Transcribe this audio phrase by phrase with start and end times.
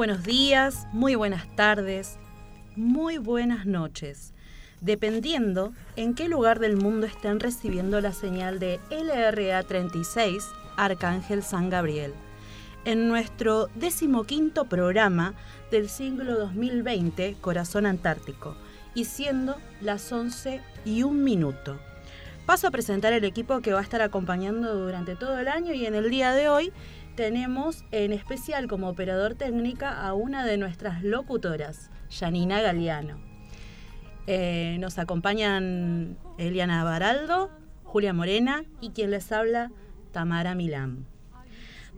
[0.00, 2.18] Buenos días, muy buenas tardes,
[2.74, 4.32] muy buenas noches,
[4.80, 10.42] dependiendo en qué lugar del mundo estén recibiendo la señal de LRA 36
[10.78, 12.14] Arcángel San Gabriel.
[12.86, 15.34] En nuestro decimoquinto programa
[15.70, 18.56] del siglo 2020, Corazón Antártico,
[18.94, 21.78] y siendo las 11 y un minuto.
[22.46, 25.84] Paso a presentar el equipo que va a estar acompañando durante todo el año y
[25.84, 26.72] en el día de hoy
[27.20, 33.20] tenemos en especial como operador técnica a una de nuestras locutoras, Janina Galeano.
[34.26, 37.50] Eh, nos acompañan Eliana Baraldo,
[37.84, 39.70] Julia Morena y quien les habla,
[40.12, 41.04] Tamara Milán.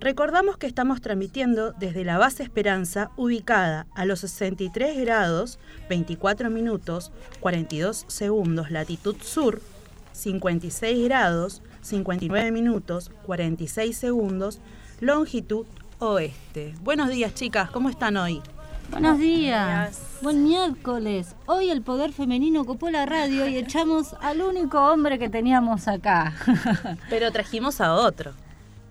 [0.01, 7.13] Recordamos que estamos transmitiendo desde la base Esperanza, ubicada a los 63 grados, 24 minutos,
[7.39, 9.63] 42 segundos, latitud sur,
[10.11, 14.61] 56 grados, 59 minutos, 46 segundos,
[15.07, 15.67] longitud
[15.99, 16.75] oeste.
[16.83, 18.41] Buenos días, chicas, ¿cómo están hoy?
[18.89, 20.01] Buenos días.
[20.23, 21.35] Buen miércoles.
[21.47, 26.33] Hoy el poder femenino copó la radio y echamos al único hombre que teníamos acá.
[27.11, 28.33] Pero trajimos a otro.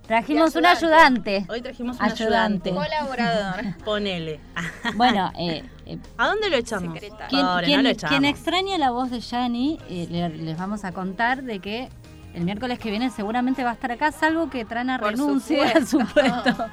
[0.06, 1.46] Trajimos un ayudante.
[1.48, 2.72] Hoy trajimos un Ayudante.
[2.72, 2.72] ayudante.
[2.74, 3.78] Colaborador.
[3.86, 4.42] Ponele.
[4.96, 7.00] Bueno, eh, eh, ¿A dónde lo echamos?
[7.30, 8.10] Quien, Pobre, quien- no lo echamos.
[8.12, 11.88] quien extraña la voz de Yani, eh, le- les vamos a contar de que
[12.34, 15.80] el miércoles que viene seguramente va a estar acá, salvo que Trana Por renuncie a
[15.86, 16.44] su supuesto.
[16.44, 16.66] puesto.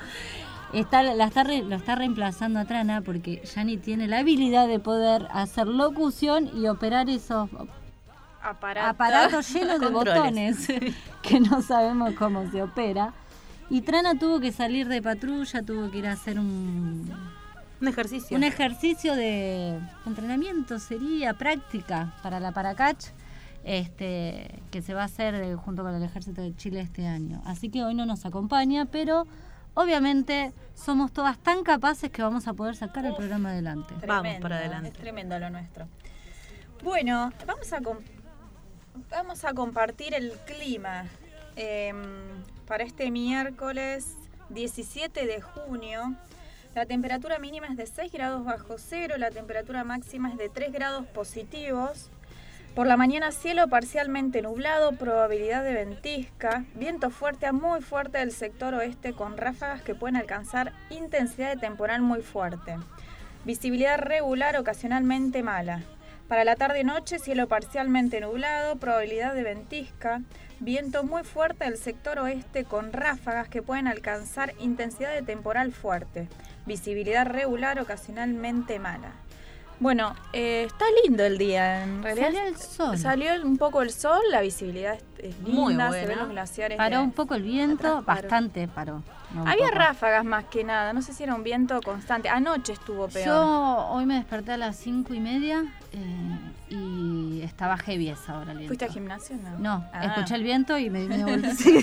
[0.72, 4.78] Está, la está re- lo está reemplazando a Trana porque Yani tiene la habilidad de
[4.78, 7.48] poder hacer locución y operar esos
[8.42, 8.88] Aparato.
[8.88, 10.68] aparatos llenos de botones
[11.22, 13.12] que no sabemos cómo se opera.
[13.70, 17.10] Y Trana tuvo que salir de patrulla, tuvo que ir a hacer un,
[17.80, 18.36] Un ejercicio.
[18.36, 23.06] un ejercicio de entrenamiento, sería práctica para la Paracach,
[23.68, 27.42] este, que se va a hacer eh, junto con el Ejército de Chile este año.
[27.44, 29.26] Así que hoy no nos acompaña, pero
[29.74, 33.94] obviamente somos todas tan capaces que vamos a poder sacar el programa adelante.
[34.06, 34.88] Vamos para adelante.
[34.88, 35.86] Es tremendo lo nuestro.
[36.82, 37.98] Bueno, vamos a, com-
[39.10, 41.04] vamos a compartir el clima
[41.56, 41.96] em,
[42.66, 44.16] para este miércoles
[44.48, 46.14] 17 de junio.
[46.74, 50.72] La temperatura mínima es de 6 grados bajo cero, la temperatura máxima es de 3
[50.72, 52.10] grados positivos.
[52.74, 58.30] Por la mañana cielo parcialmente nublado, probabilidad de ventisca, viento fuerte a muy fuerte del
[58.30, 62.76] sector oeste con ráfagas que pueden alcanzar intensidad de temporal muy fuerte.
[63.44, 65.82] Visibilidad regular ocasionalmente mala.
[66.28, 70.20] Para la tarde y noche, cielo parcialmente nublado, probabilidad de ventisca,
[70.60, 76.28] viento muy fuerte del sector oeste con ráfagas que pueden alcanzar intensidad de temporal fuerte.
[76.66, 79.12] Visibilidad regular ocasionalmente mala.
[79.80, 82.26] Bueno, eh, está lindo el día, en realidad.
[82.26, 82.98] Salió el sol.
[82.98, 86.76] Salió un poco el sol, la visibilidad es, es Muy linda, se ven los glaciares.
[86.76, 89.02] Paró de- un poco el viento, bastante paró.
[89.32, 89.78] no Había poco.
[89.78, 92.28] ráfagas más que nada, no sé si era un viento constante.
[92.28, 93.26] Anoche estuvo peor.
[93.26, 96.38] Yo hoy me desperté a las cinco y media eh,
[96.70, 98.68] y estaba heavy esa hora el viento.
[98.68, 99.36] ¿Fuiste al gimnasio?
[99.36, 99.58] No.
[99.58, 100.04] No, Ah.
[100.06, 101.50] escuché el viento y me di vuelta.
[101.56, 101.78] Sí,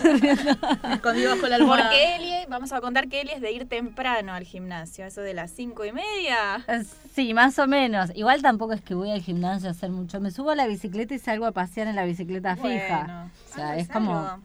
[0.91, 1.83] Escondido bajo la almohada.
[1.83, 5.33] Porque Eli, vamos a contar que Eli es de ir temprano al gimnasio, eso de
[5.33, 6.63] las cinco y media.
[6.67, 6.83] Eh,
[7.13, 8.11] sí, más o menos.
[8.15, 10.19] Igual tampoco es que voy al gimnasio a hacer mucho.
[10.19, 13.29] Me subo a la bicicleta y salgo a pasear en la bicicleta fija.
[13.51, 14.39] O sea, es como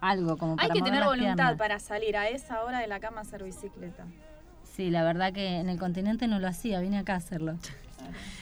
[0.00, 0.36] algo.
[0.38, 1.56] como Hay para que mover tener voluntad piernas.
[1.58, 4.04] para salir a esa hora de la cama a hacer bicicleta.
[4.74, 7.56] Sí, la verdad que en el continente no lo hacía, vine acá a hacerlo.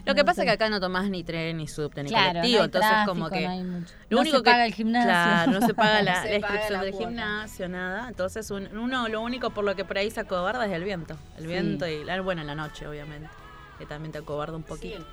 [0.07, 2.57] Lo que pasa es que acá no tomás ni tren, ni subte, ni Claro, colectivo,
[2.59, 3.41] no hay entonces tráfico, como que...
[3.43, 3.95] no hay mucho.
[4.09, 5.11] Lo No único se que- paga el gimnasio.
[5.11, 8.09] Claro, no se paga la, No se la paga inscripción la del gimnasio, nada.
[8.09, 11.17] Entonces un- uno lo único por lo que por ahí se acobarda es el viento.
[11.37, 11.49] El Sí.
[11.49, 13.29] viento y, la- bueno, en la noche, obviamente.
[13.79, 15.05] Que también te acobarda un poquito.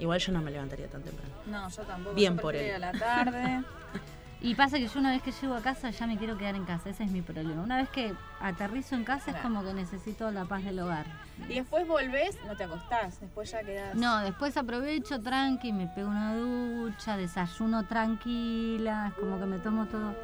[0.00, 1.32] Igual yo no me levantaría tan temprano.
[1.46, 2.14] No, yo tampoco.
[2.16, 2.74] Bien yo por él.
[2.74, 3.62] a la tarde.
[4.44, 6.66] Y pasa que yo una vez que llego a casa ya me quiero quedar en
[6.66, 7.62] casa, ese es mi problema.
[7.62, 11.06] Una vez que aterrizo en casa es como que necesito la paz del hogar.
[11.48, 13.18] y después volvés, no te acostás.
[13.22, 13.94] Después ya quedás.
[13.94, 19.86] No, después aprovecho tranqui, me pego una ducha, desayuno tranquila, es como que me tomo
[19.86, 20.14] todo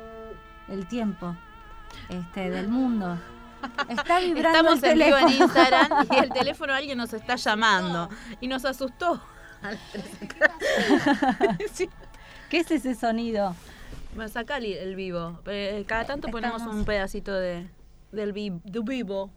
[0.69, 1.34] el tiempo
[2.11, 3.16] este del mundo.
[3.88, 5.28] Está vibrando Estamos el en vivo en.
[5.31, 8.11] Instagram y el teléfono alguien nos está llamando.
[8.38, 9.19] Y nos asustó.
[11.73, 11.88] Sí.
[12.50, 13.56] ¿Qué es ese sonido?
[14.16, 15.38] Me saca el, el vivo.
[15.46, 17.68] Eh, Cada tanto ponemos Estamos- un pedacito de,
[18.12, 19.30] del vi- de vivo.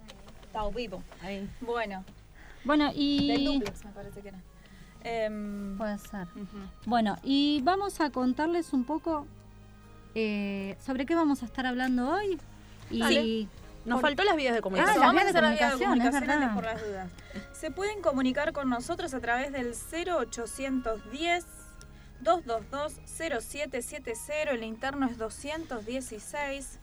[0.43, 1.03] Está vivo.
[1.21, 1.49] Ahí.
[1.61, 2.03] Bueno,
[2.63, 4.39] Bueno, del y duplex me parece que era.
[5.03, 6.27] Em, puede ser.
[6.85, 9.27] Bueno, y vamos a contarles un poco
[10.15, 12.39] eh, sobre qué vamos a estar hablando hoy.
[12.89, 13.47] Y Dale.
[13.85, 14.99] Nos Por- faltó las vías de Ah, comunicación.
[14.99, 16.55] las Vamos vías a de hacer las vías de comunicación, es comunicación antes verdad.
[16.55, 17.11] por las
[17.43, 17.57] dudas.
[17.59, 21.45] Se pueden comunicar con nosotros a través del 0810
[22.23, 26.79] 222 0770, el interno es 216.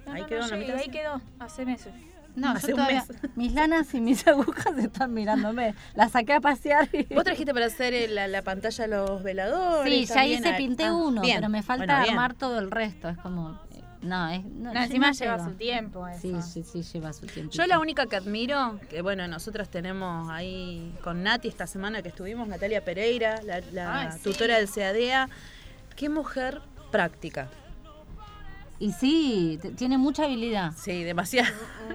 [0.06, 1.94] No, Ahí no, quedó no en la llegué, mitad, ahí quedó, hace meses.
[2.36, 3.32] No, Hace yo un todavía- mes.
[3.36, 5.76] mis lanas y mis agujas están mirándome.
[5.96, 6.90] Las saqué a pasear.
[6.94, 9.92] y- Vos trajiste para hacer el- la, la pantalla los veladores.
[10.08, 11.38] Sí, ya hice, pinté ah, uno, bien.
[11.38, 13.10] pero me falta Bueno, armar todo el resto.
[13.10, 13.60] Es como.
[14.04, 15.50] No, es, no, No, encima no lleva lleva.
[15.50, 16.22] su tiempo eso.
[16.22, 17.52] Sí, sí, sí, lleva su tiempo.
[17.54, 22.10] Yo la única que admiro, que bueno, nosotros tenemos ahí con Nati esta semana que
[22.10, 24.20] estuvimos, Natalia Pereira, la, la Ay, sí.
[24.24, 25.30] tutora del CADEA,
[25.96, 26.62] qué mujer
[26.92, 27.48] práctica.
[28.84, 30.74] Y sí, tiene mucha habilidad.
[30.76, 31.50] Sí, demasiado.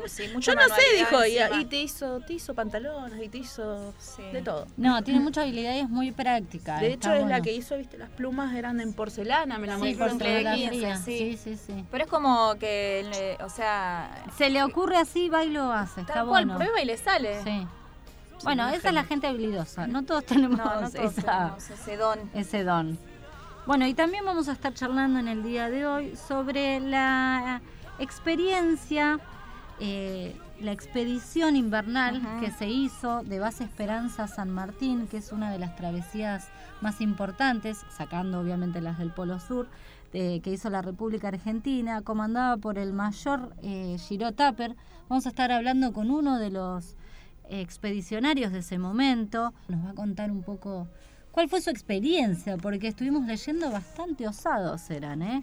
[0.07, 3.39] Sí, mucha Yo no sé, dijo, y, y te hizo, te hizo pantalones y te
[3.39, 4.23] hizo Sí.
[4.33, 4.67] de todo.
[4.79, 6.79] No, tiene mucha habilidad y es muy práctica.
[6.81, 9.75] De está hecho, es la que hizo, viste, las plumas eran en porcelana, me la
[9.79, 10.95] Sí, mostró en porcelana Play fría.
[10.95, 11.57] 15, Sí, sí.
[11.57, 11.85] sí, sí.
[11.91, 16.01] Pero es como que, le- o sea, Se le ocurre así, va y lo hace.
[16.01, 16.57] Está cual bueno.
[16.57, 17.43] prueba y le sale.
[17.45, 17.67] Sí.
[18.45, 19.87] Bueno, esa es la gente habilidosa.
[19.89, 21.23] No todos tenemos, No, no todos esa-
[21.59, 22.19] tenemos ese don.
[22.35, 22.99] ese don.
[23.69, 27.61] Bueno, y también vamos a estar charlando en el día de hoy sobre la
[27.99, 29.21] experiencia,
[29.79, 35.33] eh, la expedición invernal que se hizo de Base Esperanza a San Martín, que es
[35.33, 36.49] una de las travesías
[36.81, 39.69] más importantes, sacando obviamente las del Polo Sur,
[40.15, 44.77] eh, que hizo la República Argentina, comandada por el mayor eh, Giro Tapper.
[45.11, 46.97] Vamos a estar hablando con uno de los
[47.51, 49.53] expedicionarios de ese momento.
[49.69, 50.89] Nos va a contar un poco
[51.33, 55.43] cuál fue su experiencia, porque estuvimos leyendo bastante osados eran, ¿eh?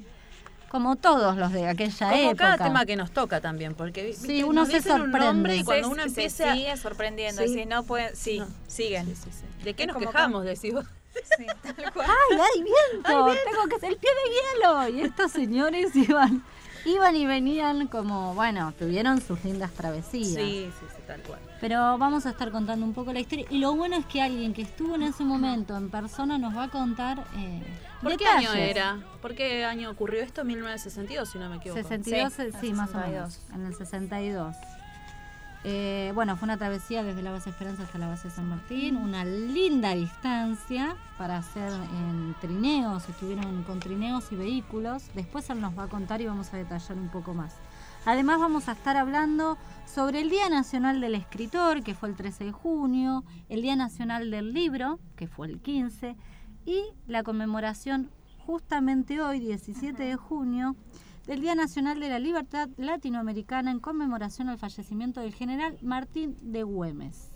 [0.69, 2.35] Como todos los de aquella Como época.
[2.55, 5.27] cada tema que nos toca también, porque Sí, viste, uno nos se dicen un sorprende.
[5.27, 6.53] nombre y cuando Se- uno se empieza...
[6.53, 7.41] sigue sorprendiendo.
[7.43, 7.65] Sí.
[7.65, 8.47] No puede, sí, No.
[8.67, 9.05] siguen.
[9.05, 9.63] Sí, sí, sí.
[9.63, 10.43] ¿De qué Es nos quejamos?
[10.43, 10.85] Decís vos.
[11.37, 12.07] Sí, tal cual.
[12.09, 13.07] ¡Ay, hay viento!
[13.49, 14.89] Tengo que ser el pie de hielo.
[14.89, 16.43] Y estos señores iban,
[16.83, 20.27] iban y venían como, bueno, tuvieron sus lindas travesías.
[20.27, 21.39] Sí, sí, sí, tal cual.
[21.61, 23.45] Pero vamos a estar contando un poco la historia.
[23.49, 26.63] Y lo bueno es que alguien que estuvo en ese momento en persona nos va
[26.63, 27.23] a contar.
[27.37, 27.63] Eh,
[28.01, 28.49] ¿Por qué detalles.
[28.49, 28.99] año era?
[29.21, 30.43] ¿Por qué año ocurrió esto?
[30.43, 31.81] 1962, si no me equivoco.
[31.81, 33.07] 62, Sí, sí, más o 62.
[33.09, 34.55] menos, en el 62.
[35.67, 39.25] Eh, bueno, fue una travesía desde la base Esperanza hasta la base San Martín, una
[39.25, 45.05] linda distancia para hacer en trineos, estuvieron con trineos y vehículos.
[45.15, 47.55] Después él nos va a contar y vamos a detallar un poco más.
[48.05, 49.57] Además vamos a estar hablando
[49.91, 54.29] sobre el Día Nacional del Escritor, que fue el 13 de junio, el Día Nacional
[54.29, 56.15] del Libro, que fue el 15,
[56.65, 58.11] y la conmemoración
[58.45, 60.75] justamente hoy, 17 de junio,
[61.25, 66.61] del Día Nacional de la Libertad Latinoamericana en conmemoración al fallecimiento del general Martín de
[66.61, 67.34] Güemes.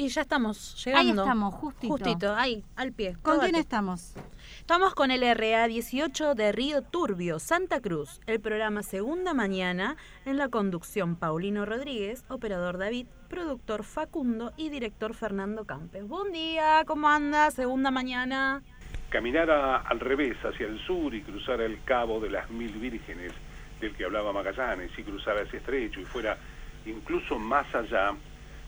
[0.00, 1.10] Y ya estamos llegando.
[1.10, 1.92] Ahí estamos, justito.
[1.92, 3.16] Justito, ahí, al pie.
[3.20, 4.14] ¿Con quién estamos?
[4.60, 8.20] Estamos con el RA 18 de Río Turbio, Santa Cruz.
[8.28, 15.14] El programa Segunda Mañana en la conducción Paulino Rodríguez, operador David, productor Facundo y director
[15.14, 16.06] Fernando Campes.
[16.06, 17.50] Buen día, ¿cómo anda?
[17.50, 18.62] Segunda Mañana.
[19.10, 23.32] Caminar a- al revés hacia el sur y cruzar el cabo de las mil vírgenes
[23.80, 26.38] del que hablaba Magallanes y cruzar ese estrecho y fuera
[26.86, 28.12] incluso más allá,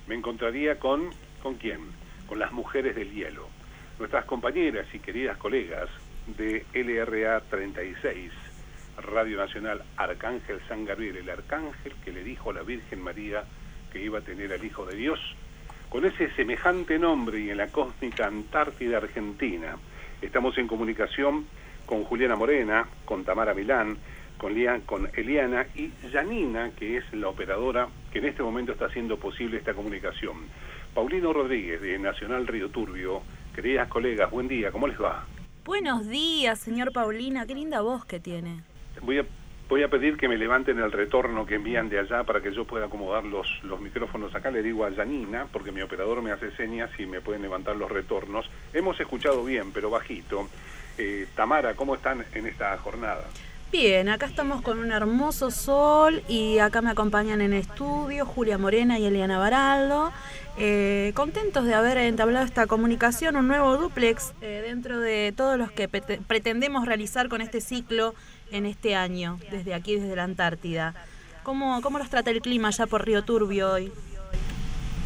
[0.07, 1.11] me encontraría con,
[1.43, 1.81] ¿con quién?
[2.27, 3.49] Con las mujeres del hielo,
[3.99, 5.89] nuestras compañeras y queridas colegas
[6.27, 8.31] de LRA 36,
[8.99, 13.45] Radio Nacional Arcángel San Gabriel, el arcángel que le dijo a la Virgen María
[13.93, 15.19] que iba a tener al Hijo de Dios.
[15.89, 19.77] Con ese semejante nombre y en la cósmica Antártida Argentina,
[20.23, 21.47] estamos en comunicación
[21.87, 23.99] con Juliana Morena, con Tamara Milán,
[24.41, 28.87] con, Lia- con Eliana y Janina, que es la operadora que en este momento está
[28.87, 30.37] haciendo posible esta comunicación.
[30.95, 33.21] Paulino Rodríguez, de Nacional Río Turbio,
[33.55, 35.27] queridas colegas, buen día, ¿cómo les va?
[35.65, 37.47] Buenos días, señor Paulina.
[37.47, 38.63] Qué linda voz que tiene.
[39.03, 39.25] Voy a,
[39.69, 42.65] voy a pedir que me levanten el retorno que envían de allá para que yo
[42.65, 44.51] pueda acomodar los, los micrófonos acá.
[44.51, 47.91] Le digo a Janina, porque mi operador me hace señas y me pueden levantar los
[47.91, 48.51] retornos.
[48.73, 50.49] Hemos escuchado bien, pero bajito.
[50.99, 53.25] Eh, Tamara, ¿cómo están en esta jornada?
[53.73, 58.99] Bien, acá estamos con un hermoso sol y acá me acompañan en estudio Julia Morena
[58.99, 60.11] y Eliana Baraldo.
[60.59, 65.71] Eh, contentos de haber entablado esta comunicación, un nuevo duplex eh, dentro de todos los
[65.71, 68.13] que pretendemos realizar con este ciclo
[68.51, 70.95] en este año, desde aquí, desde la Antártida.
[71.45, 73.93] ¿Cómo, cómo los trata el clima ya por Río Turbio hoy?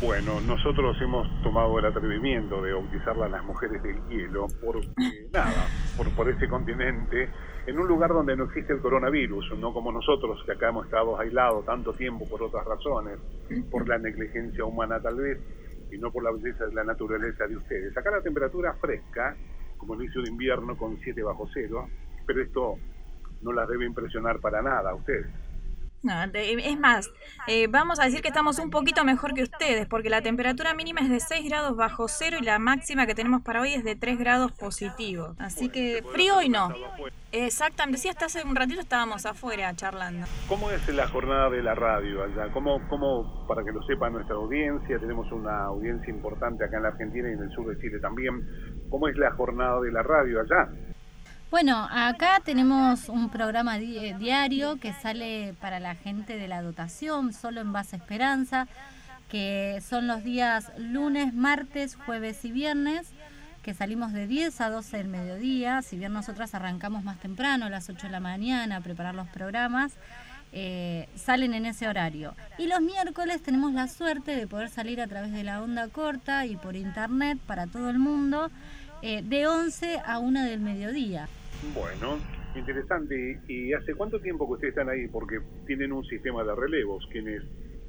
[0.00, 5.66] Bueno, nosotros hemos tomado el atrevimiento de bautizarla las mujeres del hielo porque, nada,
[5.98, 7.28] por, por ese continente,
[7.66, 11.18] en un lugar donde no existe el coronavirus, no como nosotros que acá hemos estado
[11.18, 13.18] aislados tanto tiempo por otras razones,
[13.70, 15.38] por la negligencia humana tal vez,
[15.90, 17.96] y no por la belleza de la naturaleza de ustedes.
[17.96, 19.34] Acá la temperatura fresca,
[19.78, 21.86] como inicio de invierno con 7 bajo cero,
[22.26, 22.74] pero esto
[23.42, 25.43] no las debe impresionar para nada a ustedes.
[26.04, 27.10] No, es más,
[27.46, 31.00] eh, vamos a decir que estamos un poquito mejor que ustedes, porque la temperatura mínima
[31.00, 33.96] es de 6 grados bajo cero y la máxima que tenemos para hoy es de
[33.96, 35.34] 3 grados positivos.
[35.38, 36.68] Así que frío hoy no.
[37.32, 40.26] Exactamente, sí, hasta hace un ratito estábamos afuera charlando.
[40.46, 42.52] ¿Cómo es la jornada de la radio allá?
[42.52, 46.90] ¿Cómo, cómo, para que lo sepa nuestra audiencia, tenemos una audiencia importante acá en la
[46.90, 48.46] Argentina y en el sur de Chile también,
[48.90, 50.68] ¿cómo es la jornada de la radio allá?
[51.54, 57.32] Bueno, acá tenemos un programa eh, diario que sale para la gente de la dotación,
[57.32, 58.66] solo en base Esperanza,
[59.28, 63.06] que son los días lunes, martes, jueves y viernes,
[63.62, 67.70] que salimos de 10 a 12 del mediodía, si bien nosotras arrancamos más temprano, a
[67.70, 69.92] las 8 de la mañana, a preparar los programas,
[70.50, 72.34] eh, salen en ese horario.
[72.58, 76.46] Y los miércoles tenemos la suerte de poder salir a través de la onda corta
[76.46, 78.50] y por internet para todo el mundo,
[79.02, 81.28] eh, de 11 a 1 del mediodía.
[81.72, 82.18] Bueno,
[82.54, 83.40] interesante.
[83.48, 85.08] ¿Y hace cuánto tiempo que ustedes están ahí?
[85.08, 87.42] Porque tienen un sistema de relevos, quienes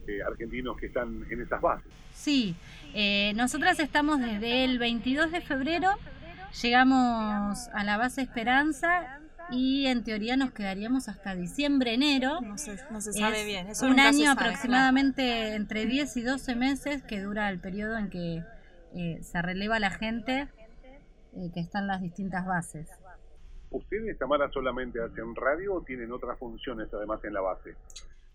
[0.08, 1.92] eh, argentinos que están en esas bases.
[2.14, 2.56] Sí,
[2.94, 5.90] eh, nosotras estamos desde el 22 de febrero,
[6.62, 12.42] llegamos a la base Esperanza y en teoría nos quedaríamos hasta diciembre, enero.
[12.42, 13.68] No se, no se sabe Es bien.
[13.68, 18.10] Eso un año sabe, aproximadamente entre 10 y 12 meses que dura el periodo en
[18.10, 18.44] que
[18.96, 20.48] eh, se releva la gente
[21.36, 22.88] eh, que está en las distintas bases.
[23.76, 27.76] ¿Ustedes, Tamara, solamente hacen radio o tienen otras funciones además en la base?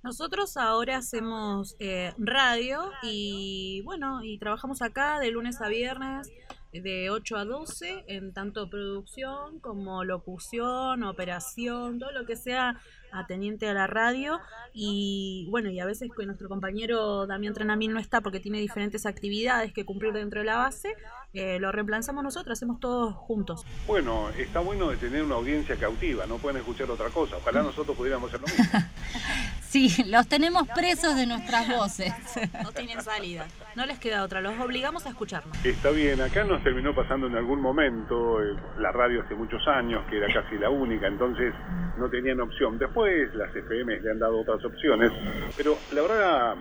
[0.03, 6.31] Nosotros ahora hacemos eh, radio y bueno, y trabajamos acá de lunes a viernes
[6.75, 12.79] de 8 a 12 en tanto producción como locución, operación, todo lo que sea
[13.13, 14.41] ateniente a la radio
[14.73, 19.07] y bueno, y a veces que nuestro compañero Damián Trenamil no está porque tiene diferentes
[19.07, 20.95] actividades que cumplir dentro de la base,
[21.33, 23.65] eh, lo reemplazamos nosotros, hacemos todos juntos.
[23.87, 27.37] Bueno, está bueno de tener una audiencia cautiva, no pueden escuchar otra cosa.
[27.37, 28.81] Ojalá nosotros pudiéramos hacer lo mismo.
[29.71, 32.13] Sí, los tenemos presos de nuestras voces.
[32.61, 33.47] No tienen salida.
[33.77, 35.65] No les queda otra, los obligamos a escucharnos.
[35.65, 40.05] Está bien, acá nos terminó pasando en algún momento, eh, la radio hace muchos años,
[40.11, 41.55] que era casi la única, entonces
[41.99, 42.81] no tenían opción.
[42.81, 45.11] Después las FM le han dado otras opciones,
[45.57, 46.55] pero la verdad,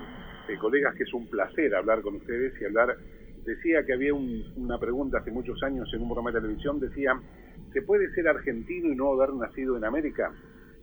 [0.48, 2.96] eh, colegas, que es un placer hablar con ustedes y hablar.
[3.46, 7.14] Decía que había un- una pregunta hace muchos años en un programa de televisión, decía,
[7.74, 10.32] ¿se puede ser argentino y no haber nacido en América?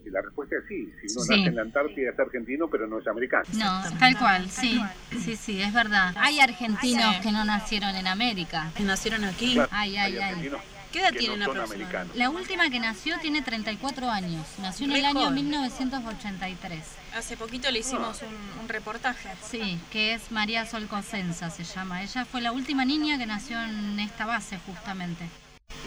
[0.05, 1.31] Y la respuesta es sí, si uno Sí.
[1.37, 3.45] nace en la Antártida es argentino, pero no es americano.
[3.55, 4.81] No, tal cual, sí,
[5.19, 6.15] sí, sí, es verdad.
[6.17, 8.71] Hay argentinos que no nacieron en América.
[8.77, 9.55] Que nacieron aquí.
[9.55, 10.23] Claro, Ay, ay, hay ay.
[10.23, 10.61] argentinos
[10.97, 11.97] ¿Qué edad que tienen no son aproximadamente?
[11.97, 12.17] americanos.
[12.17, 14.47] La última que nació tiene 34 años.
[14.61, 15.35] Nació en el año joven.
[15.35, 16.97] 1983.
[17.15, 19.29] Hace poquito le hicimos un, un reportaje.
[19.43, 22.03] Sí, que es María Sol Cosenza se llama.
[22.03, 25.25] Ella fue la última niña que nació en esta base justamente.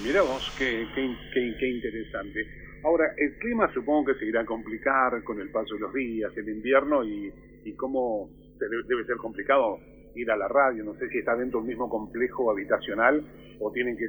[0.03, 2.39] Mira vos, qué, qué, qué- qué interesante.
[2.83, 6.31] Ahora, el clima supongo que se irá a complicar con el paso de los días,
[6.37, 7.33] el invierno y,
[7.65, 9.77] y cómo debe ser complicado
[10.21, 10.83] ir a la radio.
[10.83, 13.23] No sé si está dentro del mismo complejo habitacional
[13.59, 14.05] o tienen que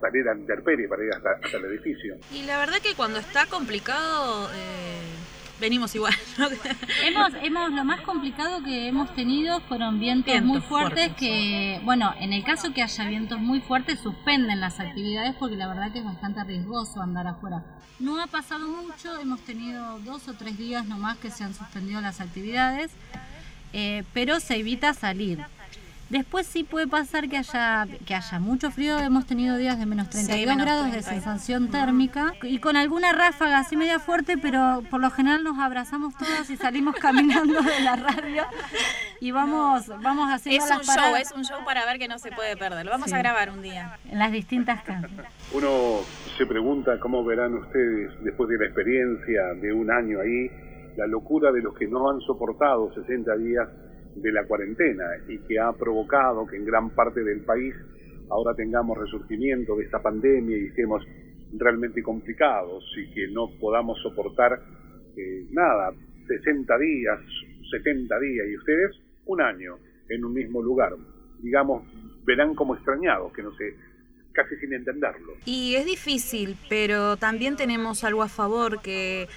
[0.00, 2.16] salir a intemperie para ir hasta, hasta el edificio.
[2.32, 5.00] Y la verdad que cuando está complicado, eh,
[5.60, 6.14] venimos igual.
[6.38, 6.48] ¿no?
[7.04, 11.16] Hemos, hemos, lo más complicado que hemos tenido fueron vientos, Vientos muy fuertes, fuertes.
[11.18, 15.68] que, bueno, en el caso que haya vientos muy fuertes, suspenden las actividades porque la
[15.68, 17.64] verdad que es bastante riesgoso andar afuera.
[17.98, 22.00] No ha pasado mucho, hemos tenido dos o tres días nomás que se han suspendido
[22.00, 22.90] las actividades,
[23.72, 25.38] eh, pero se evita salir.
[26.08, 30.10] Después sí puede pasar que haya, que haya mucho frío, hemos tenido días de menos
[30.10, 31.08] 32 menos grados de 30.
[31.08, 36.16] sensación térmica y con alguna ráfaga así media fuerte, pero por lo general nos abrazamos
[36.18, 38.42] todos y salimos caminando de la radio
[39.20, 42.08] y vamos, vamos haciendo Es las un show, paradas es un show para ver que
[42.08, 42.84] no se puede perder.
[42.86, 43.14] Lo vamos Sí.
[43.14, 43.96] a grabar un día.
[44.10, 45.08] en las distintas casas.
[45.52, 46.00] Uno
[46.36, 50.50] se pregunta cómo verán ustedes, después de la experiencia de un año ahí,
[50.96, 53.68] la locura de los que no han soportado 60 días
[54.14, 57.74] de la cuarentena y que ha provocado que en gran parte del país
[58.30, 61.04] ahora tengamos resurgimiento de esta pandemia y estemos
[61.52, 64.60] realmente complicados y que no podamos soportar
[65.16, 65.92] eh, nada,
[66.26, 67.18] 60 días,
[67.70, 69.76] 70 días y ustedes un año
[70.08, 70.92] en un mismo lugar.
[71.40, 71.84] Digamos,
[72.24, 73.74] verán como extrañados, que no sé,
[74.32, 75.34] casi sin entenderlo.
[75.44, 79.28] Y es difícil, pero también tenemos algo a favor que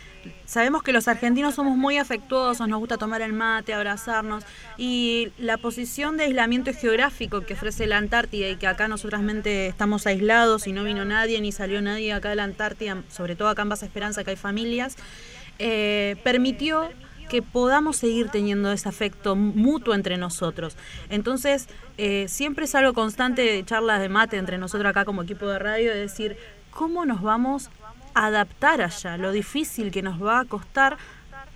[0.46, 4.44] sabemos que los argentinos somos muy afectuosos, nos gusta tomar el mate, abrazarnos
[4.78, 9.68] y la posición de aislamiento geográfico que ofrece la Antártida y que acá nosotros mente
[9.68, 13.50] estamos aislados y no vino nadie ni salió nadie acá de la Antártida, sobre todo
[13.50, 14.96] acá en Base Esperanza que hay familias,
[15.60, 16.90] eh, permitió
[17.30, 20.78] que podamos seguir teniendo ese afecto mutuo entre nosotros.
[21.10, 25.48] Entonces, eh, siempre es algo constante de charlas de mate entre nosotros acá como equipo
[25.48, 26.38] de radio, de decir
[26.70, 27.70] cómo nos vamos
[28.14, 30.98] adaptar allá, lo difícil que nos va a costar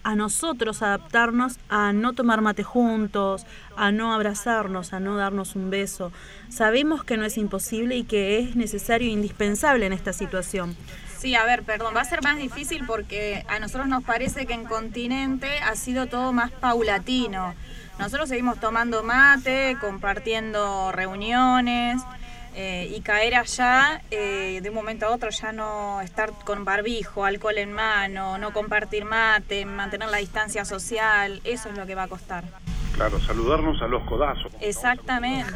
[0.04, 5.70] a nosotros adaptarnos a no tomar mate juntos, a no abrazarnos, a no darnos un
[5.70, 6.14] beso.
[6.48, 10.78] Sabemos que no es imposible y que es necesario e indispensable en esta situación.
[11.18, 14.54] Sí, a ver, perdón, va a ser más difícil porque a nosotros nos parece que
[14.54, 17.54] en continente ha sido todo más paulatino.
[18.00, 22.02] Nosotros seguimos tomando mate, compartiendo reuniones
[22.60, 27.24] eh, y caer allá eh, de un momento a otro ya no estar con barbijo,
[27.24, 32.04] alcohol en mano, no compartir mate, mantener la distancia social, eso es lo que va
[32.04, 32.46] a costar.
[32.96, 34.52] Claro, saludarnos a los codazos.
[34.60, 35.54] Exactamente.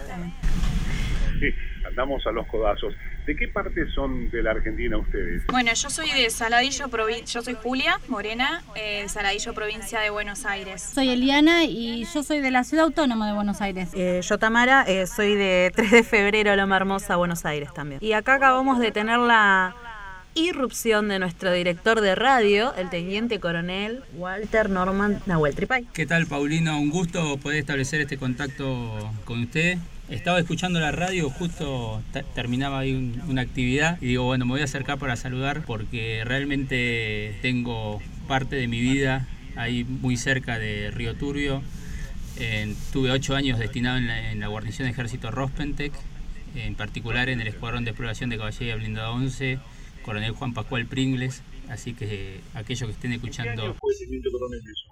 [1.40, 1.48] Sí,
[1.88, 2.94] andamos a los codazos.
[3.26, 5.46] ¿De qué parte son de la Argentina ustedes?
[5.48, 6.88] Bueno, yo soy de Saladillo,
[7.26, 10.82] yo soy Julia Morena, eh, Saladillo, provincia de Buenos Aires.
[10.82, 13.90] Soy Eliana y yo soy de la ciudad autónoma de Buenos Aires.
[13.94, 18.00] Eh, yo, Tamara, eh, soy de 3 de febrero, Loma Hermosa, Buenos Aires también.
[18.04, 19.76] Y acá acabamos de tener la
[20.34, 25.88] irrupción de nuestro director de radio, el teniente coronel Walter Norman Nahuel Tripay.
[25.94, 26.80] ¿Qué tal, Paulino?
[26.80, 29.78] Un gusto poder establecer este contacto con usted.
[30.12, 34.52] Estaba escuchando la radio, justo te- terminaba ahí un- una actividad y digo, bueno, me
[34.52, 40.60] voy a acercar para saludar porque realmente tengo parte de mi vida ahí muy cerca
[40.60, 41.64] de Río Turbio.
[42.38, 45.94] Eh, tuve ocho años destinado en la, en la guarnición de ejército Rospentec,
[46.56, 49.60] en particular en el Escuadrón de Exploración de Caballería Blindada 11,
[50.04, 51.42] coronel Juan Pascual Pringles.
[51.70, 53.78] Así que aquellos que estén escuchando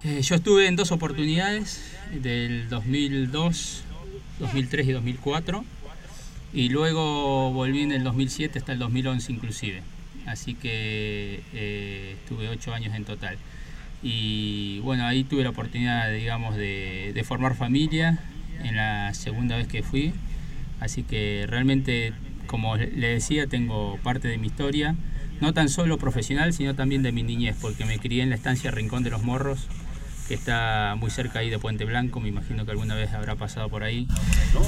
[0.05, 1.82] eh, yo estuve en dos oportunidades,
[2.13, 3.84] del 2002,
[4.39, 5.65] 2003 y 2004,
[6.54, 9.84] y luego volví en el 2007 hasta el 2011 inclusive.
[10.25, 13.38] Así que eh, estuve ocho años en total.
[14.02, 18.19] Y bueno, ahí tuve la oportunidad, digamos, de, de formar familia
[18.63, 20.13] en la segunda vez que fui.
[20.80, 22.13] Así que realmente,
[22.47, 24.95] como le decía, tengo parte de mi historia,
[25.41, 28.71] no tan solo profesional, sino también de mi niñez, porque me crié en la estancia
[28.71, 29.67] Rincón de los Morros,
[30.29, 33.67] que está muy cerca ahí de Puente Blanco, me imagino que alguna vez habrá pasado
[33.67, 34.07] por ahí.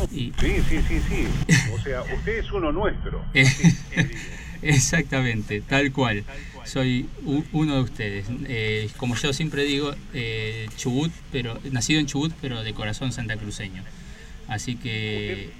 [0.09, 1.27] Sí, sí, sí, sí.
[1.71, 3.23] O sea, usted es uno nuestro.
[4.63, 6.23] Exactamente, tal cual.
[6.65, 7.07] Soy
[7.51, 8.25] uno de ustedes.
[8.47, 13.83] Eh, como yo siempre digo, eh, Chubut, pero nacido en Chubut, pero de corazón santacruceño.
[14.47, 15.51] Así que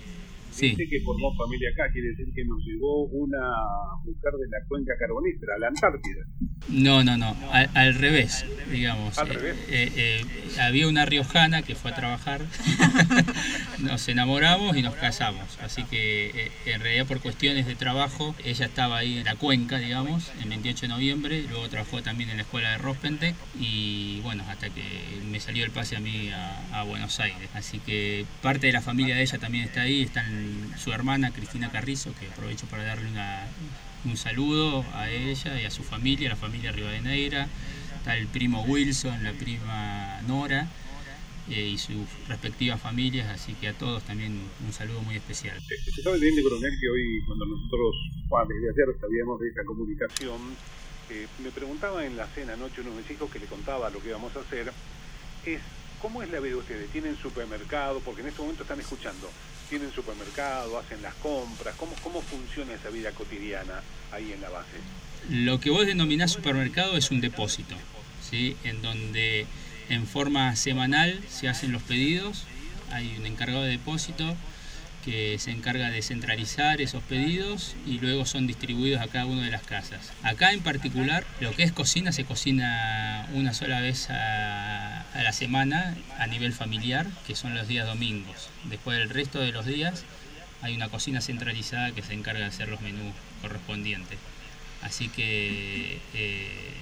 [0.52, 0.70] Sí.
[0.72, 3.40] Dice que formó familia acá, quiere decir que nos llegó una
[4.04, 6.26] mujer de la cuenca carbonífera, la Antártida.
[6.70, 9.18] No, no, no, al, revés, digamos.
[9.18, 9.56] Al revés.
[9.70, 12.42] Eh, eh, eh, había una riojana que fue a trabajar,
[13.80, 15.58] nos enamoramos y nos casamos.
[15.62, 20.32] Así que en realidad por cuestiones de trabajo, ella estaba ahí en la cuenca, digamos,
[20.42, 24.70] el 28 de noviembre, luego trabajó también en la escuela de Rospentec y bueno, hasta
[24.70, 24.84] que
[25.30, 27.50] me salió el pase a mí a, a Buenos Aires.
[27.54, 30.41] Así que parte de la familia de ella también está ahí, están
[30.78, 33.10] su hermana Cristina Carrizo, que aprovecho para darle
[34.06, 37.48] un saludo a ella y a su familia, la familia Rivadeneira,
[37.98, 40.68] está el primo Wilson, la prima Nora
[41.50, 45.58] eh, y sus respectivas familias, así que a todos también un saludo muy especial.
[45.96, 47.96] Se sabe bien coronel que hoy cuando nosotros,
[48.48, 50.40] desde ayer sabíamos de esta comunicación,
[51.44, 54.10] me preguntaba en la cena anoche uno de mis hijos que le contaba lo que
[54.10, 54.72] íbamos a hacer,
[55.46, 55.60] es
[56.02, 56.90] ¿cómo es la vida de ustedes?
[56.90, 58.00] ¿Tienen supermercado?
[58.00, 59.30] Porque en este momento están escuchando
[59.72, 63.82] tienen supermercado, hacen las compras, ¿cómo, cómo funciona esa vida cotidiana
[64.12, 64.76] ahí en la base?
[65.30, 67.74] Lo que vos denominás supermercado es un depósito,
[68.30, 68.58] ¿sí?
[68.66, 69.48] en donde
[69.88, 72.44] en forma semanal se hacen los pedidos,
[72.92, 74.36] hay un encargado de depósito
[75.04, 79.52] que se encarga de centralizar esos pedidos y luego son distribuidos a cada una de
[79.52, 80.12] las casas.
[80.24, 85.96] Acá en particular, lo que es cocina se cocina una sola vez a, la semana
[86.18, 88.50] a nivel familiar, que son los días domingos.
[88.66, 90.06] Después del resto de los días
[90.62, 94.18] hay una cocina centralizada que se encarga de hacer los menús correspondientes.
[94.82, 96.74] Así que eh,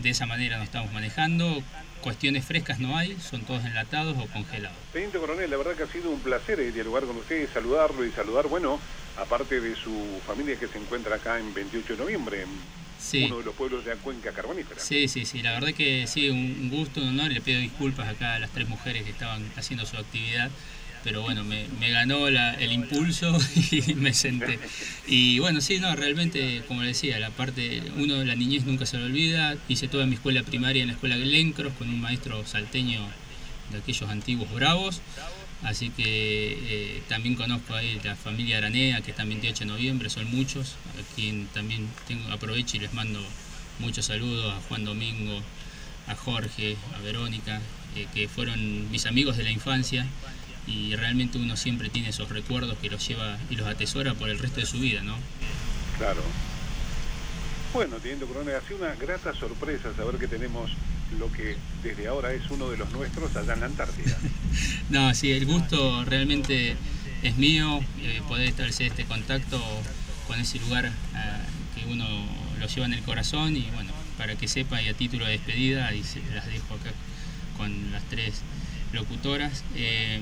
[0.00, 1.62] de esa manera nos estamos manejando
[2.02, 4.76] Cuestiones frescas no hay, son todos enlatados o congelados.
[4.92, 8.10] Teniente Coronel, la verdad que ha sido un placer eh, dialogar con usted, saludarlo y
[8.10, 8.80] saludar, bueno,
[9.16, 13.44] aparte de su familia que se encuentra acá en 28 de noviembre, en uno de
[13.44, 14.80] los pueblos de la cuenca carbonífera.
[14.80, 18.34] Sí, sí, sí, la verdad que sí, un gusto, un honor, le pido disculpas acá
[18.34, 20.50] a las tres mujeres que estaban haciendo su actividad
[21.04, 23.36] pero bueno, me, ganó el impulso
[23.70, 24.58] y me senté.
[25.06, 28.86] Y bueno, sí, no, realmente, como le decía, la parte, uno de la niñez nunca
[28.86, 29.56] se lo olvida.
[29.68, 33.00] Hice toda mi escuela primaria en la escuela Lencros con un maestro salteño
[33.70, 35.00] de aquellos antiguos bravos.
[35.62, 40.10] Así que eh, también conozco ahí la familia Aranea, que está en 28 de noviembre,
[40.10, 43.20] son muchos, a quien también tengo, aprovecho y les mando
[43.78, 45.40] muchos saludos a Juan Domingo,
[46.08, 47.60] a Jorge, a Verónica,
[47.94, 50.04] eh, que fueron mis amigos de la infancia
[50.66, 54.38] y realmente uno siempre tiene esos recuerdos que los lleva y los atesora por el
[54.38, 55.16] resto de su vida, ¿no?
[55.98, 56.22] Claro.
[57.72, 60.70] Bueno, Teniendo Coronel, ha sido una grata sorpresa saber que tenemos
[61.18, 64.16] lo que desde ahora es uno de los nuestros allá en la Antártida.
[64.90, 66.76] no, sí, el gusto realmente
[67.22, 69.60] es mío, eh, poder establecer este contacto
[70.26, 70.90] con ese lugar eh,
[71.74, 72.06] que uno
[72.58, 75.92] lo lleva en el corazón y bueno, para que sepa y a título de despedida,
[75.94, 76.92] y se las dejo acá
[77.56, 78.42] con las tres
[78.92, 79.64] locutoras.
[79.76, 80.20] Eh,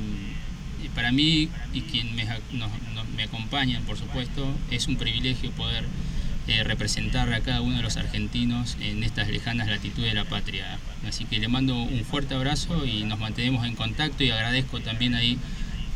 [0.95, 2.27] para mí y quien me,
[3.17, 5.85] me acompañan, por supuesto, es un privilegio poder
[6.49, 10.79] eh, representar a cada uno de los argentinos en estas lejanas latitudes de la patria.
[11.07, 15.15] Así que le mando un fuerte abrazo y nos mantenemos en contacto y agradezco también
[15.15, 15.39] ahí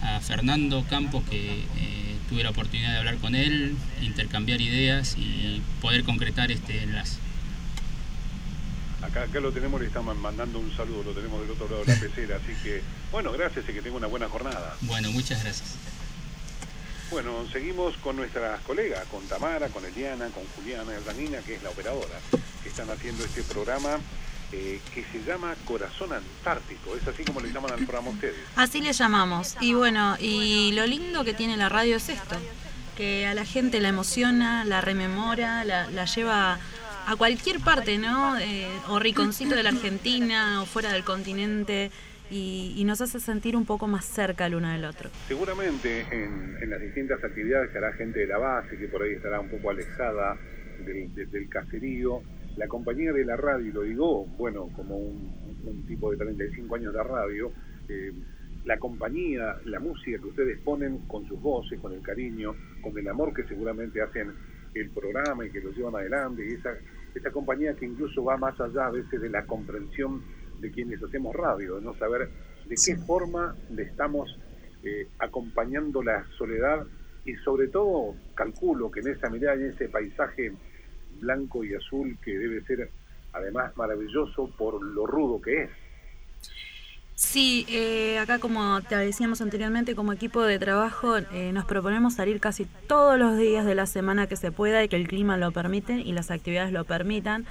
[0.03, 5.61] a Fernando Campos que eh, tuve la oportunidad de hablar con él, intercambiar ideas y
[5.81, 7.24] poder concretar este enlace.
[9.05, 12.01] Acá, lo tenemos, le estamos mandando un saludo, lo tenemos del otro lado de la
[12.01, 14.77] pecera, así que, bueno, gracias y que tenga una buena jornada.
[14.83, 15.75] Bueno, muchas gracias.
[17.11, 21.63] Bueno, seguimos con nuestras colegas, con Tamara, con Eliana, con Juliana y Danina, que es
[21.63, 22.19] la operadora,
[22.63, 23.99] que están haciendo este programa
[24.53, 26.97] eh, que se llama Corazón Antártico.
[26.97, 28.37] Es así como le llaman al programa ustedes.
[28.57, 29.57] Así le llamamos.
[29.61, 32.37] Y bueno, y lo lindo que tiene la radio es esto,
[32.97, 36.59] que a la gente la emociona, la rememora, la, la lleva
[37.07, 38.39] a cualquier parte, ¿no?
[38.39, 41.91] Eh, o riconcito de la Argentina o fuera del continente.
[42.31, 45.11] Y, nos hace sentir un poco más cerca el uno del otro.
[45.29, 49.41] Seguramente en, las distintas actividades que hará gente de la base, que por ahí estará
[49.41, 50.37] un poco alejada
[50.85, 52.23] del, caserío,
[52.57, 57.03] la compañía de la radio, lo digo, bueno, como un, tipo de 35 años de
[57.03, 57.53] radio,
[57.89, 58.13] eh,
[58.65, 63.07] la compañía, la música que ustedes ponen con sus voces, con el cariño, con el
[63.09, 64.33] amor que seguramente hacen
[64.75, 66.71] el programa y que lo llevan adelante, y esa,
[67.15, 70.23] esa compañía que incluso va más allá a veces de la comprensión
[70.59, 72.29] de quienes hacemos radio, de no saber
[72.67, 74.39] de qué forma le estamos
[74.83, 76.87] eh, acompañando la soledad
[77.25, 80.53] y sobre todo calculo que en esa mirada, en ese paisaje
[81.21, 82.91] blanco y azul que debe ser
[83.33, 85.71] además maravilloso por lo rudo que es.
[87.17, 92.41] Sí, eh, acá como te decíamos anteriormente, como equipo de trabajo eh, nos proponemos salir
[92.41, 95.53] casi todos los días de la semana que se pueda y que el clima lo
[95.53, 97.47] permite y las actividades lo permitan.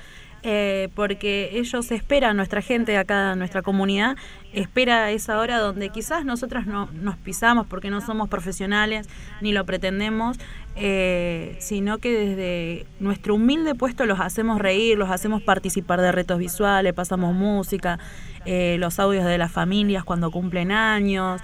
[0.45, 4.17] Eh, porque ellos esperan, nuestra gente acá, nuestra comunidad,
[4.51, 9.07] espera esa hora donde quizás nosotras no nos pisamos porque no somos profesionales
[9.39, 10.37] ni lo pretendemos,
[10.75, 16.39] eh, sino que desde nuestro humilde puesto los hacemos reír, los hacemos participar de retos
[16.39, 17.97] visuales, pasamos música,
[18.43, 21.39] eh, los audios de las familias cuando cumplen años.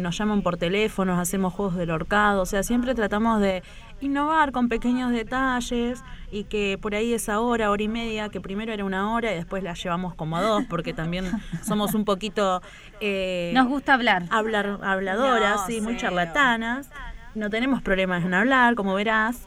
[0.00, 3.64] nos llaman por teléfono, hacemos juegos del horcado, o sea, siempre tratamos de
[4.00, 8.72] innovar con pequeños detalles y que por ahí esa hora, hora y media, que primero
[8.72, 11.24] era una hora y después la llevamos como a dos, porque también
[11.62, 12.62] somos un poquito...
[13.00, 14.24] Eh, Nos gusta hablar.
[14.30, 16.90] Hablar, habladoras, sí, muy charlatanas.
[17.34, 19.44] No tenemos problemas en hablar, como verás.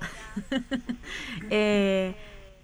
[1.49, 2.15] Eh,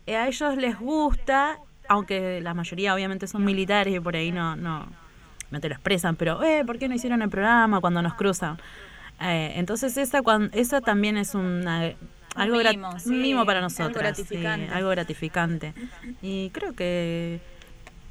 [0.07, 4.85] a ellos les gusta, aunque la mayoría obviamente son militares y por ahí no, no,
[5.49, 8.57] no te lo expresan, pero, eh, ¿por qué no hicieron el programa cuando nos cruzan?
[9.21, 10.21] Eh, entonces esa,
[10.53, 11.93] esa también es una,
[12.35, 12.57] algo
[13.05, 13.87] mimo, para nosotros.
[13.87, 14.67] Algo gratificante.
[14.73, 15.73] algo gratificante.
[16.21, 17.39] Y creo que,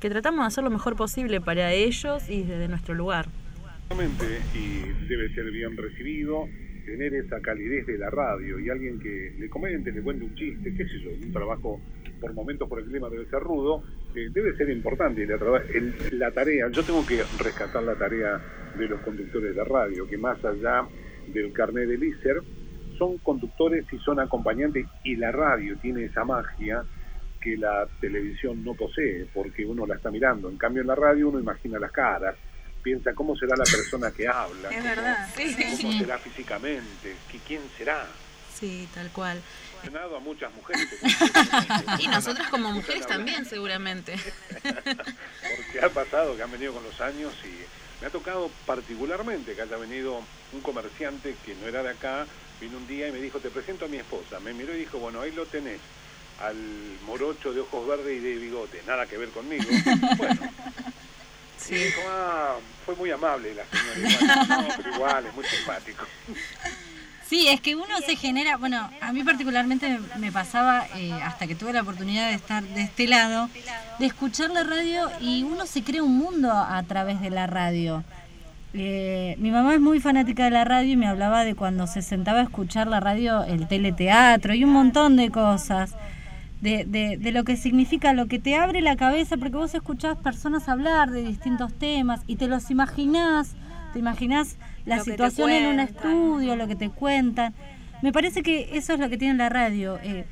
[0.00, 3.28] que tratamos de hacer lo mejor posible para ellos y desde nuestro lugar.
[4.54, 6.48] Y debe ser bien recibido
[6.86, 10.74] tener esa calidez de la radio y alguien que le comente, le cuente un chiste,
[10.74, 11.80] qué sé yo, un trabajo
[12.22, 13.82] por momentos por el clima debe ser rudo,
[14.14, 15.36] eh, debe ser importante la,
[16.12, 16.68] la tarea.
[16.70, 18.40] Yo tengo que rescatar la tarea
[18.78, 20.86] de los conductores de radio, que más allá
[21.26, 22.40] del carnet de lícer,
[22.96, 26.84] son conductores y son acompañantes y la radio tiene esa magia
[27.40, 30.48] que la televisión no posee porque uno la está mirando.
[30.48, 32.36] En cambio en la radio uno imagina las caras,
[32.82, 35.28] piensa cómo será la persona que habla, es verdad.
[35.80, 38.06] cómo será físicamente, ¿quién será?
[38.54, 39.40] Sí, tal cual.
[39.84, 40.88] A muchas mujeres.
[41.98, 44.14] y nosotras como mujeres también, seguramente.
[44.62, 49.62] Porque ha pasado que han venido con los años y me ha tocado particularmente que
[49.62, 52.26] haya venido un comerciante que no era de acá,
[52.60, 54.38] vino un día y me dijo, te presento a mi esposa.
[54.38, 55.80] Me miró y dijo, bueno, ahí lo tenés,
[56.40, 56.56] al
[57.04, 59.64] morocho de ojos verdes y de bigote, nada que ver conmigo.
[60.16, 60.40] Bueno.
[61.58, 61.76] Sí.
[61.76, 66.04] dijo, ah, fue muy amable la señora, pero igual, es muy simpático.
[67.32, 71.54] Sí, es que uno se genera, bueno, a mí particularmente me pasaba, eh, hasta que
[71.54, 73.48] tuve la oportunidad de estar de este lado,
[73.98, 78.04] de escuchar la radio y uno se crea un mundo a través de la radio.
[78.74, 82.02] Eh, mi mamá es muy fanática de la radio y me hablaba de cuando se
[82.02, 85.94] sentaba a escuchar la radio, el teleteatro y un montón de cosas.
[86.60, 90.18] De, de, de, lo que significa, lo que te abre la cabeza, porque vos escuchás
[90.18, 93.54] personas hablar de distintos temas y te los imaginás,
[93.94, 97.54] te imaginás la situación en un estudio, lo que te cuentan.
[98.02, 99.98] Me parece que eso es lo que tiene la radio.
[100.02, 100.24] Eh,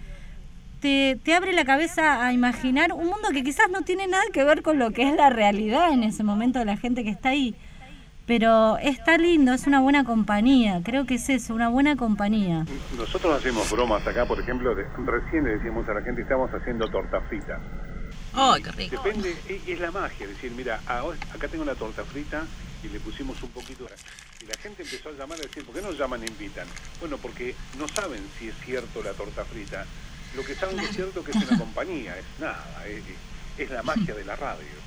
[0.81, 4.45] te, te, abre la cabeza a imaginar un mundo que quizás no tiene nada que
[4.45, 7.31] ver con lo que es la realidad en ese momento de la gente que está
[7.31, 7.55] ahí.
[8.27, 12.65] Pero está lindo, es una buena compañía, creo que es eso, una buena compañía.
[12.97, 17.21] Nosotros hacemos bromas acá, por ejemplo, recién le decíamos a la gente, estamos haciendo torta
[17.23, 17.59] frita.
[18.33, 19.03] ¡Ay, qué rico!
[19.03, 22.45] Depende, es, la magia, decir, mira, acá tengo una torta frita
[22.83, 23.87] y le pusimos un poquito
[24.41, 26.67] y la gente empezó a llamar a decir, ¿por qué no llaman e invitan?
[26.99, 29.85] Bueno, porque no saben si es cierto la torta frita.
[30.35, 32.85] Lo que saben es cierto que es una compañía, es nada,
[33.59, 34.80] es la magia de la radio.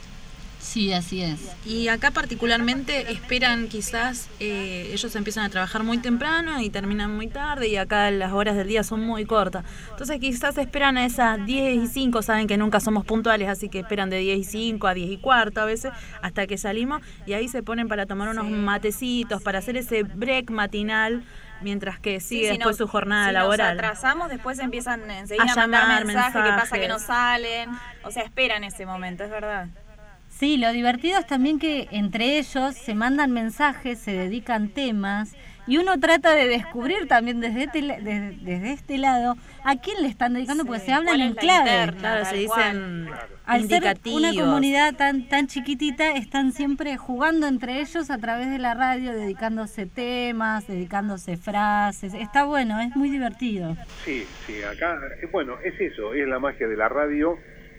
[0.63, 1.39] Sí, así es.
[1.65, 7.27] Y acá particularmente esperan quizás, eh, ellos empiezan a trabajar muy temprano y terminan muy
[7.27, 9.65] tarde y acá las horas del día son muy cortas.
[9.91, 13.79] Entonces quizás esperan a esas 10 y 5, saben que nunca somos puntuales, así que
[13.79, 17.33] esperan de 10 y 5 a 10 y cuarto a veces hasta que salimos y
[17.33, 21.23] ahí se ponen para tomar unos matecitos, para hacer ese break matinal
[21.61, 23.75] mientras que sigue después su jornada si laboral.
[23.75, 27.69] Nos atrasamos, después empiezan enseguida a, mandar mensajes, qué pasa que no salen,
[28.03, 29.67] o sea, esperan ese momento, es verdad.
[30.37, 35.35] Sí, lo divertido es también que entre ellos se mandan mensajes, se dedican temas
[35.67, 40.33] y uno trata de descubrir también desde este, desde, este lado a quién le están
[40.33, 41.93] dedicando, porque se hablan en clave.
[41.97, 43.09] claro, se dicen
[43.45, 48.57] Al ser una comunidad tan, tan chiquitita, están siempre jugando entre ellos a través de
[48.57, 52.13] la radio, dedicándose temas, dedicándose frases.
[52.15, 53.77] Está bueno, es muy divertido.
[54.03, 57.37] Sí, sí, acá, eh, bueno, es eso, es la magia de la radio,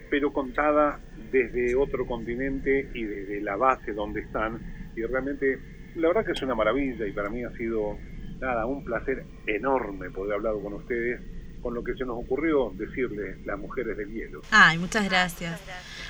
[0.09, 4.59] pero contada desde otro continente y desde la base donde están.
[4.95, 5.59] Y realmente,
[5.95, 7.97] la verdad que es una maravilla y para mí ha sido,
[8.39, 11.21] nada, un placer enorme poder hablar con ustedes
[11.61, 14.41] con lo que se nos ocurrió decirle las mujeres del hielo.
[14.51, 15.59] Ay, muchas gracias.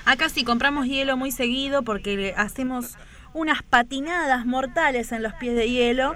[0.03, 2.97] Acá sí compramos hielo muy seguido porque hacemos
[3.33, 6.13] unas patinadas mortales en los pies de hielo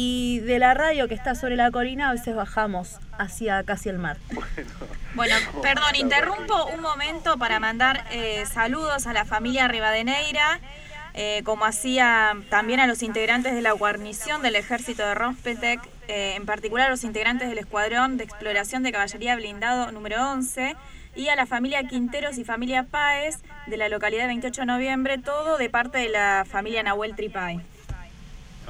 [0.00, 3.98] y de la radio que está sobre la colina a veces bajamos hacia casi el
[3.98, 4.16] mar.
[5.14, 10.60] Bueno, perdón, interrumpo un momento para mandar eh, saludos a la familia Rivadeneira.
[11.14, 16.34] eh, como hacía también a los integrantes de la guarnición del ejército de Rospetec, eh,
[16.36, 20.76] en particular a los integrantes del escuadrón de exploración de caballería blindado número 11
[21.16, 25.18] y a la familia Quinteros y familia Páez de la localidad de 28 de noviembre,
[25.18, 27.77] todo de parte de la familia Nahuel Tripay.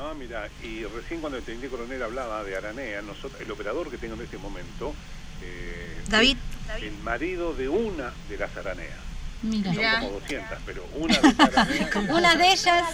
[0.01, 3.99] Ah, mira, y recién cuando el teniente coronel hablaba de Aranea, nosotros, el operador que
[3.99, 4.95] tengo en este momento,
[5.43, 6.37] eh, David.
[6.81, 8.99] el marido de una de las Araneas.
[9.43, 9.73] Mira.
[9.75, 12.85] Son como 200, pero una de esas Araneas, Una de ellas.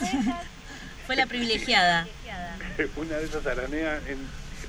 [1.07, 2.07] Fue la privilegiada.
[2.97, 4.19] una de esas Araneas en,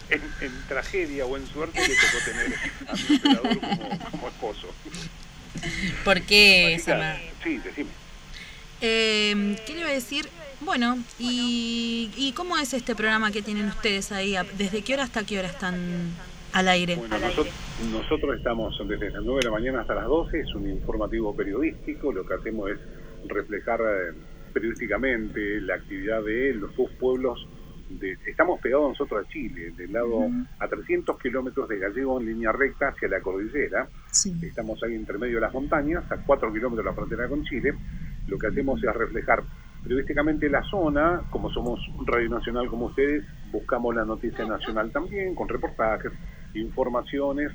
[0.10, 4.68] en, en tragedia o en suerte le tocó tener a mi operador como, como esposo.
[6.04, 7.16] ¿Por qué, Sama?
[7.44, 7.90] Sí, decime.
[8.82, 10.30] Eh, ¿Qué le iba a decir?
[10.62, 14.36] Bueno, y, ¿y cómo es este programa que tienen ustedes ahí?
[14.58, 15.76] ¿Desde qué hora hasta qué hora están
[16.54, 16.96] al aire?
[16.96, 17.54] Bueno, nosotros,
[17.92, 22.14] nosotros estamos desde las 9 de la mañana hasta las 12, es un informativo periodístico,
[22.14, 22.80] lo que hacemos es
[23.28, 24.14] reflejar eh,
[24.54, 27.48] periodísticamente la actividad de los dos pueblos.
[27.90, 32.52] De, estamos pegados nosotros a Chile, del lado a 300 kilómetros de Gallego en línea
[32.52, 33.88] recta hacia la cordillera.
[34.42, 37.76] Estamos ahí entre medio de las montañas, a 4 kilómetros de la frontera con Chile.
[38.28, 39.44] Lo que hacemos es reflejar
[39.86, 45.48] periodísticamente la zona, como somos radio nacional como ustedes, buscamos la noticia nacional también, con
[45.48, 46.12] reportajes,
[46.56, 47.52] informaciones,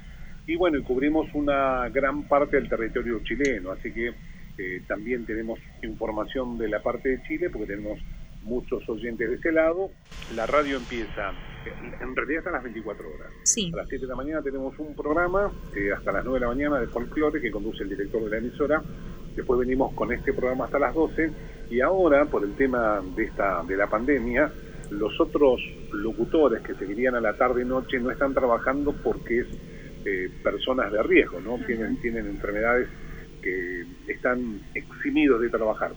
[0.47, 4.15] y bueno, y cubrimos una gran parte del territorio chileno, así que
[4.59, 7.99] eh, también tenemos información de la parte de Chile, porque tenemos
[8.43, 9.91] muchos oyentes de ese lado.
[10.35, 11.31] La radio empieza,
[11.67, 13.33] eh, en realidad hasta las 24 horas.
[13.43, 13.71] Sí.
[13.75, 16.53] A las 7 de la mañana tenemos un programa, eh, hasta las 9 de la
[16.53, 18.83] mañana de folclore, que conduce el director de la emisora.
[19.37, 21.31] Después venimos con este programa hasta las 12
[21.71, 24.51] y ahora, por el tema de, esta, de la pandemia,
[24.91, 25.61] los otros
[25.93, 29.47] locutores que seguirían a la tarde y noche no están trabajando porque es
[30.05, 31.59] eh, personas de riesgo, ¿no?
[31.65, 32.89] Tienen, tienen enfermedades
[33.41, 35.93] que están eximidos de trabajar.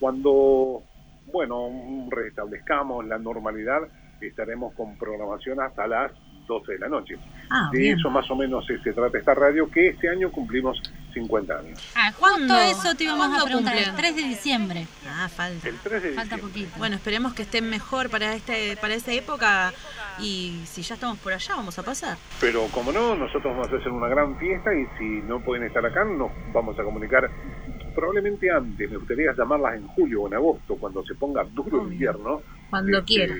[0.00, 0.82] Cuando,
[1.26, 1.70] bueno,
[2.10, 3.82] restablezcamos la normalidad,
[4.20, 6.12] estaremos con programación hasta las
[6.46, 7.16] 12 de la noche.
[7.50, 7.98] Ah, de bien.
[7.98, 10.80] eso más o menos se se trata esta radio, que este año cumplimos
[11.12, 11.80] 50 años.
[11.94, 12.58] Ah, ¿Cuándo?
[12.58, 13.76] eso te íbamos a ¿Cuándo preguntar.
[13.76, 14.14] El cumplen?
[14.14, 14.86] 3 de diciembre.
[15.08, 15.68] Ah, falta.
[15.68, 16.48] El 3 de Falta diciembre.
[16.64, 16.78] poquito.
[16.78, 19.72] Bueno, esperemos que estén mejor para este para esa época
[20.18, 22.16] y si ya estamos por allá vamos a pasar.
[22.40, 25.84] Pero como no, nosotros vamos a hacer una gran fiesta y si no pueden estar
[25.84, 27.30] acá, nos vamos a comunicar
[27.94, 28.90] probablemente antes.
[28.90, 32.40] Me gustaría llamarlas en julio o en agosto, cuando se ponga duro el invierno.
[32.70, 33.34] Cuando Este, quiera.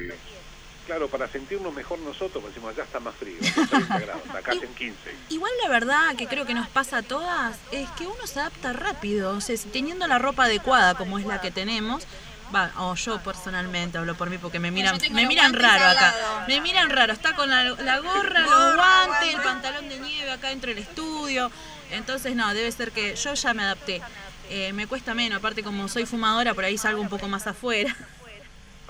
[0.93, 4.53] Claro, para sentirnos mejor nosotros, porque decimos, allá está más frío, acá 30 grados, acá
[4.59, 4.95] hacen 15.
[5.31, 8.75] Igual la verdad que creo que nos pasa a todas es que uno se adapta
[8.75, 12.07] rápido, o sea, si teniendo la ropa adecuada como es la que tenemos,
[12.55, 16.61] va, o yo personalmente hablo por mí porque me miran, me miran raro acá, me
[16.61, 20.69] miran raro, está con la, la gorra, los guantes, el pantalón de nieve acá dentro
[20.69, 21.51] del estudio,
[21.91, 24.03] entonces no, debe ser que yo ya me adapté.
[24.51, 27.97] Eh, me cuesta menos, aparte como soy fumadora, por ahí salgo un poco más afuera.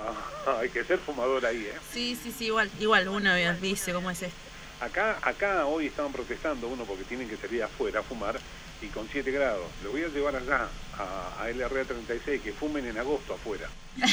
[0.05, 1.77] Ah, hay que ser fumador ahí, ¿eh?
[1.91, 4.37] Sí, sí, sí, igual, igual uno dice cómo es esto.
[4.81, 8.37] Acá, acá hoy estaban protestando uno porque tienen que salir afuera a fumar
[8.81, 9.65] y con 7 grados.
[9.83, 10.67] Lo voy a llevar allá
[10.99, 13.67] a, a LRA 36 que fumen en agosto afuera.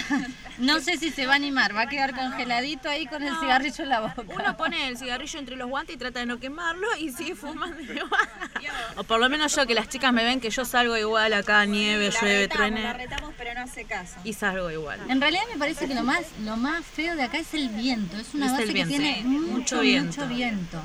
[0.59, 3.83] No sé si se va a animar, va a quedar congeladito ahí con el cigarrillo
[3.83, 4.23] en la boca.
[4.29, 7.81] Uno pone el cigarrillo entre los guantes y trata de no quemarlo y sigue fumando
[7.83, 8.29] igual.
[8.97, 11.65] O por lo menos yo, que las chicas me ven que yo salgo igual acá,
[11.65, 12.93] nieve, La llueve, retamos, la truene.
[12.93, 14.17] retamos, pero no hace caso.
[14.23, 15.01] Y salgo igual.
[15.09, 18.19] En realidad me parece que lo más lo más feo de acá es el viento.
[18.19, 20.21] Es una Es base que tiene mucho, mucho viento.
[20.21, 20.83] mucho viento.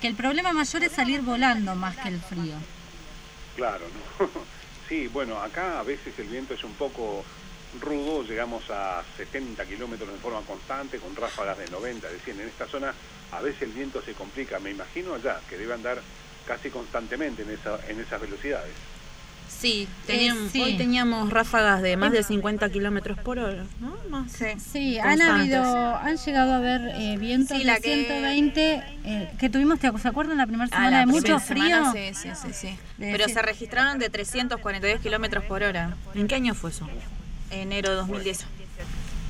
[0.00, 2.54] Que el problema mayor es salir volando más que el frío.
[3.56, 3.84] Claro,
[4.18, 4.30] ¿no?
[4.90, 7.22] sí, bueno, acá a veces el viento es un poco
[7.80, 12.40] rudo, llegamos a 70 kilómetros en forma constante, con ráfagas de 90, de 100.
[12.40, 12.92] En esta zona
[13.30, 16.02] a veces el viento se complica, me imagino allá, que debe andar
[16.44, 18.89] casi constantemente en, esa, en esas velocidades.
[19.60, 20.62] Sí, teníamos, Eh, sí.
[20.62, 23.94] hoy teníamos ráfagas de más de 50 kilómetros por hora, ¿no?
[24.08, 24.32] Más.
[24.32, 24.46] Sí.
[24.58, 25.62] Sí, han habido,
[25.96, 29.90] han llegado a haber eh, vientos Sí, la de que- 120 eh, que tuvimos, ¿te
[29.98, 31.64] ¿se acuerdan la primera Ah, semana la de mucho frío?
[31.64, 32.78] semana, sí, sí, sí, sí.
[32.96, 35.94] De Pero cien- se registraron de 342 kilómetros por hora.
[36.14, 36.88] ¿En qué año fue eso?
[37.50, 38.46] Enero de 2010.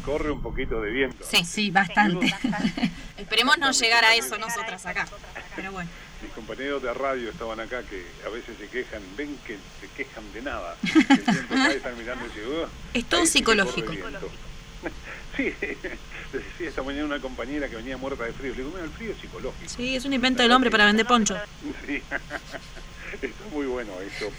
[0.05, 1.25] Corre un poquito de viento.
[1.29, 1.45] Sí.
[1.45, 2.33] Sí, bastante.
[3.19, 5.07] Esperemos no llegar a eso nosotras acá.
[5.57, 5.91] Pero bueno.
[6.23, 10.25] Mis compañeros de radio estaban acá que a veces se quejan, ven que se quejan
[10.35, 10.77] de nada.
[10.83, 13.91] Están mirando y dicen, "Ugh, Es todo psicológico.
[13.91, 14.31] viento".
[15.37, 15.45] Sí,
[16.33, 18.51] decía esta mañana una compañera que venía muerta de frío.
[18.51, 19.71] Le digo, mira, el frío es psicológico.
[19.75, 21.37] Sí, es un invento del hombre para vender poncho.
[21.87, 22.03] Sí,
[23.23, 24.31] está muy bueno esto.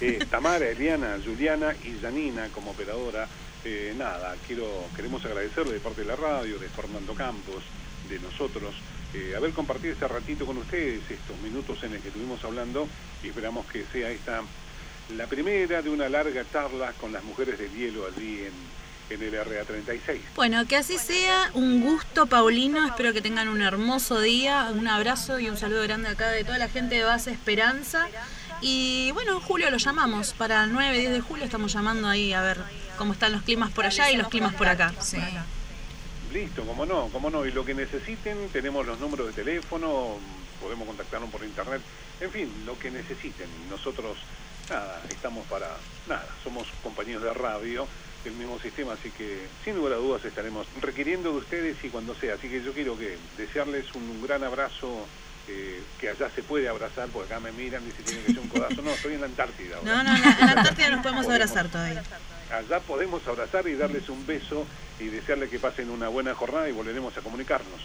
[0.00, 3.28] Eh, Tamara, Eliana, Juliana y Janina como operadora,
[3.64, 4.66] eh, nada, quiero
[4.96, 7.62] queremos agradecerle de parte de la radio, de Fernando Campos,
[8.10, 8.74] de nosotros,
[9.14, 12.86] eh, haber compartido este ratito con ustedes, estos minutos en el que estuvimos hablando
[13.22, 14.42] y esperamos que sea esta
[15.16, 18.52] la primera de una larga charla con las mujeres del hielo allí en,
[19.14, 20.20] en el RA36.
[20.36, 25.40] Bueno, que así sea, un gusto Paulino, espero que tengan un hermoso día, un abrazo
[25.40, 28.08] y un saludo grande acá de toda la gente de Base Esperanza.
[28.60, 32.32] Y bueno, en julio lo llamamos, para el 9, 10 de julio estamos llamando ahí
[32.32, 32.58] a ver
[32.98, 34.92] cómo están los climas por allá y los climas por acá.
[35.00, 35.18] Sí.
[36.32, 37.44] Listo, cómo no, cómo no.
[37.46, 40.18] Y lo que necesiten, tenemos los números de teléfono,
[40.60, 41.80] podemos contactarnos por internet,
[42.20, 43.48] en fin, lo que necesiten.
[43.68, 44.16] Nosotros,
[44.68, 45.68] nada, estamos para,
[46.08, 47.86] nada, somos compañeros de radio
[48.24, 52.14] del mismo sistema, así que sin lugar a dudas estaremos requiriendo de ustedes y cuando
[52.14, 52.34] sea.
[52.34, 55.06] Así que yo quiero que desearles un gran abrazo.
[55.48, 58.38] eh, que allá se puede abrazar, porque acá me miran y si tiene que ser
[58.38, 58.82] un codazo.
[58.82, 59.78] No, estoy en la Antártida.
[59.78, 59.90] ahora.
[59.90, 62.02] No, no, la, en la Antártida nos podemos abrazar todavía.
[62.52, 64.66] Allá podemos abrazar y darles un beso
[64.98, 67.80] y desearles que pasen una buena jornada y volveremos a comunicarnos.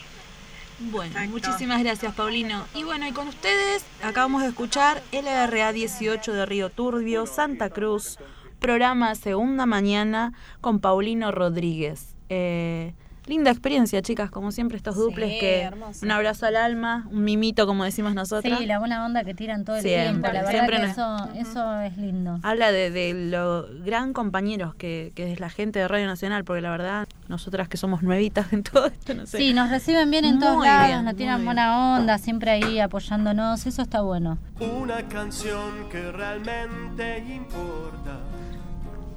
[0.79, 2.65] Bueno, muchísimas gracias Paulino.
[2.73, 8.17] Y bueno, y con ustedes acabamos de escuchar LRA 18 de Río Turbio, Santa Cruz,
[8.59, 12.15] programa Segunda Mañana con Paulino Rodríguez.
[12.27, 12.93] Eh,
[13.27, 16.05] linda experiencia, chicas, como siempre estos duples Sí, que hermoso.
[16.05, 18.57] un abrazo al alma, un mimito como decimos nosotros.
[18.59, 20.27] Sí, la buena onda que tiran todo el Siempre, tiempo.
[20.27, 22.39] La verdad siempre que eso, eso es lindo.
[22.43, 26.61] Habla de, de lo gran compañeros que, que es la gente de Radio Nacional, porque
[26.61, 29.37] la verdad, nosotras que somos nuevitas en todo esto, no sé.
[29.37, 31.45] Sí, nos reciben bien en todos lados, bien, nos tiran bien.
[31.45, 34.37] buena onda, siempre ahí apoyándonos, eso está bueno.
[34.59, 38.19] Una canción que realmente importa.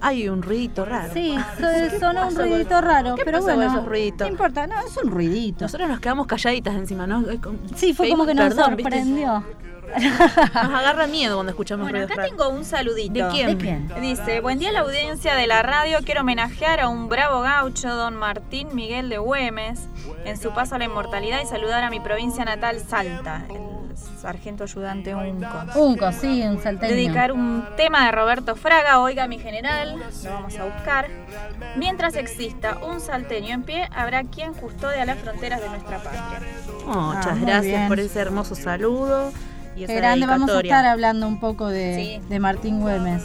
[0.00, 1.12] Hay un ruidito raro.
[1.12, 4.20] Sí, so- sonó un ruidito raro, ¿Qué pero pasó con bueno, esos ruiditos?
[4.26, 5.64] no importa, no, es un ruidito.
[5.64, 7.24] Nosotros nos quedamos calladitas encima, ¿no?
[7.74, 8.90] Sí, fue como que nos perdón, ¿viste?
[8.92, 9.44] sorprendió.
[9.96, 12.36] Nos agarra miedo cuando escuchamos Bueno, ruidos acá raros.
[12.36, 13.24] tengo un saludito.
[13.26, 13.46] ¿De quién?
[13.48, 13.88] ¿De quién?
[14.02, 17.88] Dice, buen día a la audiencia de la radio, quiero homenajear a un bravo gaucho,
[17.96, 19.80] don Martín Miguel de Güemes,
[20.26, 23.62] en su paso a la inmortalidad y saludar a mi provincia natal, Salta, el
[24.20, 25.46] sargento ayudante Unco.
[25.76, 26.92] Unco, sí, un salteño.
[26.92, 31.06] Dedicar un tema de Roberto Fraga, oiga mi general, lo vamos a buscar.
[31.76, 36.40] Mientras exista un salteño en pie, habrá quien custodia las fronteras de nuestra patria.
[36.86, 37.88] Muchas Ah, muy gracias bien.
[37.88, 39.32] por ese hermoso saludo.
[39.76, 42.28] Y esa grande, vamos a estar hablando un poco de, Sí.
[42.28, 43.22] de Martín Güemes.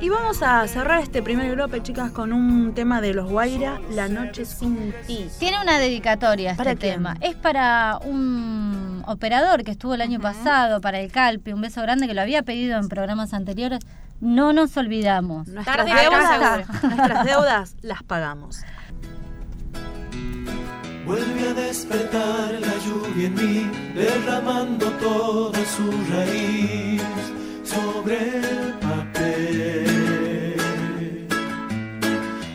[0.00, 4.08] Y vamos a cerrar este primer bloque, chicas, con un tema de los Guaira, La
[4.08, 5.28] noche sin ti.
[5.38, 7.16] Tiene una dedicatoria este tema.
[7.20, 12.06] Es para un operador que estuvo el año pasado, para el Calpe, un beso grande
[12.06, 13.80] que lo había pedido en programas anteriores.
[14.20, 15.48] No nos olvidamos.
[15.48, 18.60] Nuestras deudas, nuestras deudas las pagamos.
[21.04, 27.02] Vuelve a despertar la lluvia en mí, derramando toda su raíz
[27.64, 30.01] sobre el papel.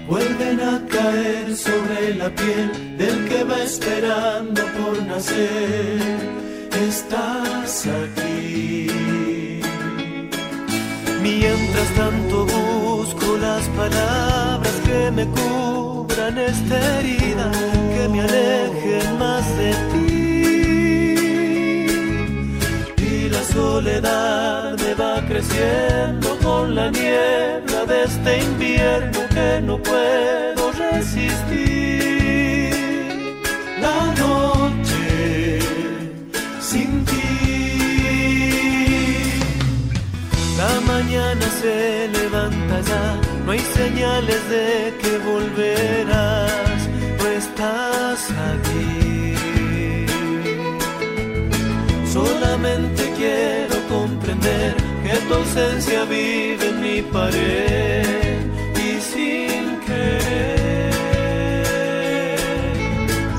[0.08, 6.00] Vuelven a caer sobre la piel del que va esperando por nacer.
[6.88, 8.88] Estás aquí.
[11.22, 17.52] Mientras tanto busco las palabras que me cubran esta herida,
[17.94, 20.07] que me alejen más de ti.
[23.58, 32.72] Soledad me va creciendo con la niebla de este invierno que no puedo resistir.
[33.86, 35.60] La noche
[36.70, 37.30] sin ti.
[40.62, 41.76] La mañana se
[42.20, 43.06] levanta ya,
[43.44, 44.68] no hay señales de
[45.02, 46.80] que volverás,
[47.20, 48.20] no estás
[48.52, 48.97] aquí.
[55.28, 58.40] Tu ausencia vive en mi pared
[58.76, 60.94] y sin querer.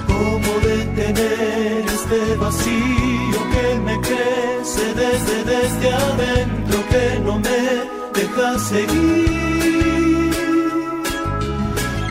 [0.06, 7.62] ¿Cómo detener este vacío que me crece desde, desde adentro que no me
[8.18, 9.38] deja seguir?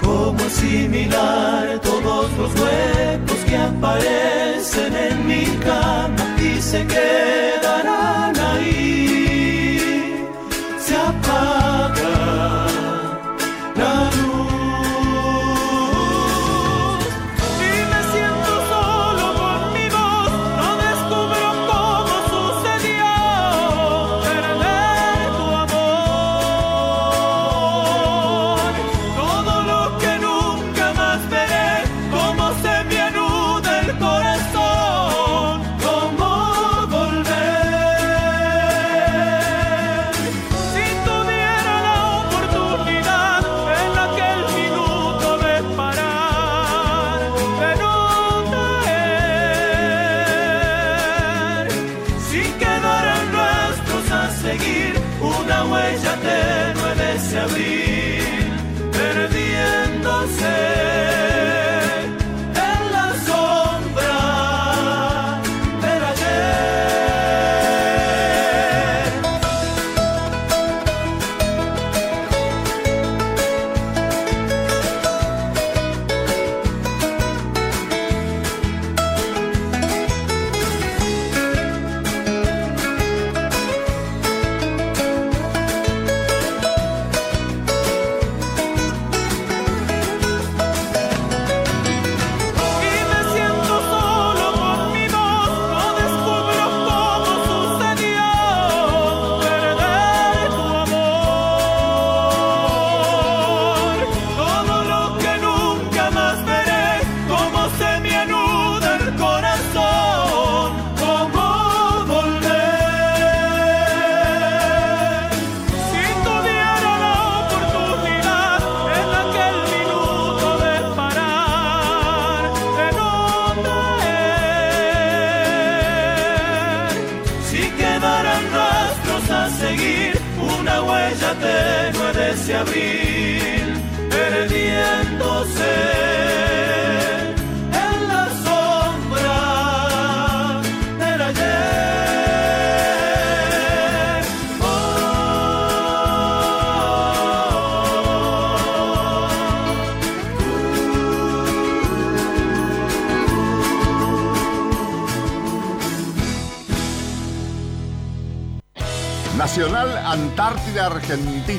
[0.01, 9.06] ¿Cómo asimilar todos los huecos que aparecen en mi cama y se quedarán ahí?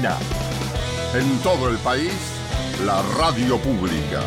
[0.07, 2.13] En todo el país,
[2.85, 4.21] la radio pública.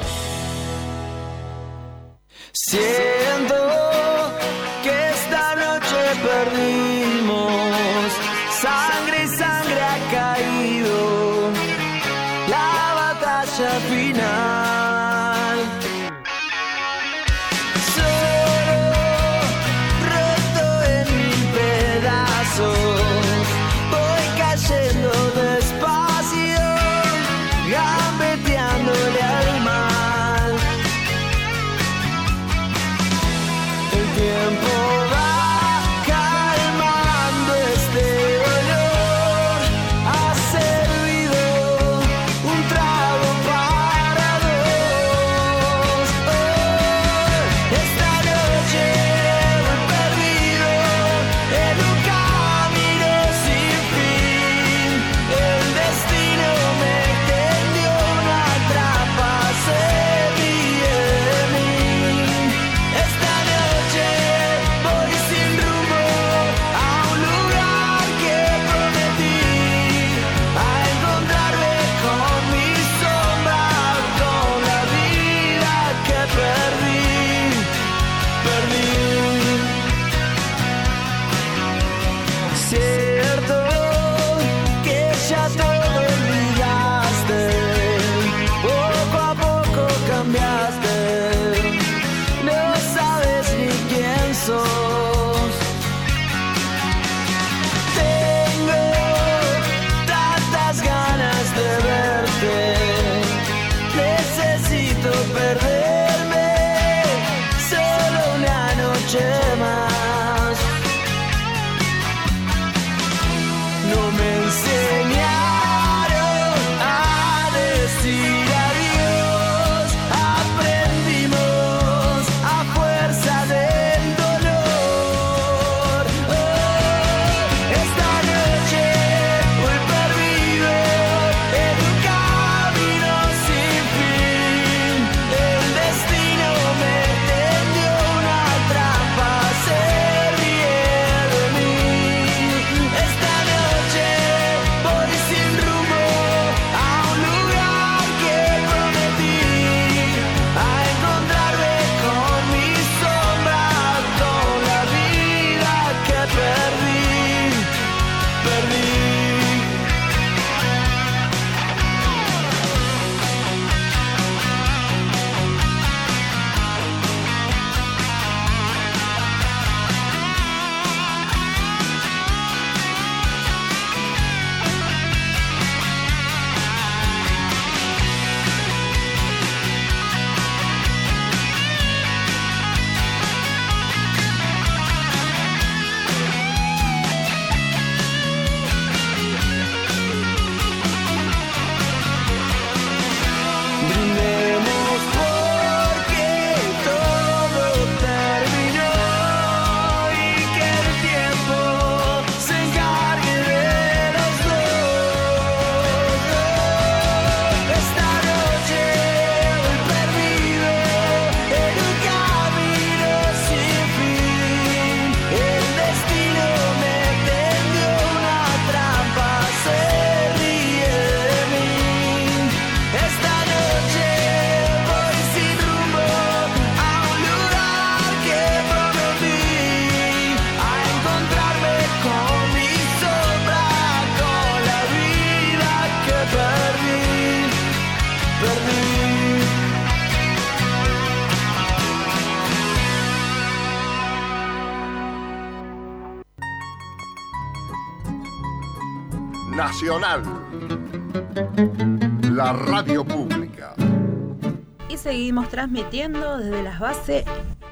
[255.75, 257.23] Transmitiendo desde las bases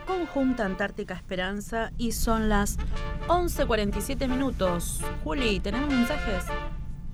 [0.07, 2.77] Conjunta Antártica Esperanza y son las
[3.27, 5.01] 11.47 minutos.
[5.25, 6.45] Juli, ¿tenemos mensajes?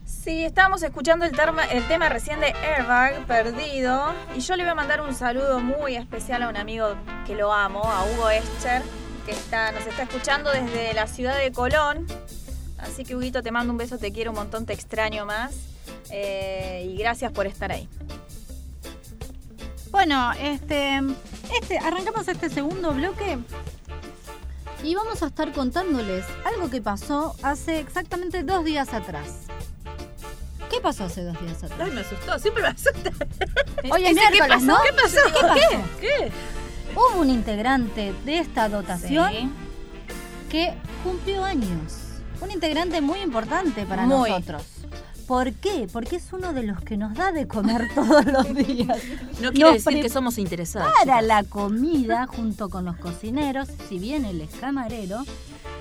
[0.05, 4.71] Sí, estábamos escuchando el, terma- el tema recién de Airbag, Perdido, y yo le voy
[4.73, 8.83] a mandar un saludo muy especial a un amigo que lo amo, a Hugo Escher,
[9.25, 12.05] que está, nos está escuchando desde la ciudad de Colón.
[12.77, 15.55] Así que, Huguito, te mando un beso, te quiero un montón, te extraño más.
[16.11, 17.89] eh, y gracias por estar ahí.
[20.07, 21.01] Bueno, este,
[21.59, 23.39] este, arrancamos este segundo bloque
[24.83, 29.47] y vamos a estar contándoles algo que pasó hace exactamente dos días atrás.
[30.69, 31.79] ¿Qué pasó hace dos días atrás?
[31.81, 33.09] Ay, me asustó, siempre me asusta.
[33.81, 34.65] ¿qué miércoles, pasó?
[34.65, 34.77] ¿no?
[34.83, 35.17] ¿Qué pasó?
[35.25, 35.55] ¿Qué pasó?
[35.99, 36.07] ¿Qué?
[36.07, 36.31] ¿Qué?
[36.95, 39.49] Hubo un integrante de esta dotación Sí.
[40.51, 41.93] que cumplió años.
[42.41, 44.29] Un integrante muy importante para Muy.
[44.29, 44.61] nosotros.
[45.27, 45.87] ¿Por qué?
[45.91, 48.99] Porque es uno de los que nos da de comer todos los días.
[49.41, 50.91] No quiere Nos decir que somos interesados.
[50.99, 55.23] Para la comida junto con los cocineros, si bien él es camarero,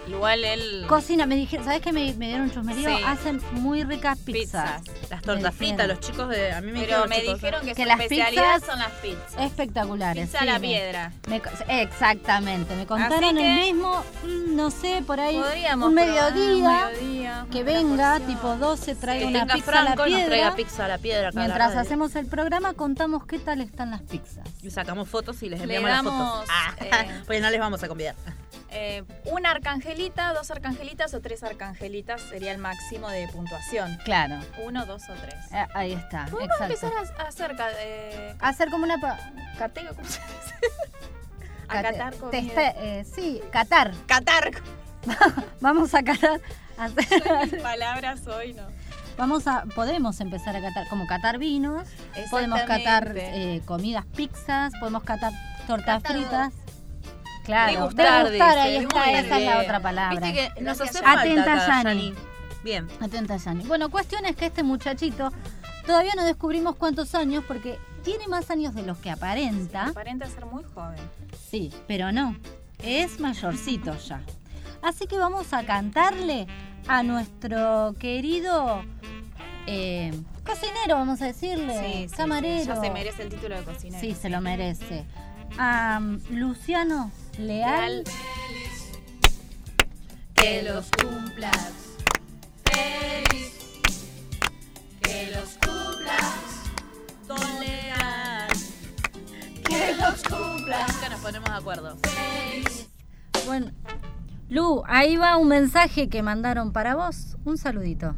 [0.09, 0.85] Igual él.
[0.89, 2.89] cocina, me dijeron, ¿sabes qué me, me dieron un chusmerío?
[2.97, 3.03] Sí.
[3.07, 4.83] Hacen muy ricas pizzas.
[4.83, 5.11] Pizzas.
[5.11, 5.53] Las Me tortas dijeron.
[5.55, 6.53] fritas, los chicos de.
[6.53, 8.79] A mí me Pero dijeron me chicos, dijeron que, que su las especialidad pizzas- son
[8.79, 9.35] las pizzas.
[9.39, 10.27] Espectaculares.
[10.27, 11.13] Pizza a sí, la piedra.
[11.29, 11.41] me
[11.83, 17.01] exactamente, me contaron el mismo, mm, no sé, por ahí, Podríamos un probar mediodía, un
[17.01, 18.29] mediodía, que venga, porción.
[18.37, 20.27] tipo 12, traiga una pizza a la Franco y nos piedra.
[20.37, 21.29] traiga pizza a la piedra.
[21.29, 24.47] a la Mientras hacemos el programa, contamos qué tal están las pizzas.
[24.63, 26.49] Y sacamos fotos y les Le enviamos las fotos.
[26.51, 28.15] Ah, eh, pues no les vamos a convidar.
[28.77, 29.51] Eh, una
[29.95, 33.97] arcangelita, dos arcangelitas o tres arcangelitas sería el máximo de puntuación.
[34.05, 34.37] Claro,
[34.67, 35.35] Uno, dos o tres.
[35.53, 36.87] eh, ahí está, Podemos exacto.
[36.87, 39.01] empezar a, a hacer eh, como una...
[39.59, 40.55] cateo, ¿cómo se dice?
[41.69, 42.71] A cate- catar comida.
[42.77, 43.95] eh, sí, catar.
[44.07, 44.51] Catar.
[45.61, 46.41] Vamos a catar.
[46.77, 48.67] hacer- Mis palabras hoy no.
[49.17, 51.87] Vamos a, podemos empezar a catar, como catar vinos,
[52.31, 55.33] podemos catar eh, comidas, pizzas, podemos catar
[55.69, 56.53] tortas fritas.
[57.45, 58.63] Claro, Degustar, degustar, dice.
[58.63, 60.19] ahí está, esa es la otra palabra.
[60.21, 62.15] Viste que nos hace Atenta, falta Yani.
[62.63, 62.89] Bien.
[63.01, 63.65] Atenta, Yani.
[63.65, 65.31] Bueno, cuestión es que este muchachito
[65.87, 69.89] todavía no descubrimos cuántos años porque tiene más años de los que aparenta.
[69.89, 70.97] Aparenta ser muy joven.
[71.51, 72.37] Sí, pero no.
[72.83, 74.23] Es mayorcito ya.
[74.83, 76.47] Así que vamos a cantarle
[76.89, 78.83] a nuestro querido
[79.67, 80.13] eh,
[80.45, 81.79] cocinero, vamos a decirle.
[81.81, 82.61] Sí, sí, camarero.
[82.61, 84.01] sí, Ya se merece el título de cocinero.
[84.01, 85.05] Sí, se lo merece.
[85.59, 88.05] A um, Luciano Leal.
[90.35, 91.73] Que los cumplas.
[92.71, 93.53] Feliz.
[95.01, 96.35] Que los cumplas.
[97.27, 98.49] Con leal.
[99.67, 100.93] Que los cumplas.
[100.93, 101.97] Nunca nos ponemos de acuerdo.
[103.47, 103.73] Bueno,
[104.49, 107.37] Lu, ahí va un mensaje que mandaron para vos.
[107.45, 108.15] Un saludito.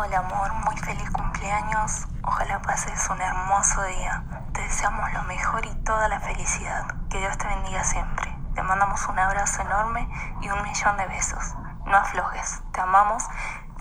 [0.00, 2.06] Hola amor, muy feliz cumpleaños.
[2.22, 4.22] Ojalá pases un hermoso día.
[4.54, 6.86] Te deseamos lo mejor y toda la felicidad.
[7.10, 8.32] Que Dios te bendiga siempre.
[8.54, 10.08] Te mandamos un abrazo enorme
[10.40, 11.42] y un millón de besos.
[11.84, 12.60] No aflojes.
[12.72, 13.24] Te amamos,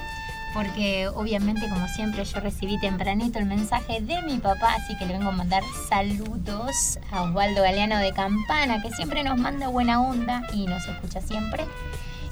[0.54, 5.14] porque obviamente como siempre yo recibí tempranito el mensaje de mi papá, así que le
[5.14, 10.42] vengo a mandar saludos a Osvaldo Galeano de Campana, que siempre nos manda buena onda
[10.54, 11.66] y nos escucha siempre.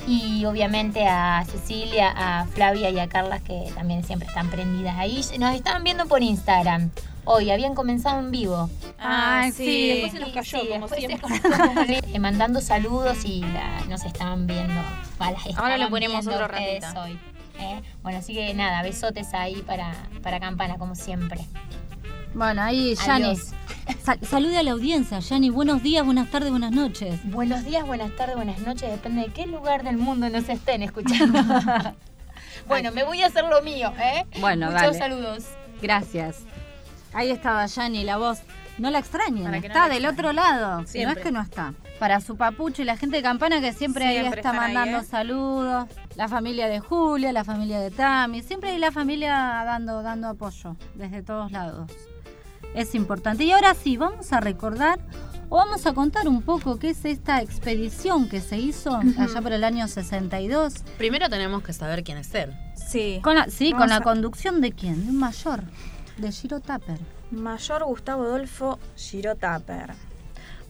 [0.08, 5.24] Y obviamente a Cecilia, a Flavia y a Carla que también siempre están prendidas ahí.
[5.40, 6.90] Nos estaban viendo por Instagram.
[7.26, 8.70] Hoy habían comenzado en vivo.
[9.00, 9.90] Ah, sí.
[9.90, 11.20] Después se nos cayó, como siempre.
[11.20, 14.82] como mandando saludos y la- nos estaban viendo.
[15.58, 16.88] Ahora le ponemos otro ratito.
[17.02, 17.20] hoy.
[17.60, 17.82] ¿eh?
[18.02, 19.94] Bueno, así que nada, besotes ahí para,
[20.24, 21.42] para Campana, como siempre.
[22.34, 23.38] Bueno, ahí, Yani.
[24.04, 25.50] Sal- salude a la audiencia, Yani.
[25.50, 27.20] Buenos días, buenas tardes, buenas noches.
[27.26, 31.40] Buenos días, buenas tardes, buenas noches, depende de qué lugar del mundo nos estén escuchando.
[32.68, 34.26] bueno, me voy a hacer lo mío, ¿eh?
[34.40, 35.46] Bueno, Muchos saludos.
[35.82, 36.40] Gracias.
[37.14, 38.40] Ahí estaba Yani, la voz.
[38.78, 40.06] No la extrañen, no está del extrañen.
[40.08, 40.78] otro lado.
[40.78, 41.22] No es Siempre.
[41.22, 41.74] que no está.
[42.00, 45.00] Para su papucho y la gente de Campana que siempre, ahí Siempre está ahí, mandando
[45.00, 45.04] ¿eh?
[45.04, 45.90] saludos.
[46.16, 48.42] La familia de Julia, la familia de Tami.
[48.42, 49.34] Siempre hay la familia
[49.66, 51.92] dando, dando apoyo desde todos lados.
[52.74, 53.44] Es importante.
[53.44, 55.00] Y ahora sí, vamos a recordar
[55.50, 59.52] o vamos a contar un poco qué es esta expedición que se hizo allá por
[59.52, 60.76] el año 62.
[60.98, 62.54] Primero tenemos que saber quién es él.
[62.76, 63.20] Sí.
[63.24, 65.04] Con la, sí, Vamos con la a- conducción de quién?
[65.06, 65.64] De un mayor,
[66.18, 67.00] de Giro Tapper.
[67.32, 69.94] Mayor Gustavo Adolfo Girotaper.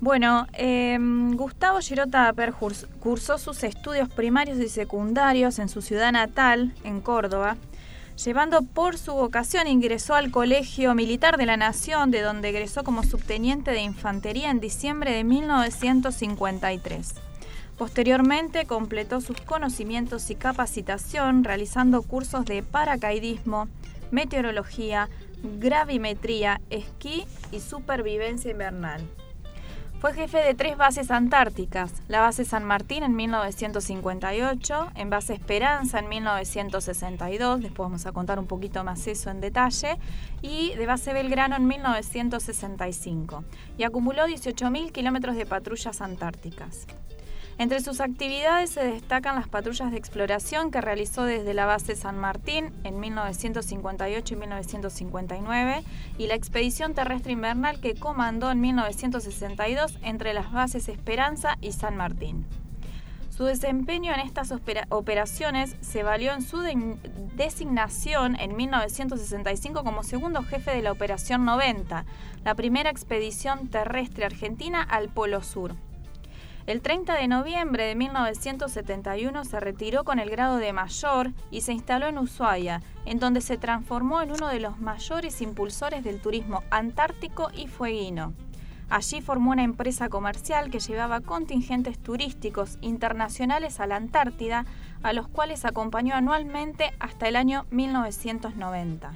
[0.01, 0.97] Bueno, eh,
[1.33, 7.57] Gustavo Girotaper curs- cursó sus estudios primarios y secundarios en su ciudad natal, en Córdoba.
[8.25, 13.03] Llevando por su vocación, ingresó al Colegio Militar de la Nación, de donde egresó como
[13.03, 17.13] subteniente de infantería en diciembre de 1953.
[17.77, 23.69] Posteriormente completó sus conocimientos y capacitación realizando cursos de paracaidismo,
[24.11, 25.07] meteorología,
[25.41, 29.01] gravimetría, esquí y supervivencia invernal.
[29.99, 35.99] Fue jefe de tres bases antárticas, la base San Martín en 1958, en base Esperanza
[35.99, 39.97] en 1962, después vamos a contar un poquito más eso en detalle,
[40.41, 43.43] y de base Belgrano en 1965,
[43.77, 46.87] y acumuló 18.000 kilómetros de patrullas antárticas.
[47.59, 52.17] Entre sus actividades se destacan las patrullas de exploración que realizó desde la base San
[52.17, 55.83] Martín en 1958 y 1959
[56.17, 61.97] y la expedición terrestre invernal que comandó en 1962 entre las bases Esperanza y San
[61.97, 62.45] Martín.
[63.29, 66.95] Su desempeño en estas opera- operaciones se valió en su de-
[67.35, 72.05] designación en 1965 como segundo jefe de la Operación 90,
[72.45, 75.75] la primera expedición terrestre argentina al Polo Sur.
[76.69, 81.73] El 30 de noviembre de 1971 se retiró con el grado de mayor y se
[81.73, 86.61] instaló en Ushuaia, en donde se transformó en uno de los mayores impulsores del turismo
[86.69, 88.35] antártico y fueguino.
[88.87, 94.67] Allí formó una empresa comercial que llevaba contingentes turísticos internacionales a la Antártida,
[95.01, 99.13] a los cuales acompañó anualmente hasta el año 1990.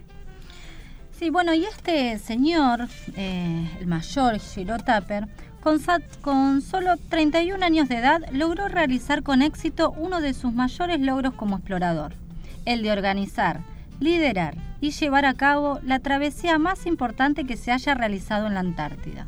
[1.11, 5.27] Sí, bueno, y este señor, eh, el mayor Giro Tapper,
[5.63, 5.79] con,
[6.21, 11.33] con solo 31 años de edad, logró realizar con éxito uno de sus mayores logros
[11.35, 12.13] como explorador,
[12.65, 13.61] el de organizar,
[14.01, 18.59] liderar y llevar a cabo la travesía más importante que se haya realizado en la
[18.59, 19.25] Antártida,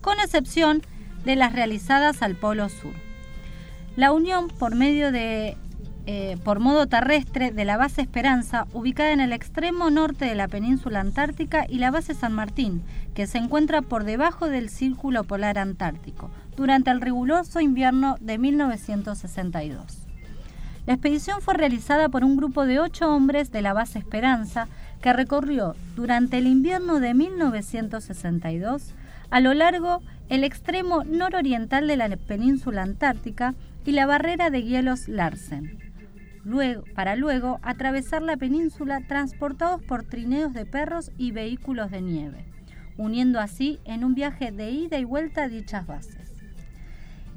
[0.00, 0.80] con excepción
[1.24, 2.94] de las realizadas al Polo Sur.
[3.96, 5.56] La unión por medio de
[6.06, 10.48] eh, por modo terrestre de la base Esperanza, ubicada en el extremo norte de la
[10.48, 12.82] península antártica, y la base San Martín,
[13.14, 20.06] que se encuentra por debajo del Círculo Polar Antártico, durante el riguroso invierno de 1962.
[20.86, 24.68] La expedición fue realizada por un grupo de ocho hombres de la base Esperanza,
[25.00, 28.94] que recorrió durante el invierno de 1962
[29.30, 33.54] a lo largo el extremo nororiental de la península antártica
[33.84, 35.84] y la barrera de hielos Larsen
[36.44, 42.44] luego, para luego atravesar la península transportados por trineos de perros y vehículos de nieve,
[42.96, 46.30] uniendo así en un viaje de ida y vuelta dichas bases.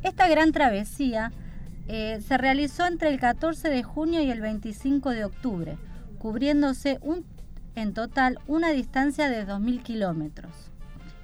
[0.03, 1.31] Esta gran travesía
[1.87, 5.77] eh, se realizó entre el 14 de junio y el 25 de octubre,
[6.19, 6.99] cubriéndose
[7.75, 10.71] en total una distancia de 2.000 kilómetros.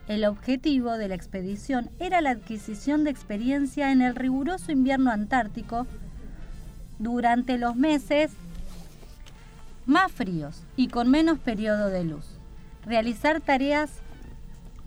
[0.07, 5.87] El objetivo de la expedición era la adquisición de experiencia en el riguroso invierno antártico
[6.99, 8.31] durante los meses
[9.85, 12.37] más fríos y con menos periodo de luz.
[12.85, 14.02] Realizar tareas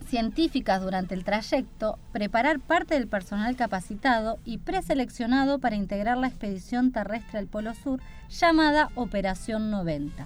[0.06, 6.92] científicas durante el trayecto, preparar parte del personal capacitado y preseleccionado para integrar la expedición
[6.92, 8.00] terrestre al Polo Sur
[8.30, 10.24] llamada Operación 90,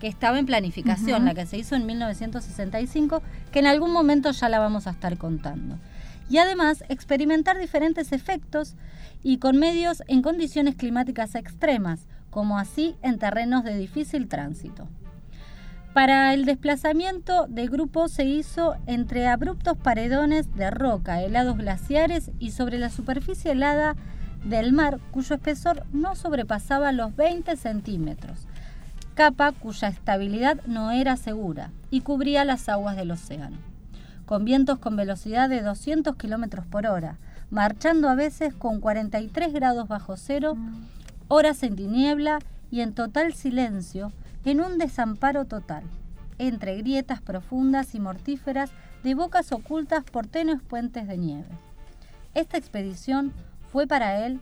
[0.00, 4.48] que estaba en planificación, la que se hizo en 1965, que en algún momento ya
[4.48, 5.78] la vamos a estar contando.
[6.28, 8.74] Y además experimentar diferentes efectos
[9.22, 14.88] y con medios en condiciones climáticas extremas, como así en terrenos de difícil tránsito.
[15.94, 22.52] Para el desplazamiento de grupo se hizo entre abruptos paredones de roca, helados glaciares y
[22.52, 23.94] sobre la superficie helada
[24.42, 28.46] del mar cuyo espesor no sobrepasaba los 20 centímetros,
[29.14, 33.58] capa cuya estabilidad no era segura y cubría las aguas del océano.
[34.24, 37.18] con vientos con velocidad de 200 kilómetros por hora,
[37.50, 40.56] marchando a veces con 43 grados bajo cero,
[41.28, 42.38] horas en tiniebla
[42.70, 44.10] y en total silencio,
[44.44, 45.84] en un desamparo total,
[46.38, 48.70] entre grietas profundas y mortíferas
[49.02, 51.48] de bocas ocultas por tenues puentes de nieve.
[52.34, 53.32] Esta expedición
[53.70, 54.40] fue para él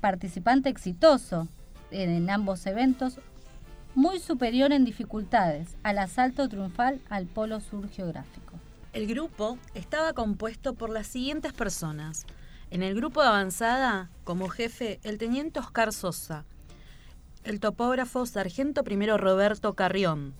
[0.00, 1.48] participante exitoso
[1.90, 3.20] en ambos eventos,
[3.94, 8.54] muy superior en dificultades al asalto triunfal al polo sur geográfico.
[8.92, 12.26] El grupo estaba compuesto por las siguientes personas.
[12.70, 16.44] En el grupo de avanzada, como jefe, el teniente Oscar Sosa,
[17.44, 20.34] el topógrafo sargento primero Roberto Carrión,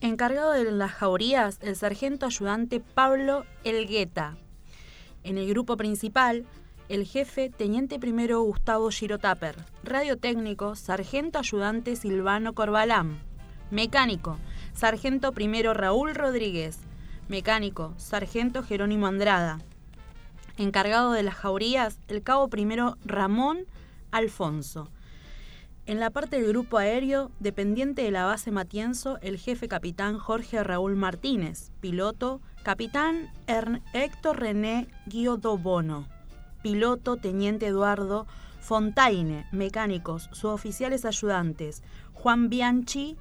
[0.00, 4.36] encargado de las jaurías, el sargento ayudante Pablo Elgueta.
[5.24, 6.46] En el grupo principal,
[6.88, 13.20] el jefe teniente primero Gustavo Girotaper, radiotécnico, sargento ayudante Silvano Corbalán,
[13.70, 14.38] mecánico,
[14.72, 16.78] sargento primero Raúl Rodríguez,
[17.28, 19.58] mecánico, sargento Jerónimo Andrada,
[20.56, 23.66] encargado de las jaurías, el cabo primero Ramón
[24.12, 24.88] Alfonso.
[25.86, 30.64] En la parte del grupo aéreo, dependiente de la base Matienzo, el jefe capitán Jorge
[30.64, 33.30] Raúl Martínez, piloto, capitán
[33.92, 34.88] Héctor René
[35.62, 36.08] Bono
[36.60, 38.26] piloto Teniente Eduardo
[38.58, 41.84] Fontaine, mecánicos, suboficiales ayudantes,
[42.14, 43.16] Juan Bianchi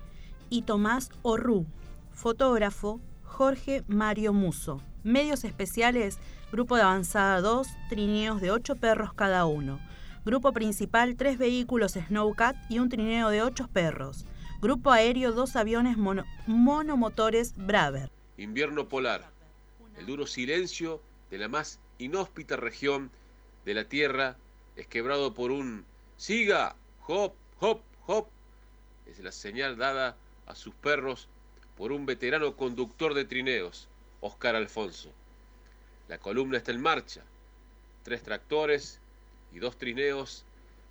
[0.50, 1.68] y Tomás Orrú,
[2.14, 6.18] fotógrafo Jorge Mario Muso, medios especiales,
[6.52, 9.80] grupo de avanzada 2, trineos de 8 perros cada uno,
[10.26, 14.26] grupo principal 3 vehículos Snowcat y un trineo de 8 perros,
[14.60, 15.98] grupo aéreo 2 aviones
[16.48, 18.10] monomotores Braver.
[18.38, 19.30] Invierno polar,
[20.00, 21.00] el duro silencio
[21.30, 23.12] de la más inhóspita región
[23.66, 24.36] de la tierra
[24.76, 25.86] es quebrado por un
[26.18, 26.76] siga,
[27.08, 28.28] hop, hop, hop.
[29.06, 30.18] Es la señal dada
[30.48, 31.30] a sus perros
[31.78, 33.88] por un veterano conductor de trineos,
[34.22, 35.12] Oscar Alfonso.
[36.08, 37.22] La columna está en marcha.
[38.04, 39.00] Tres tractores
[39.56, 40.46] y dos trineos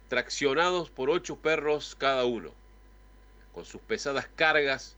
[0.09, 2.51] traccionados por ocho perros cada uno.
[3.53, 4.97] Con sus pesadas cargas,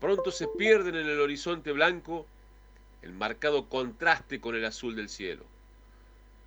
[0.00, 2.26] pronto se pierden en el horizonte blanco
[3.02, 5.44] el marcado contraste con el azul del cielo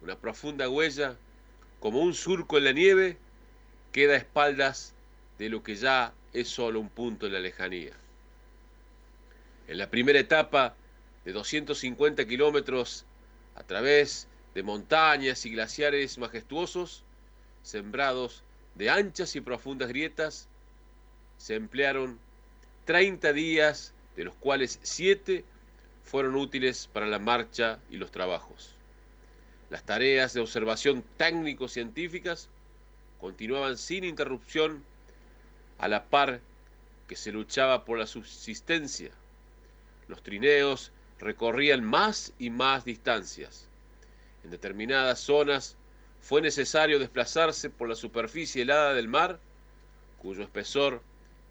[0.04, 1.16] una profunda huella,
[1.80, 3.18] como un surco en la nieve,
[3.94, 4.94] queda a espaldas
[5.40, 7.94] de lo que ya es solo un punto en la lejanía.
[9.68, 10.76] En la primera etapa
[11.24, 13.06] de 250 kilómetros
[13.56, 17.04] a través de montañas y glaciares majestuosos,
[17.64, 18.44] sembrados
[18.76, 20.48] de anchas y profundas grietas,
[21.38, 22.20] se emplearon
[22.86, 25.44] 30 días, de los cuales 7
[26.04, 28.76] fueron útiles para la marcha y los trabajos.
[29.70, 32.50] Las tareas de observación técnico-científicas
[33.20, 34.84] continuaban sin interrupción
[35.80, 36.42] a la par
[37.08, 39.12] que se luchaba por la subsistencia.
[40.08, 43.68] Los trineos recorrían más y más distancias.
[44.44, 45.78] En determinadas zonas
[46.22, 49.40] fue necesario desplazarse por la superficie helada del mar,
[50.22, 51.02] cuyo espesor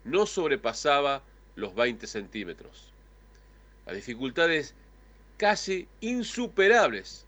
[0.05, 1.23] no sobrepasaba
[1.57, 2.93] los 20 centímetros.
[3.87, 4.75] Las dificultades
[5.37, 7.27] casi insuperables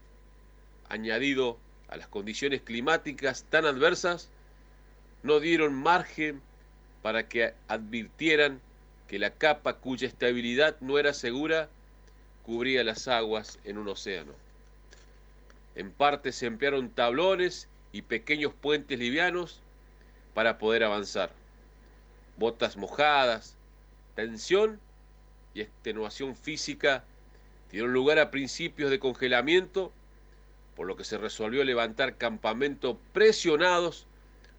[0.88, 1.58] añadido
[1.88, 4.30] a las condiciones climáticas tan adversas,
[5.22, 6.40] no dieron margen
[7.02, 8.60] para que advirtieran
[9.08, 11.68] que la capa cuya estabilidad no era segura
[12.42, 14.32] cubría las aguas en un océano.
[15.74, 19.60] En parte se emplearon tablones y pequeños puentes livianos
[20.34, 21.32] para poder avanzar.
[22.36, 23.56] Botas mojadas,
[24.14, 24.80] tensión
[25.54, 27.04] y extenuación física
[27.70, 29.92] dieron lugar a principios de congelamiento
[30.74, 34.06] por lo que se resolvió levantar campamentos presionados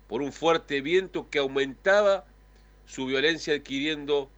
[0.07, 2.25] por un fuerte viento que aumentaba
[2.85, 4.29] su violencia adquiriendo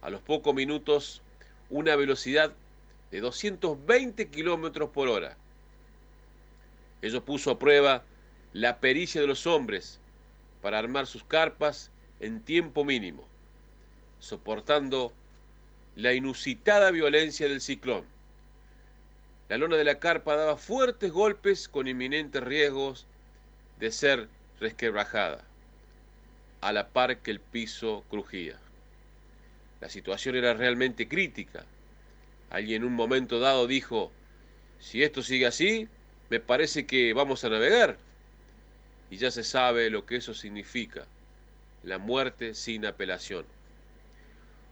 [0.00, 1.22] a los pocos minutos
[1.70, 2.52] una velocidad
[3.10, 5.36] de 220 kilómetros por hora.
[7.02, 8.04] Ello puso a prueba
[8.52, 10.00] la pericia de los hombres
[10.62, 11.90] para armar sus carpas
[12.20, 13.26] en tiempo mínimo,
[14.20, 15.12] soportando
[15.96, 18.04] la inusitada violencia del ciclón.
[19.48, 23.06] La lona de la carpa daba fuertes golpes con inminentes riesgos
[23.80, 24.28] de ser
[24.60, 25.44] resquebrajada,
[26.60, 28.56] a la par que el piso crujía.
[29.80, 31.66] La situación era realmente crítica.
[32.50, 34.12] Alguien en un momento dado dijo,
[34.78, 35.88] si esto sigue así,
[36.32, 37.96] me parece que vamos a navegar.
[39.10, 41.06] Y ya se sabe lo que eso significa,
[41.84, 43.44] la muerte sin apelación.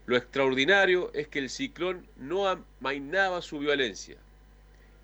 [0.06, 4.16] Lo extraordinario es que el ciclón no amainaba su violencia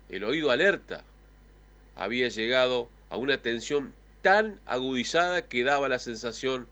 [0.09, 1.03] el oído alerta
[1.95, 6.67] había llegado a una tensión tan agudizada que daba la sensación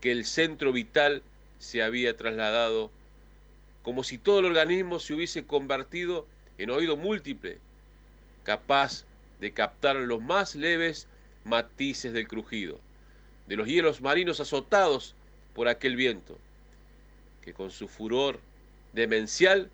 [0.00, 1.22] que el centro vital
[1.58, 2.90] se había trasladado
[3.82, 7.58] como si todo el organismo se hubiese convertido en oído múltiple,
[8.44, 9.04] capaz
[9.40, 11.08] de captar los más leves
[11.44, 12.78] matices del crujido,
[13.46, 15.14] de los hielos marinos azotados
[15.54, 16.38] por aquel viento,
[17.42, 18.40] que con su furor
[18.92, 19.70] demencial,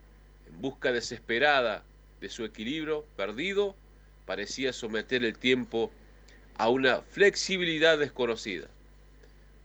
[0.49, 1.85] en busca desesperada
[2.21, 3.77] de su equilibrio perdido,
[4.27, 5.91] parecía someter el tiempo
[6.57, 8.66] a una flexibilidad desconocida.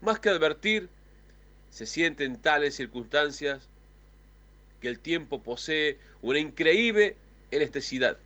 [0.02, 0.90] Más que advertir,
[1.70, 3.68] se siente en tales circunstancias
[4.82, 7.18] que el tiempo posee una increíble
[7.52, 8.18] elasticidad.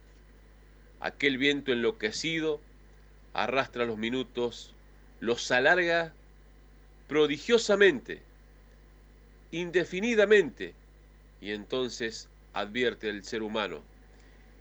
[0.99, 2.59] Aquel viento enloquecido
[3.33, 4.73] arrastra los minutos,
[5.19, 6.13] los alarga
[7.07, 8.21] prodigiosamente,
[9.51, 10.73] indefinidamente,
[11.41, 13.81] y entonces advierte el ser humano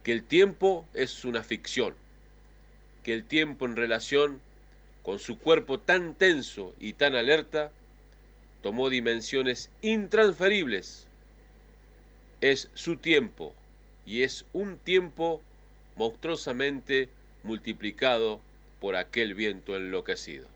[0.03, 1.95] que el tiempo es una ficción,
[3.03, 4.41] que el tiempo en relación
[5.03, 7.72] con su cuerpo tan tenso y tan alerta
[8.62, 11.07] tomó dimensiones intransferibles.
[12.41, 13.55] Es su tiempo
[14.07, 15.43] y es un tiempo
[15.99, 17.11] monstruosamente
[17.42, 18.40] multiplicado
[18.80, 20.46] por aquel viento enloquecido.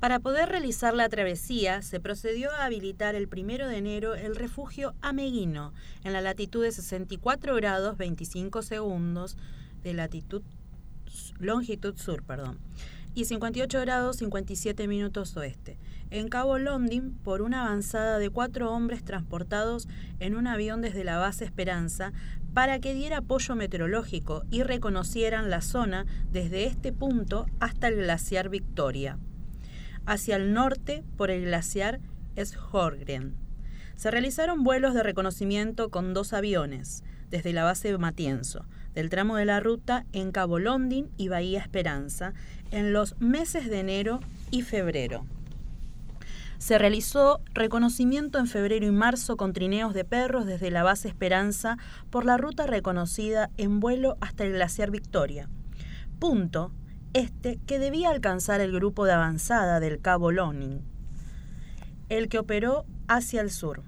[0.00, 4.94] Para poder realizar la travesía, se procedió a habilitar el 1 de enero el refugio
[5.00, 5.72] Ameguino,
[6.04, 9.38] en la latitud de 64 grados 25 segundos
[9.82, 10.42] de latitud,
[11.38, 12.58] longitud sur, perdón,
[13.14, 15.78] y 58 grados 57 minutos oeste,
[16.10, 19.88] en Cabo London por una avanzada de cuatro hombres transportados
[20.20, 22.12] en un avión desde la base Esperanza
[22.54, 28.48] para que diera apoyo meteorológico y reconocieran la zona desde este punto hasta el glaciar
[28.48, 29.18] Victoria
[30.06, 32.00] hacia el norte por el glaciar
[32.36, 33.34] Shorgren.
[33.96, 39.36] Se realizaron vuelos de reconocimiento con dos aviones, desde la base de Matienzo, del tramo
[39.36, 42.34] de la ruta en Cabo London y Bahía Esperanza,
[42.70, 45.26] en los meses de enero y febrero.
[46.58, 51.76] Se realizó reconocimiento en febrero y marzo con trineos de perros desde la base Esperanza
[52.10, 55.48] por la ruta reconocida en vuelo hasta el glaciar Victoria.
[56.18, 56.72] Punto
[57.12, 60.82] este que debía alcanzar el grupo de avanzada del Cabo Loning,
[62.08, 63.82] el que operó hacia el sur.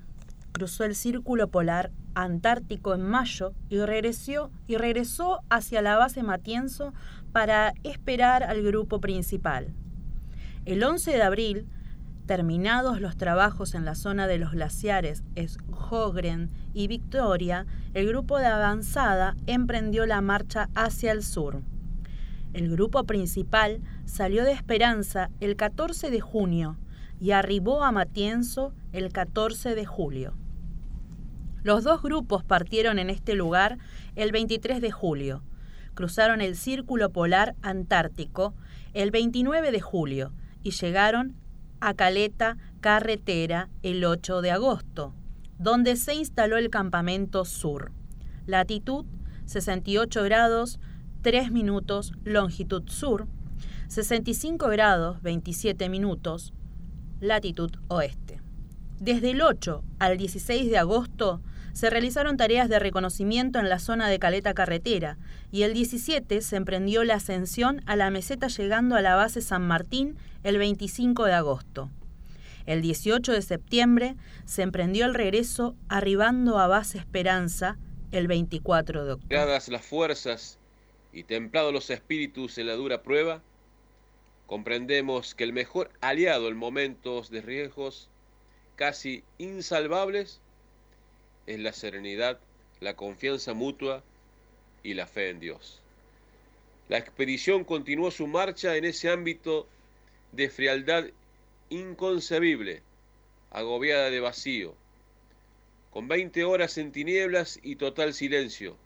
[0.53, 6.95] Cruzó el círculo polar antártico en mayo y regresó, y regresó hacia la base Matienzo
[7.33, 9.75] para esperar al grupo principal.
[10.65, 11.67] El 11 de abril,
[12.27, 18.47] terminados los trabajos en la zona de los glaciares Schogren y Victoria, el grupo de
[18.47, 21.63] avanzada emprendió la marcha hacia el sur.
[22.53, 26.77] El grupo principal salió de Esperanza el 14 de junio
[27.21, 30.35] y arribó a Matienzo el 14 de julio.
[31.63, 33.79] Los dos grupos partieron en este lugar
[34.15, 35.43] el 23 de julio.
[35.95, 38.55] Cruzaron el Círculo Polar Antártico
[38.95, 41.35] el 29 de julio y llegaron
[41.87, 45.15] a Caleta Carretera el 8 de agosto,
[45.57, 47.93] donde se instaló el campamento sur.
[48.45, 49.05] Latitud
[49.45, 50.81] 68 grados
[51.23, 53.29] 3 minutos longitud sur,
[53.87, 56.53] 65 grados 27 minutos
[57.21, 58.41] latitud oeste.
[58.99, 61.41] Desde el 8 al 16 de agosto
[61.77, 65.19] se realizaron tareas de reconocimiento en la zona de Caleta Carretera
[65.53, 69.61] y el 17 se emprendió la ascensión a la meseta llegando a la base San
[69.69, 71.91] Martín el 25 de agosto.
[72.65, 74.17] El 18 de septiembre
[74.47, 77.77] se emprendió el regreso arribando a base Esperanza
[78.11, 79.37] el 24 de octubre.
[79.37, 80.59] Las fuerzas
[81.13, 83.43] y templados los espíritus en la dura prueba,
[84.47, 88.09] comprendemos que el mejor aliado en momentos de riesgos
[88.77, 90.41] casi insalvables
[91.47, 92.39] es la serenidad,
[92.81, 94.03] la confianza mutua
[94.83, 95.81] y la fe en Dios.
[96.89, 99.67] La expedición continuó su marcha en ese ámbito
[100.33, 101.07] de frialdad
[101.69, 102.83] inconcebible,
[103.51, 104.75] agobiada de vacío,
[105.91, 108.77] con 20 horas en tinieblas y total silencio,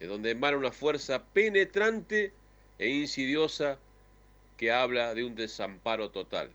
[0.00, 2.32] de donde emana una fuerza penetrante
[2.78, 3.78] e insidiosa
[4.56, 6.50] que habla de un desamparo total.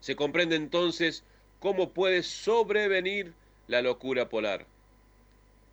[0.00, 1.24] Se comprende entonces
[1.60, 3.34] cómo puede sobrevenir
[3.68, 4.66] la locura polar.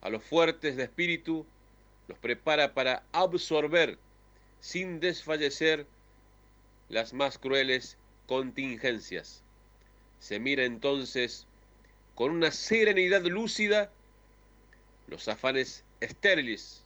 [0.02, 1.46] A los fuertes de espíritu
[2.08, 3.98] los prepara para absorber
[4.60, 5.86] sin desfallecer
[6.89, 9.41] las más crueles contingencias.
[10.20, 11.48] Se mira entonces
[12.16, 13.91] con una serenidad lúcida
[15.08, 16.84] los afanes estériles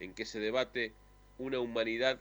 [0.00, 0.92] en que se debate
[1.38, 2.18] una humanidad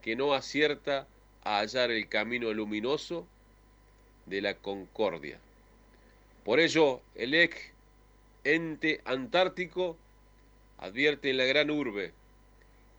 [0.00, 1.06] que no acierta
[1.44, 3.26] a hallar el camino luminoso
[4.26, 5.38] de la concordia.
[6.44, 7.56] Por ello, el ex
[8.44, 9.96] ente antártico
[10.78, 12.12] advierte en la gran urbe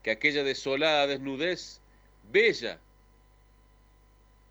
[0.03, 1.81] que aquella desolada desnudez,
[2.31, 2.79] bella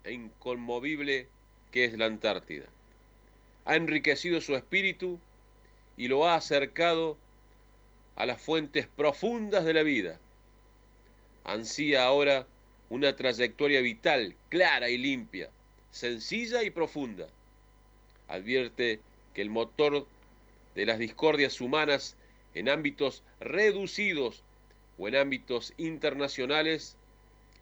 [0.03, 1.27] e inconmovible
[1.71, 2.65] que es la Antártida.
[3.65, 5.19] ha enriquecido su espíritu
[5.95, 7.17] y lo ha acercado
[8.15, 10.19] a las fuentes profundas de la vida.
[11.45, 12.45] Ansía ahora
[12.89, 15.49] una trayectoria vital, clara y limpia,
[15.91, 17.27] sencilla y profunda.
[18.33, 18.99] Advierte
[19.35, 20.07] que el motor
[20.73, 22.17] de las discordias humanas
[22.55, 24.41] en ámbitos reducidos
[24.97, 26.97] o en ámbitos internacionales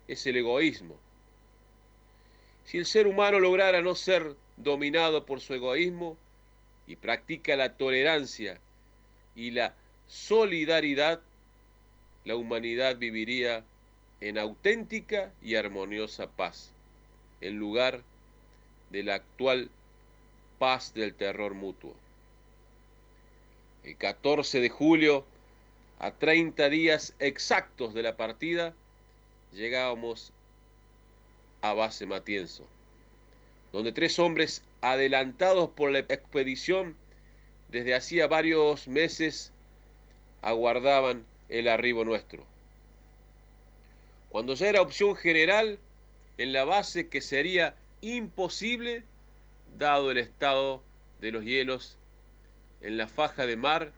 [0.07, 0.95] es el egoísmo.
[2.63, 6.15] Si el ser humano lograra no ser dominado por su egoísmo
[6.87, 8.57] y practica la tolerancia
[9.35, 9.75] y la
[10.07, 11.19] solidaridad,
[12.23, 13.65] la humanidad viviría
[14.21, 16.71] en auténtica y armoniosa paz,
[17.41, 18.03] en lugar
[18.89, 19.69] de la actual
[20.61, 21.95] paz del terror mutuo.
[23.83, 25.25] El 14 de julio,
[25.97, 28.75] a 30 días exactos de la partida,
[29.53, 30.31] llegábamos
[31.63, 32.67] a base Matienzo,
[33.73, 36.95] donde tres hombres adelantados por la expedición
[37.69, 39.51] desde hacía varios meses
[40.43, 42.45] aguardaban el arribo nuestro.
[44.29, 45.79] Cuando ya era opción general
[46.37, 49.05] en la base que sería imposible
[49.77, 50.83] dado el estado
[51.19, 51.97] de los hielos
[52.81, 53.91] en la faja de mar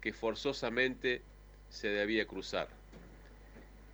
[0.00, 1.22] que forzosamente
[1.68, 2.68] se debía cruzar.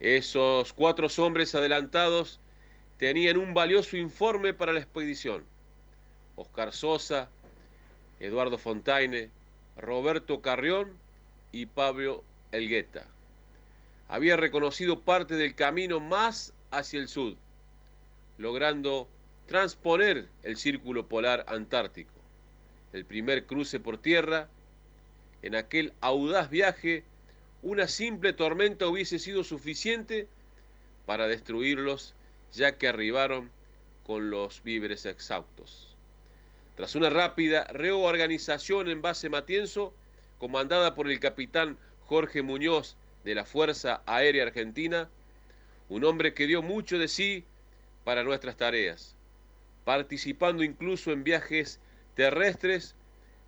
[0.01, 2.41] Esos cuatro hombres adelantados
[2.99, 5.45] tenían un valioso informe para la expedición.
[6.37, 7.29] Oscar Sosa,
[8.21, 9.31] Eduardo Fontaine,
[9.77, 10.93] Roberto Carrión
[11.51, 13.07] y Pablo Elgueta.
[14.09, 17.35] Había reconocido parte del camino más hacia el sur,
[18.39, 19.09] logrando
[19.53, 22.15] transponer el círculo polar antártico.
[22.95, 24.49] El primer cruce por tierra,
[25.43, 27.05] en aquel audaz viaje,
[27.61, 30.27] una simple tormenta hubiese sido suficiente
[31.05, 32.15] para destruirlos,
[32.55, 33.51] ya que arribaron
[34.07, 35.95] con los víveres exhaustos.
[36.75, 39.93] Tras una rápida reorganización en base Matienzo,
[40.39, 41.77] comandada por el capitán
[42.07, 45.11] Jorge Muñoz de la Fuerza Aérea Argentina,
[45.91, 47.45] un hombre que dio mucho de sí
[48.03, 49.15] para nuestras tareas,
[49.85, 51.81] participando incluso en viajes
[52.15, 52.95] terrestres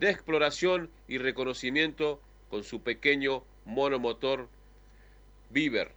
[0.01, 2.20] de exploración y reconocimiento
[2.51, 4.49] con su pequeño monomotor
[5.51, 5.93] Viver,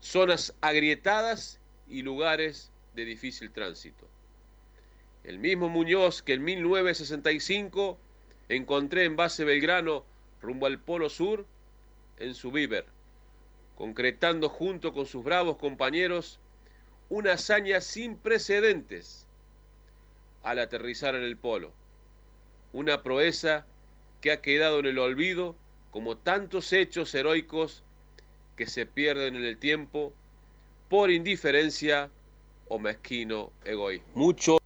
[0.00, 4.08] zonas agrietadas y lugares de difícil tránsito.
[5.24, 7.98] El mismo Muñoz que en 1965
[8.48, 10.04] encontré en base Belgrano
[10.40, 11.46] rumbo al Polo Sur
[12.18, 12.86] en su Viver,
[13.76, 16.40] concretando junto con sus bravos compañeros
[17.08, 19.26] una hazaña sin precedentes
[20.42, 21.72] al aterrizar en el Polo,
[22.72, 23.66] una proeza
[24.20, 25.56] que ha quedado en el olvido
[25.90, 27.82] como tantos hechos heroicos
[28.56, 30.12] que se pierden en el tiempo
[30.88, 32.10] por indiferencia
[32.68, 34.10] o mezquino egoísmo.
[34.14, 34.58] Mucho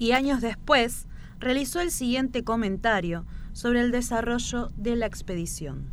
[0.00, 1.06] y años después
[1.38, 5.92] realizó el siguiente comentario sobre el desarrollo de la expedición.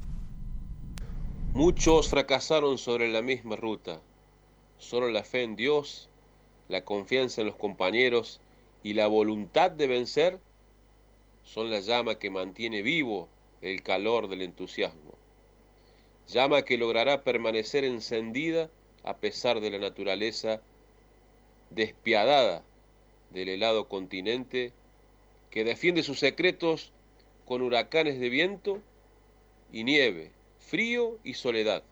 [1.53, 4.01] Muchos fracasaron sobre la misma ruta.
[4.77, 6.09] Solo la fe en Dios,
[6.69, 8.39] la confianza en los compañeros
[8.87, 10.39] y la voluntad de vencer
[11.43, 13.27] son la llama que mantiene vivo
[13.61, 15.11] el calor del entusiasmo.
[16.29, 18.69] Llama que logrará permanecer encendida
[19.03, 20.61] a pesar de la naturaleza
[21.69, 22.63] despiadada
[23.31, 24.71] del helado continente
[25.51, 26.93] que defiende sus secretos
[27.45, 28.81] con huracanes de viento
[29.73, 31.83] y nieve, frío y soledad.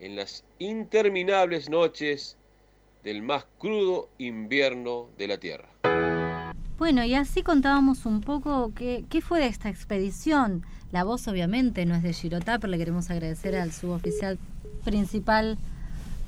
[0.00, 2.37] En las interminables noches
[3.08, 5.66] del más crudo invierno de la Tierra.
[6.76, 10.66] Bueno, y así contábamos un poco qué, qué fue de esta expedición.
[10.92, 14.38] La voz obviamente no es de Girotá, pero le queremos agradecer al suboficial
[14.84, 15.56] principal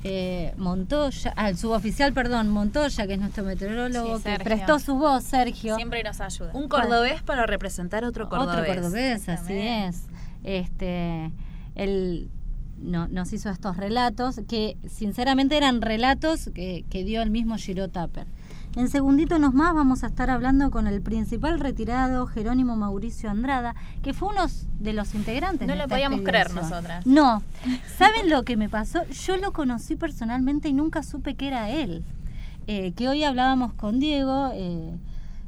[0.03, 5.23] eh, Montoya, al suboficial, perdón, Montoya, que es nuestro meteorólogo, Sí, que prestó su voz,
[5.23, 5.75] Sergio.
[5.75, 6.49] Siempre nos ayuda.
[6.55, 8.59] Un cordobés para representar otro cordobés.
[8.59, 10.07] Otro cordobés, así es.
[10.43, 11.31] Este,
[11.75, 12.31] él
[12.81, 17.87] no- nos hizo estos relatos que sinceramente eran relatos que, que dio el mismo Giro
[17.89, 18.27] Tapper.
[18.77, 23.75] En segundito nos más vamos a estar hablando con el principal retirado Jerónimo Mauricio Andrada,
[24.01, 24.45] que fue uno
[24.79, 25.67] de los integrantes.
[25.67, 27.05] No de lo esta podíamos creer nosotras.
[27.05, 27.43] No.
[27.97, 29.05] ¿Saben lo que me pasó?
[29.09, 32.03] Yo lo conocí personalmente y nunca supe que era él.
[32.67, 34.95] Eh, que hoy hablábamos con Diego, eh,